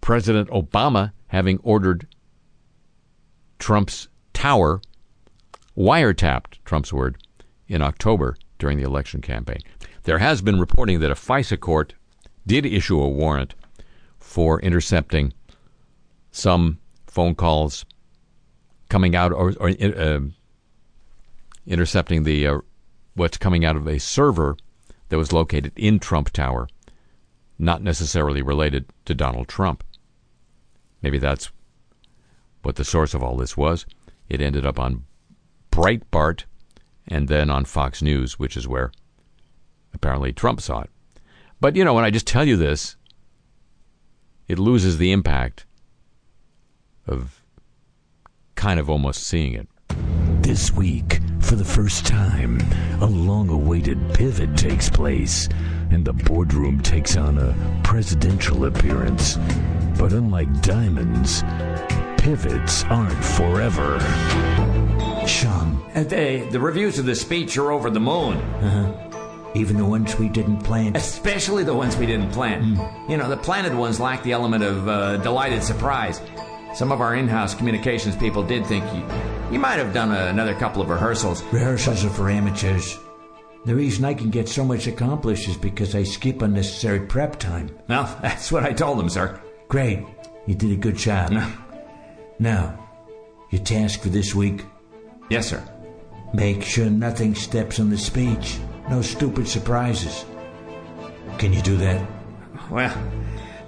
President 0.00 0.48
Obama 0.50 1.12
having 1.28 1.58
ordered 1.62 2.06
Trump's 3.62 4.08
tower 4.32 4.80
wiretapped, 5.78 6.58
Trump's 6.64 6.92
word, 6.92 7.16
in 7.68 7.80
October 7.80 8.36
during 8.58 8.76
the 8.76 8.82
election 8.82 9.20
campaign. 9.20 9.60
There 10.02 10.18
has 10.18 10.42
been 10.42 10.58
reporting 10.58 10.98
that 10.98 11.12
a 11.12 11.14
FISA 11.14 11.60
court 11.60 11.94
did 12.44 12.66
issue 12.66 13.00
a 13.00 13.08
warrant 13.08 13.54
for 14.18 14.60
intercepting 14.62 15.32
some 16.32 16.80
phone 17.06 17.36
calls 17.36 17.84
coming 18.88 19.14
out 19.14 19.30
or, 19.32 19.54
or 19.60 19.68
uh, 19.68 20.20
intercepting 21.64 22.24
the 22.24 22.48
uh, 22.48 22.58
what's 23.14 23.38
coming 23.38 23.64
out 23.64 23.76
of 23.76 23.86
a 23.86 24.00
server 24.00 24.56
that 25.08 25.18
was 25.18 25.32
located 25.32 25.70
in 25.76 26.00
Trump 26.00 26.30
Tower, 26.30 26.66
not 27.60 27.80
necessarily 27.80 28.42
related 28.42 28.86
to 29.04 29.14
Donald 29.14 29.46
Trump. 29.46 29.84
Maybe 31.00 31.18
that's 31.18 31.52
what 32.62 32.76
the 32.76 32.84
source 32.84 33.14
of 33.14 33.22
all 33.22 33.36
this 33.36 33.56
was. 33.56 33.86
It 34.28 34.40
ended 34.40 34.64
up 34.64 34.78
on 34.78 35.04
Breitbart 35.70 36.44
and 37.08 37.28
then 37.28 37.50
on 37.50 37.64
Fox 37.64 38.02
News, 38.02 38.38
which 38.38 38.56
is 38.56 38.68
where 38.68 38.92
apparently 39.92 40.32
Trump 40.32 40.60
saw 40.60 40.82
it. 40.82 40.90
But, 41.60 41.76
you 41.76 41.84
know, 41.84 41.94
when 41.94 42.04
I 42.04 42.10
just 42.10 42.26
tell 42.26 42.46
you 42.46 42.56
this, 42.56 42.96
it 44.48 44.58
loses 44.58 44.98
the 44.98 45.12
impact 45.12 45.66
of 47.06 47.42
kind 48.54 48.78
of 48.78 48.90
almost 48.90 49.24
seeing 49.24 49.54
it. 49.54 49.68
This 50.42 50.72
week, 50.72 51.20
for 51.40 51.54
the 51.54 51.64
first 51.64 52.06
time, 52.06 52.60
a 53.00 53.06
long 53.06 53.48
awaited 53.48 53.98
pivot 54.14 54.56
takes 54.56 54.90
place, 54.90 55.48
and 55.90 56.04
the 56.04 56.12
boardroom 56.12 56.80
takes 56.80 57.16
on 57.16 57.38
a 57.38 57.80
presidential 57.84 58.64
appearance. 58.64 59.36
But 59.98 60.12
unlike 60.12 60.62
diamonds, 60.62 61.42
pivots 62.22 62.84
aren't 62.84 63.24
forever. 63.24 63.98
Sean. 65.26 65.82
Uh, 65.92 66.04
the, 66.04 66.46
the 66.52 66.60
reviews 66.60 66.98
of 67.00 67.04
the 67.04 67.16
speech 67.16 67.58
are 67.58 67.72
over 67.72 67.90
the 67.90 67.98
moon. 67.98 68.36
Uh-huh. 68.36 69.50
Even 69.54 69.76
the 69.76 69.84
ones 69.84 70.16
we 70.16 70.28
didn't 70.28 70.60
plan. 70.60 70.94
Especially 70.94 71.64
the 71.64 71.74
ones 71.74 71.96
we 71.96 72.06
didn't 72.06 72.30
plan. 72.30 72.76
Mm. 72.76 73.10
You 73.10 73.16
know, 73.16 73.28
the 73.28 73.36
planted 73.36 73.74
ones 73.74 73.98
lack 73.98 74.22
the 74.22 74.30
element 74.30 74.62
of 74.62 74.88
uh, 74.88 75.16
delighted 75.18 75.64
surprise. 75.64 76.22
Some 76.74 76.92
of 76.92 77.00
our 77.00 77.16
in 77.16 77.26
house 77.26 77.56
communications 77.56 78.14
people 78.14 78.44
did 78.44 78.64
think 78.66 78.84
you, 78.94 79.04
you 79.50 79.58
might 79.58 79.78
have 79.78 79.92
done 79.92 80.12
a, 80.12 80.26
another 80.26 80.54
couple 80.54 80.80
of 80.80 80.88
rehearsals. 80.88 81.42
Rehearsals 81.52 82.04
are 82.04 82.10
for 82.10 82.30
amateurs. 82.30 82.98
The 83.66 83.74
reason 83.74 84.04
I 84.04 84.14
can 84.14 84.30
get 84.30 84.48
so 84.48 84.64
much 84.64 84.86
accomplished 84.86 85.48
is 85.48 85.56
because 85.56 85.96
I 85.96 86.04
skip 86.04 86.40
unnecessary 86.40 87.00
prep 87.00 87.40
time. 87.40 87.76
Well, 87.88 88.16
that's 88.22 88.52
what 88.52 88.62
I 88.62 88.72
told 88.72 89.00
them, 89.00 89.08
sir. 89.08 89.40
Great. 89.66 90.06
You 90.46 90.54
did 90.54 90.70
a 90.70 90.76
good 90.76 90.96
job. 90.96 91.32
Now, 92.38 92.88
your 93.50 93.62
task 93.62 94.00
for 94.00 94.08
this 94.08 94.34
week? 94.34 94.64
Yes, 95.30 95.48
sir. 95.48 95.62
Make 96.34 96.62
sure 96.62 96.88
nothing 96.88 97.34
steps 97.34 97.78
on 97.78 97.90
the 97.90 97.98
speech. 97.98 98.58
No 98.88 99.02
stupid 99.02 99.46
surprises. 99.46 100.24
Can 101.38 101.52
you 101.52 101.62
do 101.62 101.76
that? 101.76 102.06
Well, 102.70 102.96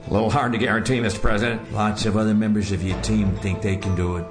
a 0.06 0.12
little 0.12 0.30
hard 0.30 0.52
to 0.52 0.58
guarantee, 0.58 0.98
Mr. 0.98 1.20
President. 1.20 1.72
Lots 1.72 2.06
of 2.06 2.16
other 2.16 2.34
members 2.34 2.72
of 2.72 2.82
your 2.82 3.00
team 3.02 3.36
think 3.36 3.62
they 3.62 3.76
can 3.76 3.94
do 3.94 4.16
it. 4.16 4.26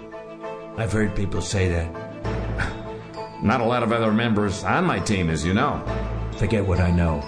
I've 0.77 0.91
heard 0.91 1.15
people 1.15 1.41
say 1.41 1.69
that. 1.69 3.43
Not 3.43 3.61
a 3.61 3.65
lot 3.65 3.83
of 3.83 3.91
other 3.91 4.11
members 4.11 4.63
on 4.63 4.85
my 4.85 4.99
team, 4.99 5.29
as 5.29 5.45
you 5.45 5.53
know. 5.53 5.83
Forget 6.37 6.65
what 6.65 6.79
I 6.79 6.91
know. 6.91 7.21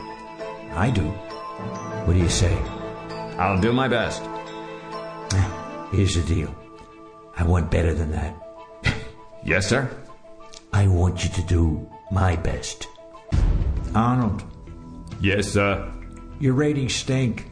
I 0.73 0.89
do. 0.89 1.03
What 2.05 2.13
do 2.13 2.19
you 2.19 2.29
say? 2.29 2.53
I'll 3.37 3.59
do 3.59 3.73
my 3.73 3.87
best. 3.87 4.23
Here's 5.91 6.15
the 6.15 6.23
deal. 6.23 6.64
I 7.38 7.43
want 7.43 7.69
better 7.69 7.93
than 7.93 8.11
that. 8.11 8.36
yes, 9.43 9.67
sir. 9.67 9.89
I 10.73 10.88
want 10.88 11.23
you 11.23 11.29
to 11.31 11.41
do 11.43 11.89
my 12.11 12.36
best. 12.36 12.88
Arnold. 13.93 14.43
Yes, 15.21 15.51
sir. 15.51 15.91
Your 16.39 16.53
ratings 16.53 16.95
stink. 16.95 17.47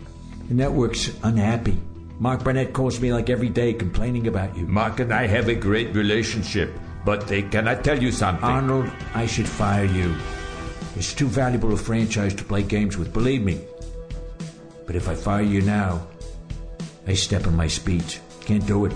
The 0.48 0.54
network's 0.54 1.12
unhappy. 1.24 1.78
Mark 2.20 2.44
Burnett 2.44 2.74
calls 2.74 3.00
me 3.00 3.12
like 3.14 3.30
every 3.30 3.50
day 3.50 3.74
complaining 3.74 4.28
about 4.28 4.56
you. 4.56 4.68
Mark 4.68 5.00
and 5.00 5.14
I 5.14 5.28
have 5.28 5.50
a 5.50 5.56
great 5.56 5.96
relationship, 5.96 6.72
but 7.06 7.28
they 7.28 7.42
cannot 7.42 7.84
tell 7.84 8.02
you 8.02 8.12
something? 8.12 8.44
Arnold, 8.44 8.92
I 9.14 9.26
should 9.26 9.48
fire 9.48 9.86
you. 9.86 10.16
It's 10.96 11.14
too 11.14 11.28
valuable 11.28 11.74
a 11.74 11.78
franchise 11.78 12.34
to 12.36 12.44
play 12.44 12.62
games 12.62 12.98
with, 12.98 13.12
believe 13.14 13.42
me. 13.42 13.60
But 14.86 14.96
if 14.96 15.10
I 15.10 15.16
fire 15.16 15.42
you 15.42 15.62
now, 15.62 16.06
I 17.08 17.14
step 17.14 17.48
on 17.48 17.56
my 17.56 17.68
speech. 17.68 18.20
Can't 18.42 18.66
do 18.68 18.86
it. 18.86 18.94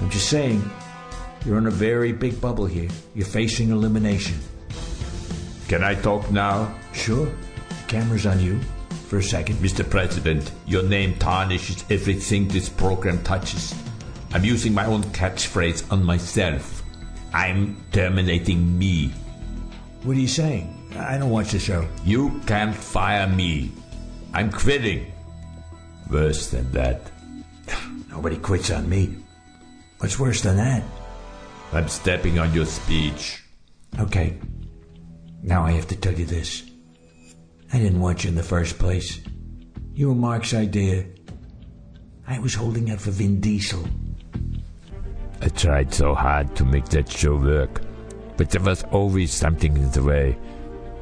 I'm 0.00 0.10
just 0.10 0.28
saying, 0.28 0.62
you're 1.44 1.58
in 1.58 1.66
a 1.66 1.70
very 1.70 2.12
big 2.12 2.40
bubble 2.40 2.66
here. 2.66 2.88
You're 3.14 3.26
facing 3.26 3.70
elimination. 3.70 4.38
Can 5.68 5.82
I 5.82 5.94
talk 5.94 6.30
now? 6.30 6.74
Sure. 6.92 7.26
The 7.26 7.84
camera's 7.86 8.26
on 8.26 8.40
you 8.40 8.60
for 9.08 9.18
a 9.18 9.22
second. 9.22 9.56
Mr. 9.56 9.88
President, 9.88 10.52
your 10.66 10.82
name 10.82 11.14
tarnishes 11.16 11.84
everything 11.90 12.48
this 12.48 12.68
program 12.68 13.22
touches. 13.22 13.74
I'm 14.32 14.44
using 14.44 14.74
my 14.74 14.86
own 14.86 15.02
catchphrase 15.04 15.90
on 15.92 16.02
myself. 16.02 16.82
I'm 17.32 17.76
terminating 17.92 18.78
me. 18.78 19.08
What 20.02 20.16
are 20.16 20.20
you 20.20 20.28
saying? 20.28 20.70
I 20.96 21.18
don't 21.18 21.30
watch 21.30 21.52
the 21.52 21.58
show. 21.58 21.86
You 22.04 22.40
can't 22.46 22.74
fire 22.74 23.26
me. 23.26 23.70
I'm 24.32 24.50
quitting. 24.50 25.12
Worse 26.10 26.50
than 26.50 26.70
that. 26.72 27.10
Nobody 28.10 28.36
quits 28.36 28.70
on 28.70 28.88
me. 28.88 29.16
What's 30.04 30.18
worse 30.18 30.42
than 30.42 30.58
that? 30.58 30.82
I'm 31.72 31.88
stepping 31.88 32.38
on 32.38 32.52
your 32.52 32.66
speech. 32.66 33.42
Okay. 33.98 34.38
Now 35.42 35.64
I 35.64 35.70
have 35.70 35.88
to 35.88 35.96
tell 35.96 36.12
you 36.12 36.26
this. 36.26 36.62
I 37.72 37.78
didn't 37.78 38.00
want 38.00 38.22
you 38.22 38.28
in 38.28 38.36
the 38.36 38.42
first 38.42 38.78
place. 38.78 39.20
You 39.94 40.08
were 40.08 40.14
Mark's 40.14 40.52
idea. 40.52 41.06
I 42.26 42.38
was 42.38 42.52
holding 42.52 42.90
out 42.90 43.00
for 43.00 43.12
Vin 43.12 43.40
Diesel. 43.40 43.88
I 45.40 45.48
tried 45.48 45.94
so 45.94 46.12
hard 46.12 46.54
to 46.56 46.66
make 46.66 46.90
that 46.90 47.10
show 47.10 47.36
work, 47.36 47.80
but 48.36 48.50
there 48.50 48.60
was 48.60 48.84
always 48.92 49.32
something 49.32 49.74
in 49.74 49.90
the 49.92 50.02
way. 50.02 50.36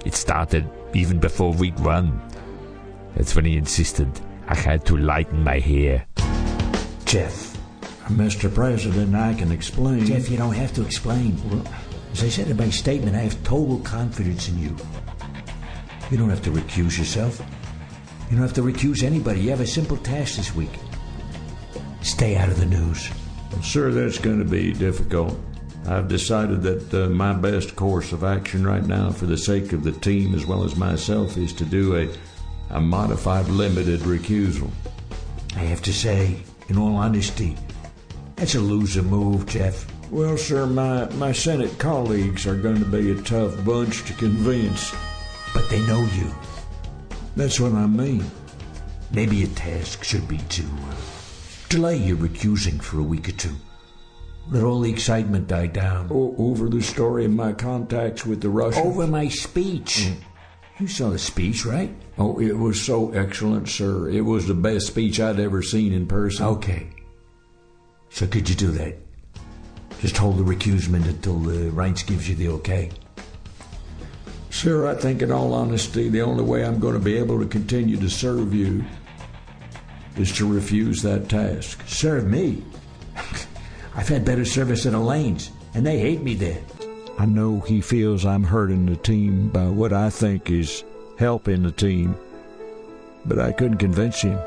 It 0.06 0.14
started 0.14 0.70
even 0.94 1.18
before 1.18 1.52
week 1.52 1.76
one. 1.80 2.22
That's 3.16 3.34
when 3.34 3.46
he 3.46 3.56
insisted 3.56 4.08
I 4.46 4.54
had 4.54 4.86
to 4.86 4.96
lighten 4.96 5.42
my 5.42 5.58
hair. 5.58 6.06
Jeff. 7.04 7.51
Mr. 8.08 8.52
President, 8.52 9.14
I 9.14 9.34
can 9.34 9.52
explain. 9.52 10.04
Jeff, 10.04 10.28
you 10.28 10.36
don't 10.36 10.54
have 10.54 10.72
to 10.74 10.82
explain. 10.82 11.36
As 12.12 12.22
I 12.22 12.28
said 12.28 12.48
in 12.48 12.56
my 12.56 12.68
statement, 12.68 13.16
I 13.16 13.20
have 13.20 13.42
total 13.44 13.78
confidence 13.78 14.48
in 14.48 14.58
you. 14.58 14.76
You 16.10 16.18
don't 16.18 16.28
have 16.28 16.42
to 16.42 16.50
recuse 16.50 16.98
yourself. 16.98 17.40
You 18.28 18.36
don't 18.36 18.46
have 18.46 18.54
to 18.54 18.62
recuse 18.62 19.02
anybody. 19.02 19.40
You 19.40 19.50
have 19.50 19.60
a 19.60 19.66
simple 19.66 19.96
task 19.98 20.36
this 20.36 20.54
week. 20.54 20.72
Stay 22.02 22.36
out 22.36 22.48
of 22.48 22.58
the 22.58 22.66
news. 22.66 23.10
I'm 23.52 23.62
sure 23.62 23.90
that's 23.92 24.18
going 24.18 24.38
to 24.38 24.44
be 24.44 24.72
difficult. 24.72 25.38
I've 25.86 26.08
decided 26.08 26.62
that 26.62 26.94
uh, 26.94 27.08
my 27.08 27.32
best 27.32 27.76
course 27.76 28.12
of 28.12 28.24
action 28.24 28.66
right 28.66 28.84
now, 28.84 29.10
for 29.10 29.26
the 29.26 29.36
sake 29.36 29.72
of 29.72 29.84
the 29.84 29.92
team 29.92 30.34
as 30.34 30.46
well 30.46 30.64
as 30.64 30.76
myself, 30.76 31.36
is 31.36 31.52
to 31.54 31.64
do 31.64 31.96
a, 31.96 32.76
a 32.76 32.80
modified 32.80 33.48
limited 33.48 34.00
recusal. 34.00 34.70
I 35.56 35.60
have 35.60 35.82
to 35.82 35.92
say, 35.92 36.36
in 36.68 36.78
all 36.78 36.96
honesty, 36.96 37.56
that's 38.42 38.56
a 38.56 38.60
loser 38.60 39.04
move, 39.04 39.46
Jeff. 39.46 39.86
Well, 40.10 40.36
sir, 40.36 40.66
my, 40.66 41.08
my 41.10 41.30
Senate 41.30 41.78
colleagues 41.78 42.44
are 42.44 42.56
going 42.56 42.80
to 42.80 42.84
be 42.84 43.12
a 43.12 43.22
tough 43.22 43.64
bunch 43.64 44.04
to 44.06 44.12
convince. 44.14 44.92
But 45.54 45.70
they 45.70 45.78
know 45.86 46.00
you. 46.16 46.34
That's 47.36 47.60
what 47.60 47.70
I 47.70 47.86
mean. 47.86 48.28
Maybe 49.12 49.36
your 49.36 49.48
task 49.50 50.02
should 50.02 50.26
be 50.26 50.38
to 50.38 50.64
uh, 50.64 50.94
delay 51.68 51.96
your 51.98 52.16
recusing 52.16 52.82
for 52.82 52.98
a 52.98 53.04
week 53.04 53.28
or 53.28 53.32
two. 53.32 53.54
Let 54.50 54.64
all 54.64 54.80
the 54.80 54.90
excitement 54.90 55.46
die 55.46 55.68
down. 55.68 56.08
O- 56.10 56.34
over 56.36 56.68
the 56.68 56.82
story 56.82 57.26
of 57.26 57.30
my 57.30 57.52
contacts 57.52 58.26
with 58.26 58.40
the 58.40 58.50
Russians. 58.50 58.84
Over 58.84 59.06
my 59.06 59.28
speech. 59.28 60.10
You 60.80 60.88
saw 60.88 61.10
the 61.10 61.18
speech, 61.20 61.64
right? 61.64 61.94
Oh, 62.18 62.40
it 62.40 62.58
was 62.58 62.84
so 62.84 63.12
excellent, 63.12 63.68
sir. 63.68 64.08
It 64.08 64.22
was 64.22 64.48
the 64.48 64.54
best 64.54 64.88
speech 64.88 65.20
I'd 65.20 65.38
ever 65.38 65.62
seen 65.62 65.92
in 65.92 66.08
person. 66.08 66.44
Okay. 66.46 66.88
So 68.12 68.26
could 68.26 68.48
you 68.48 68.54
do 68.54 68.70
that? 68.72 68.94
Just 70.00 70.18
hold 70.18 70.36
the 70.36 70.44
recusement 70.44 71.06
until 71.06 71.38
the 71.38 71.70
Reince 71.70 72.06
gives 72.06 72.28
you 72.28 72.34
the 72.34 72.48
okay. 72.48 72.90
Sir, 74.50 74.86
I 74.86 74.94
think 74.94 75.22
in 75.22 75.32
all 75.32 75.54
honesty, 75.54 76.10
the 76.10 76.20
only 76.20 76.44
way 76.44 76.64
I'm 76.64 76.78
going 76.78 76.94
to 76.94 77.00
be 77.00 77.16
able 77.16 77.40
to 77.40 77.46
continue 77.46 77.96
to 77.96 78.10
serve 78.10 78.52
you 78.52 78.84
is 80.16 80.30
to 80.36 80.46
refuse 80.46 81.00
that 81.02 81.30
task. 81.30 81.82
Serve 81.86 82.26
me? 82.28 82.62
I've 83.94 84.08
had 84.08 84.26
better 84.26 84.44
service 84.44 84.84
at 84.84 84.92
Elaine's, 84.92 85.50
and 85.74 85.86
they 85.86 85.98
hate 85.98 86.22
me 86.22 86.34
there. 86.34 86.62
I 87.18 87.24
know 87.24 87.60
he 87.60 87.80
feels 87.80 88.26
I'm 88.26 88.44
hurting 88.44 88.86
the 88.86 88.96
team 88.96 89.48
by 89.48 89.68
what 89.68 89.94
I 89.94 90.10
think 90.10 90.50
is 90.50 90.84
helping 91.18 91.62
the 91.62 91.72
team, 91.72 92.14
but 93.24 93.38
I 93.38 93.52
couldn't 93.52 93.78
convince 93.78 94.20
him. 94.20 94.38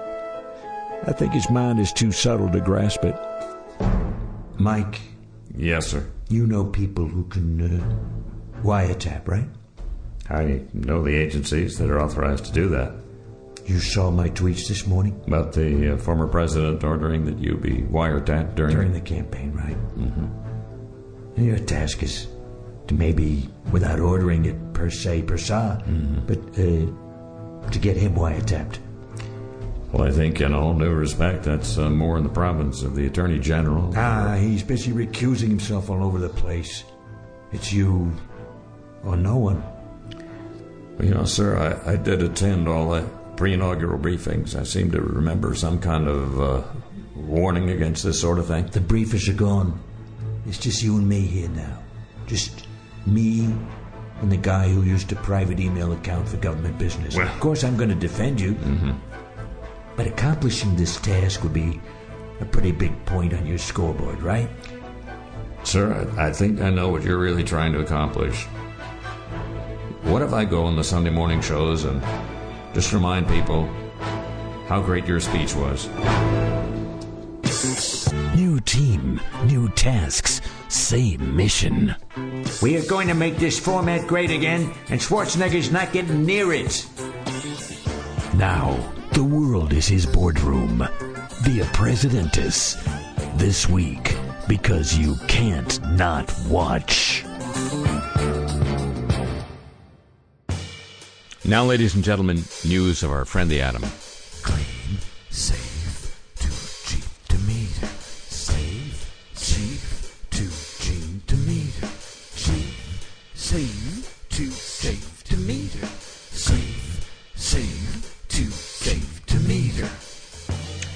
I 1.07 1.13
think 1.13 1.33
his 1.33 1.49
mind 1.49 1.79
is 1.79 1.91
too 1.91 2.11
subtle 2.11 2.51
to 2.51 2.61
grasp 2.61 3.05
it. 3.05 3.15
Mike, 4.57 4.99
Yes, 5.57 5.87
sir. 5.87 6.05
you 6.29 6.45
know 6.47 6.65
people 6.65 7.05
who 7.05 7.23
can 7.25 7.61
uh, 7.61 8.63
wiretap, 8.63 9.27
right? 9.27 9.47
I 10.29 10.61
know 10.73 11.03
the 11.03 11.15
agencies 11.15 11.77
that 11.77 11.89
are 11.89 12.01
authorized 12.01 12.45
to 12.45 12.51
do 12.51 12.67
that. 12.69 12.93
You 13.65 13.79
saw 13.79 14.11
my 14.11 14.29
tweets 14.29 14.67
this 14.67 14.85
morning 14.85 15.19
About 15.27 15.53
the 15.53 15.93
uh, 15.93 15.97
former 15.97 16.27
president 16.27 16.83
ordering 16.83 17.25
that 17.25 17.39
you 17.39 17.55
be 17.57 17.81
wiretapped 17.83 18.55
during. 18.55 18.75
during 18.75 18.93
the 18.93 19.01
campaign, 19.01 19.51
right? 19.53 19.77
Mm-hmm. 19.97 21.43
Your 21.43 21.57
task 21.59 22.01
is 22.03 22.27
to 22.87 22.93
maybe, 22.93 23.49
without 23.71 23.99
ordering 23.99 24.45
it 24.45 24.73
per 24.73 24.89
se, 24.89 25.23
per 25.23 25.37
se, 25.37 25.77
but 26.27 26.37
uh, 26.59 27.69
to 27.71 27.79
get 27.79 27.97
him 27.97 28.15
wiretapped. 28.15 28.77
Well, 29.95 30.07
I 30.07 30.11
think, 30.11 30.41
in 30.41 30.53
all 30.53 30.73
due 30.77 30.91
respect, 30.91 31.43
that's 31.43 31.77
uh, 31.77 31.89
more 31.89 32.17
in 32.17 32.23
the 32.23 32.29
province 32.29 32.83
of 32.83 32.95
the 32.95 33.05
attorney 33.05 33.39
general. 33.39 33.93
Ah, 33.95 34.35
he's 34.37 34.61
busy 34.61 34.91
recusing 34.91 35.47
himself 35.47 35.89
all 35.89 36.03
over 36.03 36.19
the 36.19 36.27
place. 36.27 36.83
It's 37.53 37.71
you 37.71 38.11
or 39.05 39.15
no 39.15 39.37
one. 39.37 39.63
Well, 40.97 41.07
you 41.07 41.13
know, 41.13 41.23
sir, 41.23 41.57
I, 41.85 41.93
I 41.93 41.95
did 41.95 42.21
attend 42.21 42.67
all 42.67 42.89
the 42.89 43.07
pre-inaugural 43.37 43.97
briefings. 43.99 44.53
I 44.59 44.63
seem 44.63 44.91
to 44.91 44.99
remember 45.01 45.55
some 45.55 45.79
kind 45.79 46.07
of 46.09 46.41
uh, 46.41 46.63
warning 47.15 47.69
against 47.69 48.03
this 48.03 48.19
sort 48.19 48.37
of 48.39 48.47
thing. 48.47 48.65
The 48.67 48.81
briefers 48.81 49.29
are 49.29 49.33
gone. 49.37 49.79
It's 50.45 50.57
just 50.57 50.83
you 50.83 50.97
and 50.97 51.07
me 51.07 51.21
here 51.21 51.49
now. 51.49 51.79
Just 52.27 52.67
me 53.05 53.45
and 54.21 54.29
the 54.31 54.37
guy 54.37 54.67
who 54.67 54.81
used 54.83 55.11
a 55.13 55.15
private 55.17 55.59
email 55.61 55.93
account 55.93 56.27
for 56.27 56.35
government 56.37 56.77
business. 56.77 57.15
Well- 57.15 57.27
of 57.29 57.39
course, 57.39 57.63
I'm 57.63 57.77
going 57.77 57.89
to 57.89 57.95
defend 57.95 58.41
you. 58.41 58.57
But 59.95 60.07
accomplishing 60.07 60.75
this 60.75 60.99
task 60.99 61.43
would 61.43 61.53
be 61.53 61.79
a 62.41 62.45
pretty 62.45 62.71
big 62.71 63.05
point 63.05 63.33
on 63.33 63.45
your 63.45 63.57
scoreboard, 63.57 64.21
right? 64.21 64.49
Sir, 65.63 66.07
I, 66.17 66.27
I 66.27 66.33
think 66.33 66.61
I 66.61 66.69
know 66.69 66.89
what 66.89 67.03
you're 67.03 67.17
really 67.17 67.43
trying 67.43 67.73
to 67.73 67.79
accomplish. 67.79 68.45
What 70.03 70.21
if 70.21 70.33
I 70.33 70.45
go 70.45 70.65
on 70.65 70.75
the 70.75 70.83
Sunday 70.83 71.09
morning 71.09 71.41
shows 71.41 71.85
and 71.85 72.03
just 72.73 72.93
remind 72.93 73.27
people 73.27 73.65
how 74.67 74.81
great 74.81 75.07
your 75.07 75.19
speech 75.19 75.55
was? 75.55 75.87
New 78.35 78.59
team, 78.59 79.19
new 79.45 79.69
tasks, 79.69 80.41
same 80.67 81.35
mission. 81.35 81.95
We 82.61 82.77
are 82.77 82.85
going 82.85 83.07
to 83.07 83.13
make 83.13 83.37
this 83.37 83.57
format 83.57 84.07
great 84.07 84.29
again, 84.29 84.73
and 84.89 84.99
Schwarzenegger's 84.99 85.71
not 85.71 85.93
getting 85.93 86.25
near 86.25 86.51
it. 86.53 86.85
Now, 88.35 88.77
the 89.15 89.23
world 89.23 89.71
is 89.71 89.87
his 89.87 90.05
boardroom. 90.05 90.79
The 90.79 91.61
Appresidentice. 91.63 92.75
This 93.37 93.69
week, 93.69 94.13
because 94.45 94.97
you 94.97 95.15
can't 95.29 95.81
not 95.95 96.33
watch. 96.49 97.23
Now, 101.45 101.63
ladies 101.63 101.95
and 101.95 102.03
gentlemen, 102.03 102.43
news 102.67 103.03
of 103.03 103.11
our 103.11 103.23
friend 103.23 103.49
the 103.49 103.61
Atom. 103.61 103.83
Clean, 104.41 104.97
safe, 105.29 105.64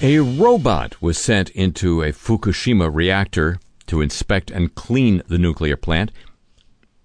A 0.02 0.20
robot 0.20 1.02
was 1.02 1.18
sent 1.18 1.50
into 1.50 2.02
a 2.02 2.14
Fukushima 2.14 2.90
reactor 2.90 3.60
to 3.88 4.00
inspect 4.00 4.50
and 4.50 4.74
clean 4.74 5.22
the 5.28 5.38
nuclear 5.38 5.76
plant. 5.76 6.14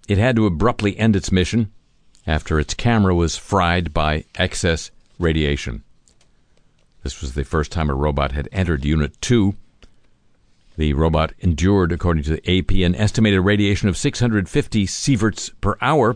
It 0.07 0.17
had 0.17 0.37
to 0.37 0.45
abruptly 0.45 0.97
end 0.97 1.13
its 1.13 1.29
mission 1.29 1.73
after 2.25 2.57
its 2.57 2.73
camera 2.73 3.13
was 3.13 3.35
fried 3.35 3.93
by 3.93 4.23
excess 4.35 4.91
radiation. 5.19 5.83
This 7.03 7.19
was 7.19 7.33
the 7.33 7.43
first 7.43 7.69
time 7.69 7.89
a 7.89 7.93
robot 7.93 8.31
had 8.31 8.47
entered 8.53 8.85
Unit 8.85 9.19
2. 9.19 9.55
The 10.77 10.93
robot 10.93 11.33
endured, 11.39 11.91
according 11.91 12.23
to 12.23 12.37
the 12.37 12.59
AP, 12.59 12.71
an 12.71 12.95
estimated 12.95 13.41
radiation 13.41 13.89
of 13.89 13.97
650 13.97 14.87
sieverts 14.87 15.51
per 15.59 15.75
hour. 15.81 16.15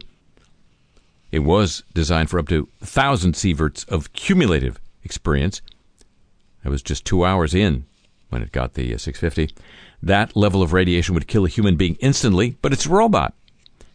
It 1.30 1.39
was 1.39 1.84
designed 1.93 2.30
for 2.30 2.39
up 2.39 2.47
to 2.47 2.69
1,000 2.80 3.34
sieverts 3.34 3.86
of 3.89 4.13
cumulative 4.13 4.80
experience. 5.03 5.61
It 6.64 6.70
was 6.70 6.82
just 6.82 7.05
two 7.05 7.26
hours 7.26 7.53
in 7.53 7.86
when 8.30 8.41
it 8.41 8.51
got 8.51 8.74
the 8.74 8.93
uh, 8.93 8.97
650. 8.97 9.55
That 10.01 10.36
level 10.36 10.62
of 10.62 10.74
radiation 10.74 11.14
would 11.16 11.28
kill 11.28 11.45
a 11.45 11.49
human 11.49 11.76
being 11.76 11.95
instantly, 11.95 12.57
but 12.62 12.74
it's 12.74 12.86
a 12.86 12.89
robot. 12.89 13.34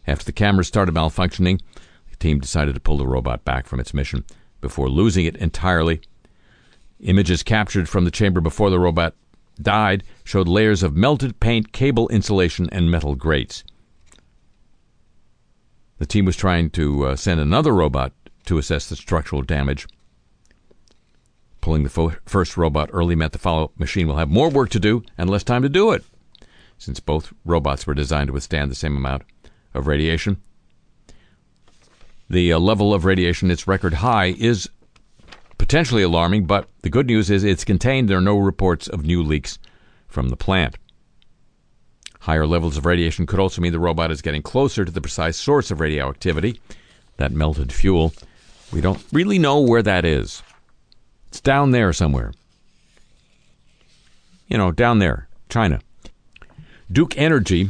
After 0.07 0.25
the 0.25 0.31
cameras 0.31 0.67
started 0.67 0.93
malfunctioning, 0.93 1.61
the 2.09 2.15
team 2.17 2.39
decided 2.39 2.75
to 2.75 2.81
pull 2.81 2.97
the 2.97 3.07
robot 3.07 3.43
back 3.43 3.65
from 3.65 3.79
its 3.79 3.93
mission 3.93 4.23
before 4.61 4.89
losing 4.89 5.25
it 5.25 5.35
entirely. 5.37 6.01
Images 6.99 7.43
captured 7.43 7.89
from 7.89 8.05
the 8.05 8.11
chamber 8.11 8.41
before 8.41 8.69
the 8.69 8.79
robot 8.79 9.15
died 9.61 10.03
showed 10.23 10.47
layers 10.47 10.83
of 10.83 10.95
melted 10.95 11.39
paint, 11.39 11.71
cable 11.71 12.07
insulation, 12.09 12.69
and 12.71 12.91
metal 12.91 13.15
grates. 13.15 13.63
The 15.97 16.05
team 16.05 16.25
was 16.25 16.35
trying 16.35 16.71
to 16.71 17.05
uh, 17.05 17.15
send 17.15 17.39
another 17.39 17.73
robot 17.73 18.11
to 18.45 18.57
assess 18.57 18.89
the 18.89 18.95
structural 18.95 19.41
damage. 19.41 19.87
Pulling 21.65 21.81
the 21.81 21.89
fo- 21.89 22.13
first 22.27 22.57
robot 22.57 22.91
early 22.93 23.15
meant 23.15 23.31
the 23.31 23.39
follow 23.39 23.63
up 23.63 23.79
machine 23.79 24.07
will 24.07 24.17
have 24.17 24.29
more 24.29 24.51
work 24.51 24.69
to 24.69 24.79
do 24.79 25.01
and 25.17 25.27
less 25.27 25.43
time 25.43 25.63
to 25.63 25.67
do 25.67 25.93
it. 25.93 26.05
Since 26.77 26.99
both 26.99 27.33
robots 27.43 27.87
were 27.87 27.95
designed 27.95 28.27
to 28.27 28.33
withstand 28.33 28.69
the 28.69 28.75
same 28.75 28.95
amount 28.95 29.23
of 29.73 29.87
radiation, 29.87 30.39
the 32.29 32.53
uh, 32.53 32.59
level 32.59 32.93
of 32.93 33.03
radiation, 33.03 33.49
its 33.49 33.65
record 33.67 33.95
high, 33.95 34.35
is 34.37 34.69
potentially 35.57 36.03
alarming, 36.03 36.45
but 36.45 36.69
the 36.83 36.89
good 36.91 37.07
news 37.07 37.31
is 37.31 37.43
it's 37.43 37.65
contained. 37.65 38.09
There 38.09 38.19
are 38.19 38.21
no 38.21 38.37
reports 38.37 38.87
of 38.87 39.03
new 39.03 39.23
leaks 39.23 39.57
from 40.07 40.29
the 40.29 40.37
plant. 40.37 40.77
Higher 42.19 42.45
levels 42.45 42.77
of 42.77 42.85
radiation 42.85 43.25
could 43.25 43.39
also 43.39 43.59
mean 43.59 43.71
the 43.71 43.79
robot 43.79 44.11
is 44.11 44.21
getting 44.21 44.43
closer 44.43 44.85
to 44.85 44.91
the 44.91 45.01
precise 45.01 45.35
source 45.35 45.71
of 45.71 45.79
radioactivity, 45.79 46.61
that 47.17 47.31
melted 47.31 47.73
fuel. 47.73 48.13
We 48.71 48.81
don't 48.81 49.03
really 49.11 49.39
know 49.39 49.61
where 49.61 49.81
that 49.81 50.05
is. 50.05 50.43
It's 51.29 51.41
down 51.41 51.71
there 51.71 51.93
somewhere. 51.93 52.33
You 54.47 54.57
know, 54.57 54.71
down 54.71 54.99
there, 54.99 55.27
China. 55.49 55.79
Duke 56.91 57.17
Energy, 57.17 57.69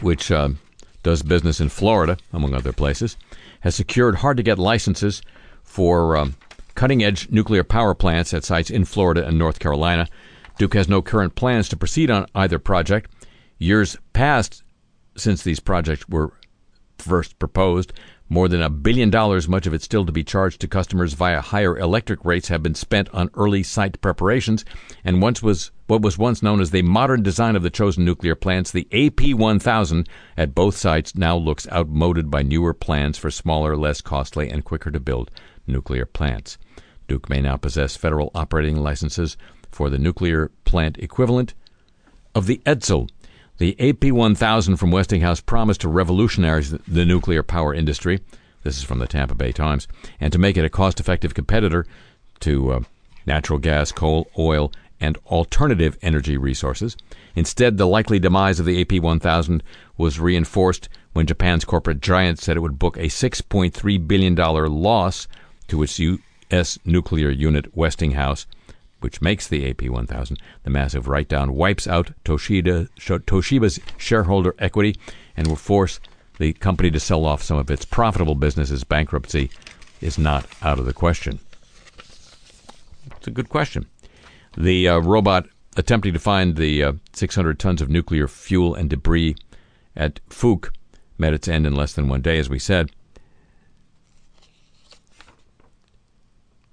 which 0.00 0.30
uh, 0.30 0.50
does 1.02 1.22
business 1.22 1.60
in 1.60 1.68
Florida, 1.68 2.18
among 2.32 2.54
other 2.54 2.72
places, 2.72 3.16
has 3.60 3.74
secured 3.74 4.16
hard 4.16 4.36
to 4.36 4.42
get 4.42 4.58
licenses 4.58 5.22
for 5.62 6.16
um, 6.16 6.34
cutting 6.74 7.02
edge 7.02 7.30
nuclear 7.30 7.62
power 7.62 7.94
plants 7.94 8.34
at 8.34 8.44
sites 8.44 8.70
in 8.70 8.84
Florida 8.84 9.26
and 9.26 9.38
North 9.38 9.58
Carolina. 9.58 10.08
Duke 10.58 10.74
has 10.74 10.88
no 10.88 11.00
current 11.00 11.34
plans 11.34 11.68
to 11.68 11.76
proceed 11.76 12.10
on 12.10 12.26
either 12.34 12.58
project. 12.58 13.10
Years 13.58 13.96
passed 14.12 14.62
since 15.16 15.42
these 15.42 15.60
projects 15.60 16.08
were 16.08 16.32
first 16.98 17.38
proposed. 17.38 17.92
More 18.32 18.46
than 18.46 18.62
a 18.62 18.70
billion 18.70 19.10
dollars, 19.10 19.48
much 19.48 19.66
of 19.66 19.74
it 19.74 19.82
still 19.82 20.06
to 20.06 20.12
be 20.12 20.22
charged 20.22 20.60
to 20.60 20.68
customers 20.68 21.14
via 21.14 21.40
higher 21.40 21.76
electric 21.76 22.24
rates, 22.24 22.46
have 22.46 22.62
been 22.62 22.76
spent 22.76 23.08
on 23.12 23.28
early 23.34 23.64
site 23.64 24.00
preparations. 24.00 24.64
And 25.02 25.20
once 25.20 25.42
was 25.42 25.72
what 25.88 26.02
was 26.02 26.16
once 26.16 26.40
known 26.40 26.60
as 26.60 26.70
the 26.70 26.82
modern 26.82 27.24
design 27.24 27.56
of 27.56 27.64
the 27.64 27.70
chosen 27.70 28.04
nuclear 28.04 28.36
plants, 28.36 28.70
the 28.70 28.86
AP1000 28.92 30.06
at 30.36 30.54
both 30.54 30.76
sites 30.76 31.16
now 31.16 31.36
looks 31.36 31.66
outmoded 31.72 32.30
by 32.30 32.42
newer 32.42 32.72
plans 32.72 33.18
for 33.18 33.32
smaller, 33.32 33.76
less 33.76 34.00
costly, 34.00 34.48
and 34.48 34.64
quicker 34.64 34.92
to 34.92 35.00
build 35.00 35.32
nuclear 35.66 36.06
plants. 36.06 36.56
Duke 37.08 37.28
may 37.28 37.40
now 37.40 37.56
possess 37.56 37.96
federal 37.96 38.30
operating 38.36 38.76
licenses 38.76 39.36
for 39.72 39.90
the 39.90 39.98
nuclear 39.98 40.52
plant 40.64 40.98
equivalent 40.98 41.54
of 42.36 42.46
the 42.46 42.58
Edsel, 42.64 43.08
the 43.60 43.76
AP 43.78 44.10
1000 44.10 44.78
from 44.78 44.90
Westinghouse 44.90 45.42
promised 45.42 45.82
to 45.82 45.88
revolutionize 45.88 46.70
the 46.70 47.04
nuclear 47.04 47.42
power 47.42 47.74
industry. 47.74 48.20
This 48.62 48.78
is 48.78 48.84
from 48.84 49.00
the 49.00 49.06
Tampa 49.06 49.34
Bay 49.34 49.52
Times. 49.52 49.86
And 50.18 50.32
to 50.32 50.38
make 50.38 50.56
it 50.56 50.64
a 50.64 50.70
cost 50.70 50.98
effective 50.98 51.34
competitor 51.34 51.84
to 52.40 52.72
uh, 52.72 52.80
natural 53.26 53.58
gas, 53.58 53.92
coal, 53.92 54.30
oil, 54.38 54.72
and 54.98 55.18
alternative 55.26 55.98
energy 56.00 56.38
resources. 56.38 56.96
Instead, 57.36 57.76
the 57.76 57.86
likely 57.86 58.18
demise 58.18 58.58
of 58.60 58.64
the 58.64 58.80
AP 58.80 59.02
1000 59.02 59.62
was 59.98 60.18
reinforced 60.18 60.88
when 61.12 61.26
Japan's 61.26 61.66
corporate 61.66 62.00
giant 62.00 62.38
said 62.38 62.56
it 62.56 62.60
would 62.60 62.78
book 62.78 62.96
a 62.96 63.08
$6.3 63.08 64.08
billion 64.08 64.34
loss 64.34 65.28
to 65.68 65.82
its 65.82 65.98
U.S. 65.98 66.78
nuclear 66.86 67.28
unit, 67.28 67.76
Westinghouse 67.76 68.46
which 69.00 69.20
makes 69.20 69.48
the 69.48 69.72
AP1000. 69.72 70.38
The 70.62 70.70
massive 70.70 71.08
write 71.08 71.28
down 71.28 71.54
wipes 71.54 71.86
out 71.86 72.12
Toshiba, 72.24 72.88
Toshiba's 72.96 73.80
shareholder 73.96 74.54
equity 74.58 74.96
and 75.36 75.46
will 75.46 75.56
force 75.56 76.00
the 76.38 76.52
company 76.54 76.90
to 76.90 77.00
sell 77.00 77.24
off 77.24 77.42
some 77.42 77.58
of 77.58 77.70
its 77.70 77.84
profitable 77.84 78.34
businesses. 78.34 78.84
Bankruptcy 78.84 79.50
is 80.00 80.18
not 80.18 80.46
out 80.62 80.78
of 80.78 80.86
the 80.86 80.92
question. 80.92 81.38
It's 83.16 83.26
a 83.26 83.30
good 83.30 83.48
question. 83.48 83.86
The 84.56 84.88
uh, 84.88 84.98
robot 84.98 85.46
attempting 85.76 86.12
to 86.12 86.18
find 86.18 86.56
the 86.56 86.82
uh, 86.82 86.92
600 87.12 87.58
tons 87.58 87.82
of 87.82 87.90
nuclear 87.90 88.26
fuel 88.26 88.74
and 88.74 88.88
debris 88.88 89.36
at 89.96 90.20
Fook 90.28 90.70
met 91.18 91.34
its 91.34 91.48
end 91.48 91.66
in 91.66 91.74
less 91.74 91.92
than 91.92 92.08
one 92.08 92.22
day, 92.22 92.38
as 92.38 92.48
we 92.48 92.58
said. 92.58 92.90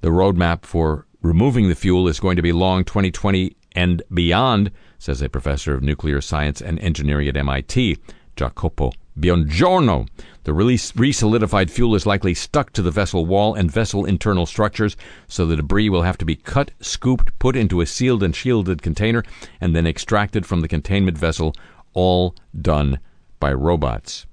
The 0.02 0.10
roadmap 0.10 0.64
for 0.64 1.07
Removing 1.28 1.68
the 1.68 1.76
fuel 1.76 2.08
is 2.08 2.22
going 2.22 2.38
to 2.38 2.42
be 2.42 2.54
long 2.54 2.86
2020 2.86 3.54
and 3.74 4.02
beyond, 4.14 4.72
says 4.98 5.22
a 5.22 5.28
professor 5.28 5.74
of 5.74 5.84
nuclear 5.84 6.22
science 6.22 6.62
and 6.62 6.80
engineering 6.80 7.28
at 7.28 7.36
MIT, 7.36 7.98
Jacopo 8.38 8.94
Buongiorno. 9.20 10.08
The 10.46 10.54
re-solidified 10.54 11.70
fuel 11.70 11.96
is 11.96 12.06
likely 12.06 12.34
stuck 12.34 12.72
to 12.72 12.82
the 12.82 12.92
vessel 12.92 13.26
wall 13.26 13.56
and 13.56 13.70
vessel 13.70 14.06
internal 14.06 14.46
structures, 14.46 14.96
so 15.28 15.46
the 15.46 15.58
debris 15.58 15.90
will 15.90 16.04
have 16.04 16.18
to 16.20 16.24
be 16.24 16.38
cut, 16.38 16.72
scooped, 16.80 17.38
put 17.40 17.58
into 17.58 17.82
a 17.82 17.86
sealed 17.86 18.24
and 18.24 18.34
shielded 18.34 18.82
container, 18.82 19.22
and 19.60 19.76
then 19.76 19.86
extracted 19.86 20.46
from 20.46 20.62
the 20.62 20.70
containment 20.70 21.18
vessel, 21.18 21.54
all 21.92 22.36
done 22.62 23.00
by 23.42 23.52
robots. 23.52 24.26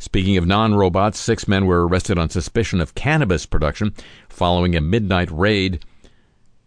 Speaking 0.00 0.36
of 0.36 0.48
non 0.48 0.74
robots, 0.74 1.20
six 1.20 1.46
men 1.46 1.66
were 1.66 1.86
arrested 1.86 2.18
on 2.18 2.28
suspicion 2.28 2.80
of 2.80 2.96
cannabis 2.96 3.46
production 3.46 3.94
following 4.28 4.74
a 4.74 4.80
midnight 4.80 5.30
raid 5.30 5.84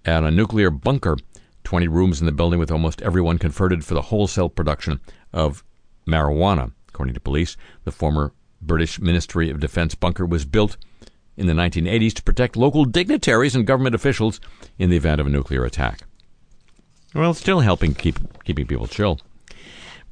at 0.06 0.24
a 0.24 0.32
nuclear 0.32 0.70
bunker. 0.70 1.18
20 1.64 1.88
rooms 1.88 2.20
in 2.20 2.26
the 2.26 2.32
building 2.32 2.60
with 2.60 2.72
almost 2.72 3.02
everyone 3.02 3.38
converted 3.38 3.86
for 3.86 3.93
the 3.93 4.02
wholesale 4.02 4.49
production 4.49 4.99
of 5.32 5.64
marijuana. 6.08 6.72
According 6.89 7.14
to 7.14 7.20
police, 7.20 7.56
the 7.84 7.91
former 7.91 8.34
British 8.62 8.99
Ministry 8.99 9.49
of 9.49 9.60
Defense 9.60 9.95
bunker 9.95 10.26
was 10.26 10.45
built 10.45 10.78
in 11.38 11.47
the 11.47 11.54
1980s 11.54 12.14
to 12.14 12.24
protect 12.24 12.58
local 12.58 12.86
dignitaries 12.86 13.56
and 13.56 13.66
government 13.66 13.95
officials 13.95 14.39
in 14.78 14.89
the 14.89 14.97
event 14.97 15.22
of 15.22 15.28
a 15.28 15.30
nuclear 15.30 15.66
attack. 15.66 16.02
Well, 17.14 17.34
still 17.34 17.60
helping 17.60 17.93
keep 17.93 18.20
keeping 18.43 18.68
people 18.68 18.88
chill. 18.88 19.20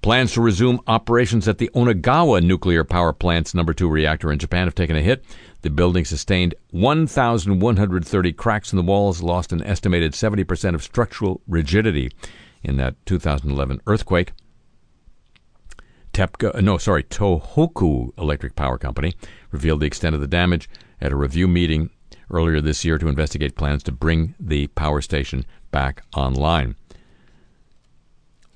Plans 0.02 0.32
to 0.34 0.42
resume 0.42 0.80
operations 0.88 1.46
at 1.50 1.58
the 1.58 1.70
Onagawa 1.76 2.42
nuclear 2.42 2.86
power 2.86 3.12
plant's 3.12 3.54
number 3.54 3.74
2 3.74 3.90
reactor 3.90 4.32
in 4.32 4.40
Japan 4.40 4.66
have 4.66 4.76
taken 4.76 4.96
a 4.96 5.02
hit. 5.02 5.26
The 5.62 5.70
building 5.70 6.06
sustained 6.06 6.56
1,130 6.72 8.34
cracks 8.34 8.72
in 8.72 8.78
the 8.78 8.84
walls, 8.84 9.22
lost 9.22 9.52
an 9.52 9.62
estimated 9.62 10.14
70% 10.14 10.74
of 10.74 10.84
structural 10.84 11.42
rigidity 11.48 12.12
in 12.64 12.78
that 12.78 12.96
2011 13.06 13.82
earthquake. 13.88 14.32
TEPCO, 16.14 16.56
uh, 16.56 16.62
no, 16.62 16.78
sorry, 16.78 17.04
Tohoku 17.04 18.18
Electric 18.18 18.56
Power 18.56 18.78
Company 18.78 19.14
revealed 19.52 19.82
the 19.82 19.86
extent 19.86 20.16
of 20.16 20.22
the 20.22 20.28
damage 20.28 20.70
at 21.02 21.12
a 21.12 21.18
review 21.18 21.48
meeting 21.48 21.90
earlier 22.32 22.62
this 22.62 22.86
year 22.86 22.98
to 22.98 23.10
investigate 23.10 23.56
plans 23.56 23.84
to 23.84 23.92
bring 23.92 24.34
the 24.40 24.68
power 24.68 25.02
station 25.02 25.46
back 25.72 26.04
online. 26.16 26.76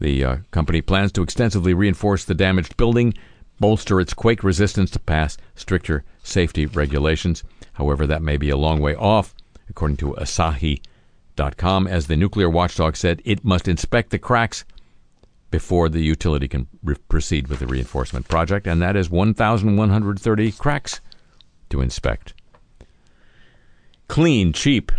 The 0.04 0.22
uh, 0.22 0.38
company 0.52 0.82
plans 0.82 1.14
to 1.14 1.24
extensively 1.24 1.74
reinforce 1.74 2.26
the 2.26 2.34
damaged 2.34 2.76
building 2.76 3.14
bolster 3.62 4.02
its 4.02 4.14
quake 4.14 4.44
resistance 4.44 4.92
to 4.92 5.00
pass 5.00 5.38
stricter 5.56 6.04
safety 6.22 6.66
regulations. 6.66 7.42
However, 7.76 8.06
that 8.06 8.22
may 8.22 8.36
be 8.36 8.50
a 8.50 8.58
long 8.58 8.82
way 8.82 8.96
off, 8.96 9.34
according 9.70 9.96
to 9.98 10.14
Asahi.com. 10.20 11.88
As 11.88 12.08
the 12.08 12.18
nuclear 12.18 12.50
watchdog 12.50 12.98
said, 12.98 13.22
it 13.24 13.46
must 13.46 13.70
inspect 13.70 14.10
the 14.10 14.20
cracks 14.20 14.66
before 15.52 15.88
the 15.88 16.02
utility 16.02 16.50
can 16.50 16.68
re- 16.84 16.98
proceed 17.08 17.48
with 17.48 17.60
the 17.60 17.68
reinforcement 17.68 18.28
project, 18.28 18.68
and 18.68 18.82
that 18.82 18.98
is 18.98 19.10
1,130 19.10 20.52
cracks 20.52 21.00
to 21.70 21.80
inspect. 21.80 22.34
Clean, 24.10 24.52
cheap, 24.52 24.92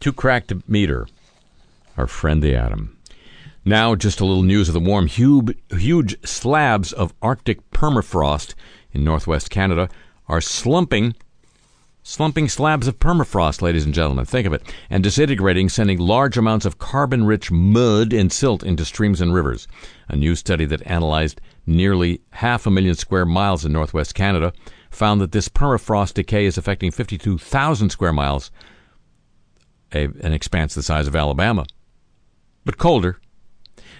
too 0.00 0.12
cracked 0.12 0.52
meter. 0.68 1.06
Our 1.96 2.08
friend 2.08 2.42
the 2.42 2.56
atom. 2.56 2.97
Now, 3.64 3.94
just 3.94 4.20
a 4.20 4.24
little 4.24 4.42
news 4.42 4.68
of 4.68 4.74
the 4.74 4.80
warm. 4.80 5.06
Huge, 5.06 5.56
huge 5.70 6.26
slabs 6.26 6.92
of 6.92 7.12
Arctic 7.20 7.70
permafrost 7.70 8.54
in 8.92 9.04
northwest 9.04 9.50
Canada 9.50 9.88
are 10.26 10.40
slumping, 10.40 11.14
slumping 12.02 12.48
slabs 12.48 12.86
of 12.86 12.98
permafrost, 12.98 13.60
ladies 13.60 13.84
and 13.84 13.92
gentlemen. 13.92 14.24
Think 14.24 14.46
of 14.46 14.52
it. 14.52 14.62
And 14.88 15.02
disintegrating, 15.02 15.68
sending 15.68 15.98
large 15.98 16.38
amounts 16.38 16.66
of 16.66 16.78
carbon 16.78 17.26
rich 17.26 17.50
mud 17.50 18.12
and 18.12 18.32
silt 18.32 18.62
into 18.62 18.84
streams 18.84 19.20
and 19.20 19.34
rivers. 19.34 19.66
A 20.08 20.16
new 20.16 20.34
study 20.34 20.64
that 20.66 20.86
analyzed 20.86 21.40
nearly 21.66 22.20
half 22.30 22.66
a 22.66 22.70
million 22.70 22.94
square 22.94 23.26
miles 23.26 23.64
in 23.64 23.72
northwest 23.72 24.14
Canada 24.14 24.52
found 24.90 25.20
that 25.20 25.32
this 25.32 25.48
permafrost 25.48 26.14
decay 26.14 26.46
is 26.46 26.56
affecting 26.56 26.90
52,000 26.90 27.90
square 27.90 28.12
miles, 28.12 28.50
a, 29.92 30.04
an 30.04 30.32
expanse 30.32 30.74
the 30.74 30.82
size 30.82 31.06
of 31.06 31.16
Alabama, 31.16 31.66
but 32.64 32.78
colder 32.78 33.20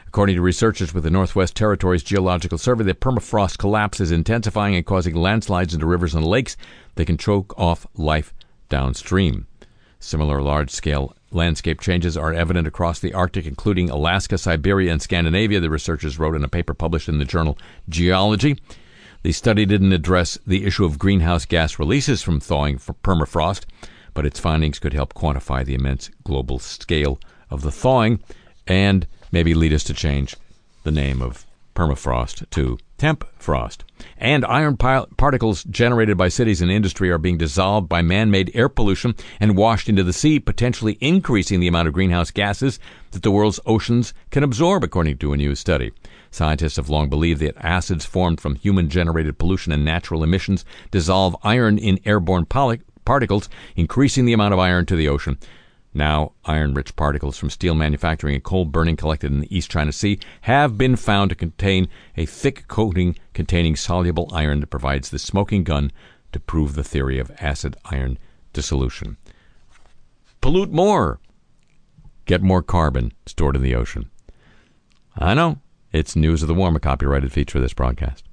According 0.09 0.37
to 0.37 0.43
researchers 0.43 0.95
with 0.95 1.05
the 1.05 1.11
Northwest 1.11 1.55
Territories 1.55 2.03
Geological 2.03 2.57
Survey, 2.57 2.83
the 2.83 2.95
permafrost 2.95 3.59
collapse 3.59 4.01
is 4.01 4.11
intensifying 4.11 4.75
and 4.75 4.87
causing 4.87 5.15
landslides 5.15 5.75
into 5.75 5.85
rivers 5.85 6.15
and 6.15 6.27
lakes 6.27 6.57
that 6.95 7.05
can 7.05 7.19
choke 7.19 7.53
off 7.59 7.87
life 7.95 8.33
downstream. 8.71 9.47
Similar 10.01 10.41
large 10.41 10.71
scale 10.71 11.15
landscape 11.31 11.79
changes 11.79 12.17
are 12.17 12.33
evident 12.33 12.67
across 12.67 13.01
the 13.01 13.13
Arctic, 13.13 13.45
including 13.45 13.91
Alaska, 13.91 14.39
Siberia, 14.39 14.91
and 14.91 15.03
Scandinavia, 15.03 15.61
the 15.61 15.69
researchers 15.69 16.19
wrote 16.19 16.35
in 16.35 16.43
a 16.43 16.49
paper 16.49 16.73
published 16.73 17.11
in 17.11 17.19
the 17.19 17.27
journal 17.27 17.59
Geology. 17.87 18.59
The 19.25 19.33
study 19.33 19.67
didn't 19.67 19.93
address 19.93 20.39
the 20.47 20.65
issue 20.65 20.87
of 20.87 20.99
greenhouse 20.99 21.45
gas 21.45 21.79
releases 21.79 22.23
from 22.23 22.41
thawing 22.41 22.79
permafrost, 22.79 23.67
but 24.15 24.25
its 24.25 24.41
findings 24.41 24.79
could 24.79 24.95
help 24.95 25.13
quantify 25.13 25.67
the 25.67 25.75
immense 25.75 26.11
global 26.25 26.59
scale 26.59 27.21
of 27.51 27.61
the 27.61 27.71
thawing 27.71 28.21
and 28.67 29.07
maybe 29.33 29.55
lead 29.55 29.73
us 29.73 29.85
to 29.85 29.95
change 29.95 30.37
the 30.85 30.91
name 30.91 31.23
of 31.23 31.47
permafrost 31.75 32.49
to 32.51 32.77
temp 32.99 33.25
frost. 33.39 33.85
And 34.17 34.45
iron 34.45 34.77
particles 34.77 35.63
generated 35.65 36.17
by 36.17 36.29
cities 36.29 36.61
and 36.61 36.71
industry 36.71 37.11
are 37.11 37.19
being 37.19 37.39
dissolved 37.39 37.89
by 37.89 38.03
man 38.03 38.33
made 38.33 38.51
air 38.55 38.69
pollution 38.69 39.15
and 39.39 39.57
washed 39.57 39.89
into 39.89 40.03
the 40.03 40.13
sea, 40.13 40.41
potentially 40.41 40.99
increasing 41.01 41.61
the 41.61 41.69
amount 41.69 41.87
of 41.87 41.95
greenhouse 41.95 42.33
gases 42.33 42.81
that 43.13 43.23
the 43.23 43.31
world's 43.31 43.61
oceans 43.65 44.13
can 44.31 44.43
absorb, 44.43 44.83
according 44.83 45.19
to 45.19 45.33
a 45.33 45.37
new 45.37 45.55
study. 45.55 45.93
Scientists 46.33 46.77
have 46.77 46.91
long 46.91 47.09
believed 47.09 47.41
that 47.41 47.57
acids 47.65 48.05
formed 48.05 48.41
from 48.41 48.57
human 48.57 48.89
generated 48.91 49.39
pollution 49.39 49.73
and 49.73 49.85
natural 49.85 50.25
emissions 50.25 50.65
dissolve 50.91 51.37
iron 51.45 51.79
in 51.79 52.01
airborne 52.05 52.45
poly- 52.45 52.81
particles, 53.05 53.49
increasing 53.77 54.25
the 54.25 54.33
amount 54.33 54.53
of 54.53 54.59
iron 54.59 54.85
to 54.85 54.97
the 54.97 55.09
ocean. 55.09 55.39
Now, 55.95 56.33
iron 56.45 56.75
rich 56.75 56.95
particles 56.97 57.39
from 57.39 57.51
steel 57.51 57.75
manufacturing 57.75 58.35
and 58.35 58.45
coal 58.45 58.65
burning 58.65 58.97
collected 58.97 59.33
in 59.33 59.41
the 59.41 59.57
East 59.57 59.71
China 59.71 59.91
Sea 59.91 60.19
have 60.43 60.77
been 60.77 60.97
found 60.97 61.31
to 61.31 61.35
contain 61.35 61.89
a 62.17 62.27
thick 62.27 62.69
coating 62.69 63.17
containing 63.33 63.75
soluble 63.75 64.29
iron 64.33 64.61
that 64.61 64.69
provides 64.69 65.11
the 65.11 65.19
smoking 65.19 65.65
gun 65.65 65.91
to 66.33 66.41
prove 66.41 66.75
the 66.75 66.85
theory 66.85 67.19
of 67.19 67.33
acid 67.41 67.77
iron 67.87 68.19
dissolution. 68.53 69.17
Pollute 70.41 70.73
more. 70.73 71.21
Get 72.27 72.43
more 72.43 72.63
carbon 72.63 73.13
stored 73.27 73.57
in 73.57 73.63
the 73.63 73.75
ocean. 73.75 74.11
I 75.17 75.35
know. 75.35 75.61
It's 75.91 76.15
News 76.15 76.43
of 76.43 76.49
the 76.49 76.55
Warm, 76.55 76.77
a 76.77 76.81
copyrighted 76.81 77.33
feature 77.33 77.59
of 77.59 77.63
this 77.63 77.73
broadcast. 77.73 78.28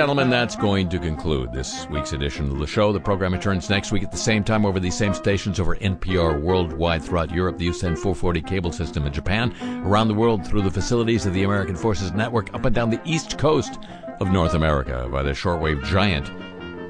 Gentlemen, 0.00 0.30
that's 0.30 0.56
going 0.56 0.88
to 0.88 0.98
conclude 0.98 1.52
this 1.52 1.86
week's 1.90 2.14
edition 2.14 2.50
of 2.50 2.58
the 2.58 2.66
show. 2.66 2.90
The 2.90 2.98
program 2.98 3.34
returns 3.34 3.68
next 3.68 3.92
week 3.92 4.02
at 4.02 4.10
the 4.10 4.16
same 4.16 4.42
time 4.42 4.64
over 4.64 4.80
these 4.80 4.96
same 4.96 5.12
stations 5.12 5.60
over 5.60 5.76
NPR 5.76 6.40
worldwide 6.40 7.04
throughout 7.04 7.30
Europe, 7.30 7.58
the 7.58 7.68
USEN 7.68 7.98
440 7.98 8.40
cable 8.40 8.72
system 8.72 9.04
in 9.04 9.12
Japan, 9.12 9.54
around 9.84 10.08
the 10.08 10.14
world 10.14 10.46
through 10.46 10.62
the 10.62 10.70
facilities 10.70 11.26
of 11.26 11.34
the 11.34 11.42
American 11.42 11.76
Forces 11.76 12.12
Network, 12.12 12.54
up 12.54 12.64
and 12.64 12.74
down 12.74 12.88
the 12.88 13.00
east 13.04 13.36
coast 13.36 13.78
of 14.20 14.32
North 14.32 14.54
America 14.54 15.06
by 15.12 15.22
the 15.22 15.32
shortwave 15.32 15.84
giant. 15.84 16.30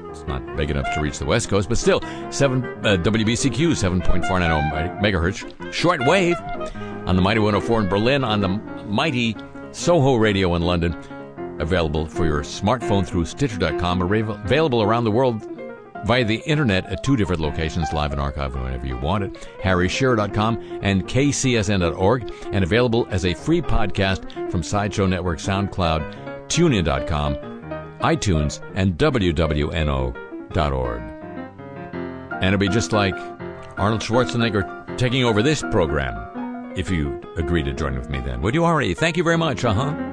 It's 0.09 0.25
not 0.25 0.55
big 0.55 0.71
enough 0.71 0.87
to 0.93 1.01
reach 1.01 1.19
the 1.19 1.25
west 1.25 1.49
coast, 1.49 1.67
but 1.67 1.77
still, 1.77 1.99
7 2.29 2.63
uh, 2.63 2.95
WBCQ 2.95 3.71
7.490 3.71 5.01
megahertz 5.01 5.43
shortwave 5.73 6.39
on 7.05 7.17
the 7.17 7.21
mighty 7.21 7.41
104 7.41 7.81
in 7.81 7.89
Berlin, 7.89 8.23
on 8.23 8.39
the 8.39 8.47
mighty 8.47 9.35
Soho 9.73 10.15
radio 10.15 10.55
in 10.55 10.61
London 10.61 10.95
available 11.61 12.05
for 12.05 12.25
your 12.25 12.41
smartphone 12.41 13.07
through 13.07 13.25
Stitcher.com, 13.25 14.01
available 14.01 14.81
around 14.81 15.05
the 15.05 15.11
world 15.11 15.47
via 16.05 16.25
the 16.25 16.41
internet 16.45 16.85
at 16.87 17.03
two 17.03 17.15
different 17.15 17.41
locations, 17.41 17.93
live 17.93 18.11
and 18.11 18.21
archived 18.21 18.61
whenever 18.61 18.85
you 18.85 18.97
want 18.97 19.23
it, 19.23 19.47
harryshearer.com 19.63 20.79
and 20.81 21.07
kcsn.org, 21.07 22.33
and 22.51 22.63
available 22.63 23.07
as 23.11 23.25
a 23.25 23.33
free 23.33 23.61
podcast 23.61 24.51
from 24.51 24.63
Sideshow 24.63 25.05
Network, 25.05 25.39
SoundCloud, 25.39 26.47
TuneIn.com, 26.47 27.35
iTunes, 27.99 28.61
and 28.75 28.97
WWNO.org. 28.97 31.01
And 32.33 32.43
it'll 32.43 32.57
be 32.57 32.69
just 32.69 32.91
like 32.91 33.13
Arnold 33.77 34.01
Schwarzenegger 34.01 34.97
taking 34.97 35.23
over 35.23 35.43
this 35.43 35.61
program, 35.61 36.73
if 36.75 36.89
you 36.89 37.21
agree 37.37 37.63
to 37.63 37.73
join 37.73 37.95
with 37.95 38.09
me 38.09 38.19
then. 38.19 38.41
Would 38.41 38.55
you 38.55 38.65
already? 38.65 38.93
Thank 38.93 39.17
you 39.17 39.23
very 39.23 39.37
much, 39.37 39.63
uh 39.63 39.73
huh. 39.73 40.10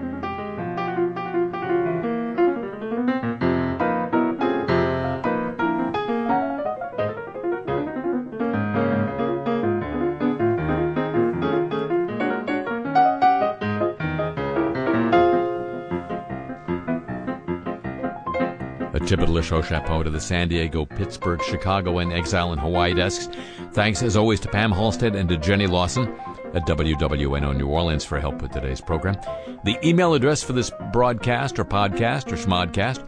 Show 19.09 19.63
chapeau 19.63 20.03
to 20.03 20.11
the 20.11 20.21
San 20.21 20.49
Diego, 20.49 20.85
Pittsburgh, 20.85 21.43
Chicago, 21.43 21.99
and 21.99 22.13
Exile 22.13 22.53
and 22.53 22.61
Hawaii 22.61 22.93
desks. 22.93 23.35
Thanks 23.73 24.03
as 24.03 24.19
always 24.19 24.39
to 24.41 24.49
Pam 24.49 24.71
Halstead 24.71 25.15
and 25.15 25.29
to 25.31 25.39
Jenny 25.39 25.67
Lawson 25.67 26.09
at 26.53 26.67
WWNO 26.67 27.57
New 27.57 27.69
Orleans 27.69 28.05
for 28.05 28.21
help 28.21 28.43
with 28.43 28.53
today's 28.53 28.83
program. 28.83 29.17
The 29.65 29.79
email 29.83 30.13
address 30.13 30.43
for 30.43 30.53
this 30.53 30.71
broadcast 30.93 31.59
or 31.59 31.65
podcast 31.65 32.31
or 32.31 32.37
schmodcast, 32.37 33.01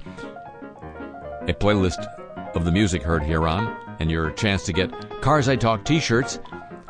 a 1.49 1.53
playlist 1.53 2.03
of 2.55 2.65
the 2.65 2.73
music 2.73 3.03
heard 3.03 3.23
here 3.23 3.47
on, 3.47 3.77
and 4.01 4.11
your 4.11 4.31
chance 4.31 4.65
to 4.65 4.73
get 4.73 4.91
Cars 5.21 5.51
I 5.51 5.57
Talk 5.57 5.85
t-shirts 5.85 6.39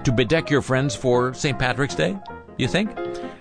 to 0.04 0.12
bedeck 0.12 0.50
your 0.50 0.62
friends 0.62 0.94
for 0.94 1.34
St. 1.34 1.58
Patrick's 1.58 1.96
Day, 1.96 2.16
you 2.58 2.68
think? 2.68 2.96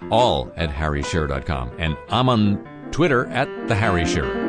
All 0.09 0.51
at 0.55 0.71
harryshearer.com. 0.71 1.73
And 1.77 1.95
I'm 2.09 2.27
on 2.27 2.89
Twitter 2.89 3.27
at 3.27 3.67
the 3.67 3.75
Harry 3.75 4.05
Shearer. 4.05 4.48